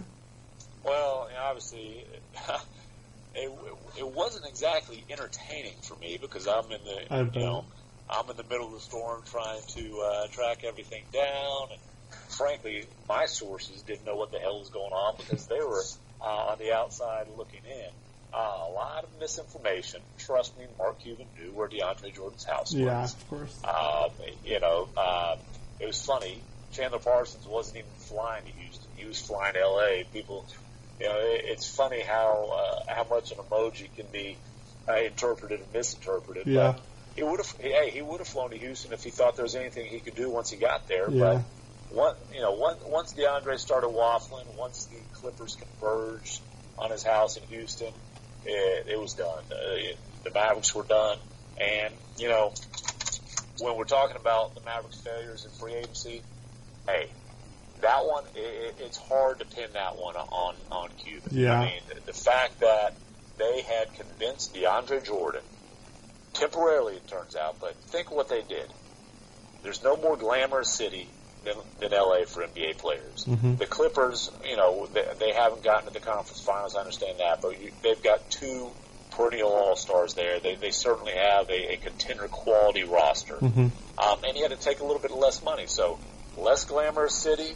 Well, 1.55 1.61
you 1.71 1.81
know, 1.81 1.93
obviously, 1.95 2.03
it, 3.35 3.51
it 3.99 4.15
wasn't 4.15 4.45
exactly 4.47 5.05
entertaining 5.09 5.75
for 5.81 5.95
me 5.97 6.17
because 6.21 6.47
I'm 6.47 6.65
in 6.71 6.83
the 6.83 7.13
I 7.13 7.23
bet. 7.23 7.35
you 7.35 7.41
know 7.41 7.65
I'm 8.09 8.29
in 8.29 8.37
the 8.37 8.43
middle 8.43 8.67
of 8.67 8.73
the 8.73 8.79
storm 8.79 9.21
trying 9.25 9.61
to 9.75 10.05
uh, 10.05 10.27
track 10.31 10.59
everything 10.63 11.03
down, 11.11 11.67
and 11.71 11.79
frankly, 12.29 12.85
my 13.09 13.25
sources 13.25 13.83
didn't 13.83 14.05
know 14.05 14.15
what 14.15 14.31
the 14.31 14.39
hell 14.39 14.59
was 14.59 14.69
going 14.69 14.93
on 14.93 15.15
because 15.17 15.47
they 15.47 15.59
were 15.59 15.83
uh, 16.21 16.51
on 16.51 16.57
the 16.59 16.73
outside 16.73 17.27
looking 17.37 17.61
in. 17.65 17.89
Uh, 18.33 18.69
a 18.69 18.71
lot 18.71 19.03
of 19.03 19.09
misinformation. 19.19 20.01
Trust 20.17 20.57
me, 20.57 20.65
Mark 20.77 21.01
Cuban 21.01 21.27
knew 21.39 21.53
where 21.53 21.67
DeAndre 21.67 22.13
Jordan's 22.15 22.45
house 22.45 22.73
was. 22.73 22.81
yeah, 22.81 23.03
of 23.03 23.29
course. 23.29 23.61
Um, 23.63 24.09
you 24.43 24.59
know, 24.59 24.87
um, 24.97 25.37
it 25.79 25.87
was 25.87 26.01
funny. 26.01 26.43
Chandler 26.71 26.99
Parsons 26.99 27.45
wasn't 27.47 27.77
even 27.77 27.91
flying 27.95 28.45
to 28.45 28.51
Houston. 28.51 28.91
He 28.95 29.05
was 29.05 29.19
flying 29.19 29.53
to 29.53 29.59
L.A. 29.59 30.05
People, 30.13 30.45
you 30.99 31.07
know, 31.07 31.17
it, 31.17 31.41
it's 31.45 31.67
funny 31.67 32.01
how 32.01 32.49
uh, 32.53 32.93
how 32.93 33.05
much 33.09 33.31
an 33.31 33.37
emoji 33.37 33.93
can 33.95 34.05
be 34.11 34.37
uh, 34.87 34.95
interpreted 34.95 35.59
and 35.59 35.73
misinterpreted. 35.73 36.47
Yeah. 36.47 36.73
But 36.73 36.81
he 37.15 37.23
would 37.23 37.39
have, 37.39 37.51
hey, 37.59 37.89
he 37.89 38.01
would 38.01 38.19
have 38.19 38.27
flown 38.27 38.51
to 38.51 38.57
Houston 38.57 38.93
if 38.93 39.03
he 39.03 39.09
thought 39.09 39.35
there 39.35 39.43
was 39.43 39.55
anything 39.55 39.87
he 39.87 39.99
could 39.99 40.15
do 40.15 40.29
once 40.29 40.51
he 40.51 40.57
got 40.57 40.87
there. 40.87 41.09
Yeah. 41.09 41.41
But 41.89 41.95
one, 41.95 42.15
you 42.33 42.41
know, 42.41 42.51
one, 42.51 42.77
once 42.85 43.13
DeAndre 43.13 43.57
started 43.57 43.87
waffling, 43.87 44.45
once 44.57 44.85
the 44.85 44.97
Clippers 45.13 45.55
converged 45.55 46.41
on 46.77 46.91
his 46.91 47.03
house 47.03 47.37
in 47.37 47.43
Houston, 47.43 47.91
it, 48.45 48.87
it 48.89 48.99
was 48.99 49.13
done. 49.13 49.43
Uh, 49.51 49.55
it, 49.75 49.97
the 50.23 50.31
Mavericks 50.31 50.75
were 50.75 50.83
done, 50.83 51.17
and 51.59 51.93
you 52.17 52.29
know, 52.29 52.53
when 53.59 53.75
we're 53.77 53.85
talking 53.85 54.15
about 54.15 54.53
the 54.53 54.61
Mavericks' 54.61 55.01
failures 55.01 55.45
in 55.45 55.51
free 55.51 55.73
agency, 55.73 56.21
hey, 56.85 57.09
that 57.81 58.05
one 58.05 58.23
it, 58.35 58.39
it- 58.39 58.75
it's 58.79 58.97
hard 58.97 59.39
to 59.39 59.45
pin 59.45 59.69
that 59.73 59.97
one 59.97 60.15
on 60.15 60.55
on 60.71 60.89
Cuban. 60.97 61.29
Yeah. 61.31 61.59
I 61.59 61.65
mean, 61.65 61.81
the, 61.89 62.01
the 62.07 62.13
fact 62.13 62.59
that 62.61 62.93
they 63.37 63.61
had 63.61 63.93
convinced 63.93 64.53
DeAndre 64.55 65.03
Jordan 65.05 65.41
temporarily, 66.33 66.95
it 66.95 67.07
turns 67.07 67.35
out, 67.35 67.59
but 67.59 67.75
think 67.75 68.11
what 68.11 68.29
they 68.29 68.41
did. 68.41 68.67
There's 69.63 69.83
no 69.83 69.97
more 69.97 70.15
glamorous 70.17 70.71
city 70.71 71.07
than, 71.43 71.55
than 71.79 71.91
LA 71.91 72.25
for 72.25 72.43
NBA 72.45 72.77
players. 72.77 73.25
The 73.57 73.65
Clippers, 73.65 74.31
you 74.47 74.55
know, 74.55 74.87
they, 74.93 75.05
they 75.19 75.31
haven't 75.33 75.63
gotten 75.63 75.87
to 75.87 75.93
the 75.93 75.99
conference 75.99 76.41
finals. 76.41 76.75
I 76.75 76.79
understand 76.79 77.19
that, 77.19 77.41
but 77.41 77.59
you, 77.61 77.71
they've 77.83 78.01
got 78.01 78.29
two 78.29 78.69
perennial 79.11 79.49
all 79.49 79.75
stars 79.75 80.13
there. 80.13 80.39
They, 80.39 80.55
they 80.55 80.71
certainly 80.71 81.13
have 81.13 81.49
a, 81.49 81.73
a 81.73 81.77
contender 81.77 82.27
quality 82.27 82.83
roster. 82.83 83.37
Um, 83.97 84.19
and 84.27 84.35
you 84.37 84.43
had 84.43 84.51
to 84.51 84.57
take 84.57 84.79
a 84.79 84.83
little 84.85 85.01
bit 85.01 85.11
less 85.11 85.43
money. 85.43 85.65
So 85.67 85.97
less 86.37 86.65
glamorous 86.65 87.15
city, 87.15 87.55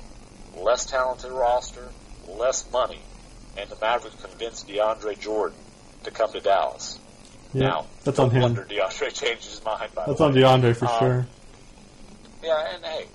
less 0.58 0.86
talented 0.86 1.32
roster, 1.32 1.88
less 2.28 2.70
money. 2.72 3.00
And 3.58 3.70
the 3.70 3.78
Mavericks 3.82 4.16
convinced 4.24 4.68
DeAndre 4.68 5.20
Jordan 5.20 5.58
to 6.04 6.12
come 6.12 6.32
to 6.34 6.40
Dallas. 6.40 6.98
Yeah, 7.54 7.68
Now, 7.68 7.86
that's 8.04 8.18
on 8.20 8.30
him. 8.32 8.42
wonder 8.44 8.64
DeAndre 8.64 9.14
changed 9.14 9.46
his 9.46 9.64
mind. 9.64 9.94
By 9.94 10.06
That's 10.08 10.22
on. 10.22 10.34
DeAndre 10.34 10.76
for 10.76 10.86
Um, 10.88 11.00
sure. 11.00 11.28
Yeah, 12.44 12.74
and 12.76 12.84
hey, 12.86 13.06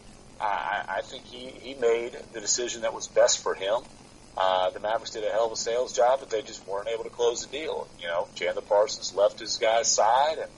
I, 0.41 0.85
I 0.99 1.01
think 1.03 1.25
he, 1.25 1.47
he 1.49 1.75
made 1.75 2.17
the 2.33 2.41
decision 2.41 2.83
that 2.83 2.93
was 2.95 3.09
best 3.09 3.43
for 3.43 3.55
him. 3.55 3.81
Uh, 4.37 4.69
the 4.71 4.81
Mavericks 4.81 5.11
did 5.13 5.25
a 5.25 5.31
hell 5.31 5.47
of 5.47 5.53
a 5.53 5.57
sales 5.57 5.95
job, 5.95 6.21
but 6.21 6.29
they 6.29 6.43
just 6.43 6.67
weren't 6.69 6.89
able 6.89 7.05
to 7.05 7.11
close 7.11 7.47
the 7.47 7.51
deal. 7.51 7.89
You 7.99 8.07
know, 8.09 8.29
Chandler 8.35 8.61
Parsons 8.61 9.15
left 9.15 9.41
his 9.41 9.57
guy's 9.57 9.89
side, 9.91 10.37
and 10.39 10.51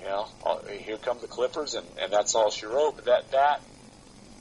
you 0.00 0.06
know, 0.06 0.28
uh, 0.44 0.58
here 0.68 0.96
come 0.96 1.18
the 1.20 1.26
Clippers, 1.26 1.74
and, 1.74 1.84
and 2.00 2.12
that's 2.12 2.36
all 2.36 2.50
she 2.52 2.64
wrote. 2.66 2.94
But 2.94 3.04
that 3.06 3.30
that 3.32 3.60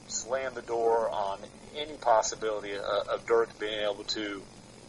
slammed 0.08 0.56
the 0.56 0.62
door 0.62 1.10
on 1.10 1.40
any 1.76 1.94
possibility 1.94 2.74
of, 2.74 2.82
of 2.82 3.26
Dirk 3.26 3.58
being 3.60 3.82
able 3.82 4.04
to 4.04 4.42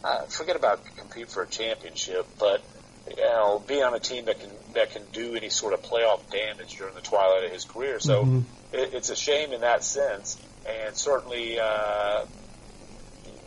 uh, 0.03 0.21
forget 0.23 0.55
about 0.55 0.83
compete 0.97 1.29
for 1.29 1.43
a 1.43 1.47
championship, 1.47 2.25
but 2.39 2.61
you 3.09 3.23
know, 3.23 3.63
be 3.65 3.81
on 3.81 3.93
a 3.93 3.99
team 3.99 4.25
that 4.25 4.39
can 4.39 4.49
that 4.73 4.91
can 4.91 5.01
do 5.13 5.35
any 5.35 5.49
sort 5.49 5.73
of 5.73 5.81
playoff 5.81 6.29
damage 6.29 6.77
during 6.77 6.93
the 6.93 7.01
twilight 7.01 7.45
of 7.45 7.51
his 7.51 7.65
career. 7.65 7.99
So 7.99 8.43
it, 8.73 8.93
it's 8.93 9.09
a 9.09 9.15
shame 9.15 9.53
in 9.53 9.61
that 9.61 9.83
sense, 9.83 10.37
and 10.67 10.95
certainly 10.95 11.59
uh, 11.59 12.25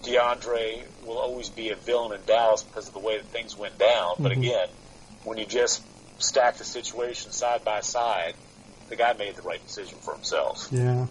DeAndre 0.02 0.82
will 1.04 1.18
always 1.18 1.50
be 1.50 1.70
a 1.70 1.76
villain 1.76 2.18
in 2.18 2.24
Dallas 2.26 2.62
because 2.62 2.88
of 2.88 2.94
the 2.94 3.00
way 3.00 3.18
that 3.18 3.26
things 3.26 3.56
went 3.56 3.78
down. 3.78 4.14
But 4.18 4.32
again, 4.32 4.68
when 5.24 5.38
you 5.38 5.44
just 5.44 5.82
stack 6.18 6.56
the 6.56 6.64
situation 6.64 7.32
side 7.32 7.64
by 7.64 7.80
side, 7.80 8.34
the 8.88 8.96
guy 8.96 9.12
made 9.12 9.36
the 9.36 9.42
right 9.42 9.62
decision 9.64 9.98
for 9.98 10.14
himself. 10.14 10.68
Yeah. 10.70 11.06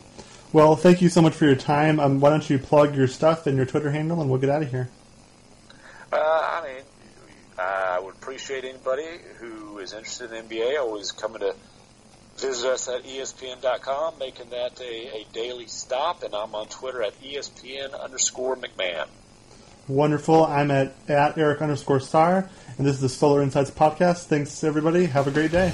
Well, 0.52 0.76
thank 0.76 1.02
you 1.02 1.10
so 1.10 1.22
much 1.22 1.34
for 1.34 1.46
your 1.46 1.56
time. 1.56 2.00
Um, 2.00 2.20
why 2.20 2.32
don't 2.32 2.50
you 2.50 2.58
plug 2.58 2.96
your 2.96 3.08
stuff 3.08 3.46
and 3.46 3.56
your 3.56 3.68
Twitter 3.68 3.92
handle, 3.92 4.20
and 4.20 4.30
we'll 4.30 4.40
get 4.40 4.50
out 4.50 4.64
of 4.64 4.72
here. 4.72 4.90
Uh, 6.12 6.16
I 6.18 6.68
mean, 6.68 6.84
I 7.60 8.00
would 8.00 8.16
appreciate 8.16 8.66
anybody 8.66 9.06
who 9.38 9.78
is 9.78 9.94
interested 9.94 10.32
in 10.32 10.46
NBA 10.46 10.80
always 10.80 11.12
coming 11.12 11.42
to 11.42 11.54
visit 12.38 12.68
us 12.68 12.88
at 12.88 13.04
ESPN.com, 13.04 14.18
making 14.18 14.50
that 14.50 14.80
a, 14.82 15.22
a 15.22 15.26
daily 15.34 15.68
stop, 15.68 16.24
and 16.24 16.34
I'm 16.34 16.56
on 16.56 16.68
Twitter 16.68 17.04
at 17.04 17.20
ESPN 17.22 18.00
underscore 18.00 18.56
MacMahon. 18.56 19.08
Wonderful. 19.88 20.46
I'm 20.46 20.72
at, 20.72 20.96
at 21.08 21.38
Eric 21.38 21.62
underscore 21.62 22.00
star, 22.00 22.50
and 22.78 22.88
this 22.88 22.96
is 22.96 23.02
the 23.02 23.10
Solar 23.10 23.42
Insights 23.42 23.72
podcast. 23.72 24.26
Thanks, 24.26 24.64
everybody. 24.64 25.06
Have 25.06 25.28
a 25.28 25.32
great 25.32 25.52
day. 25.52 25.74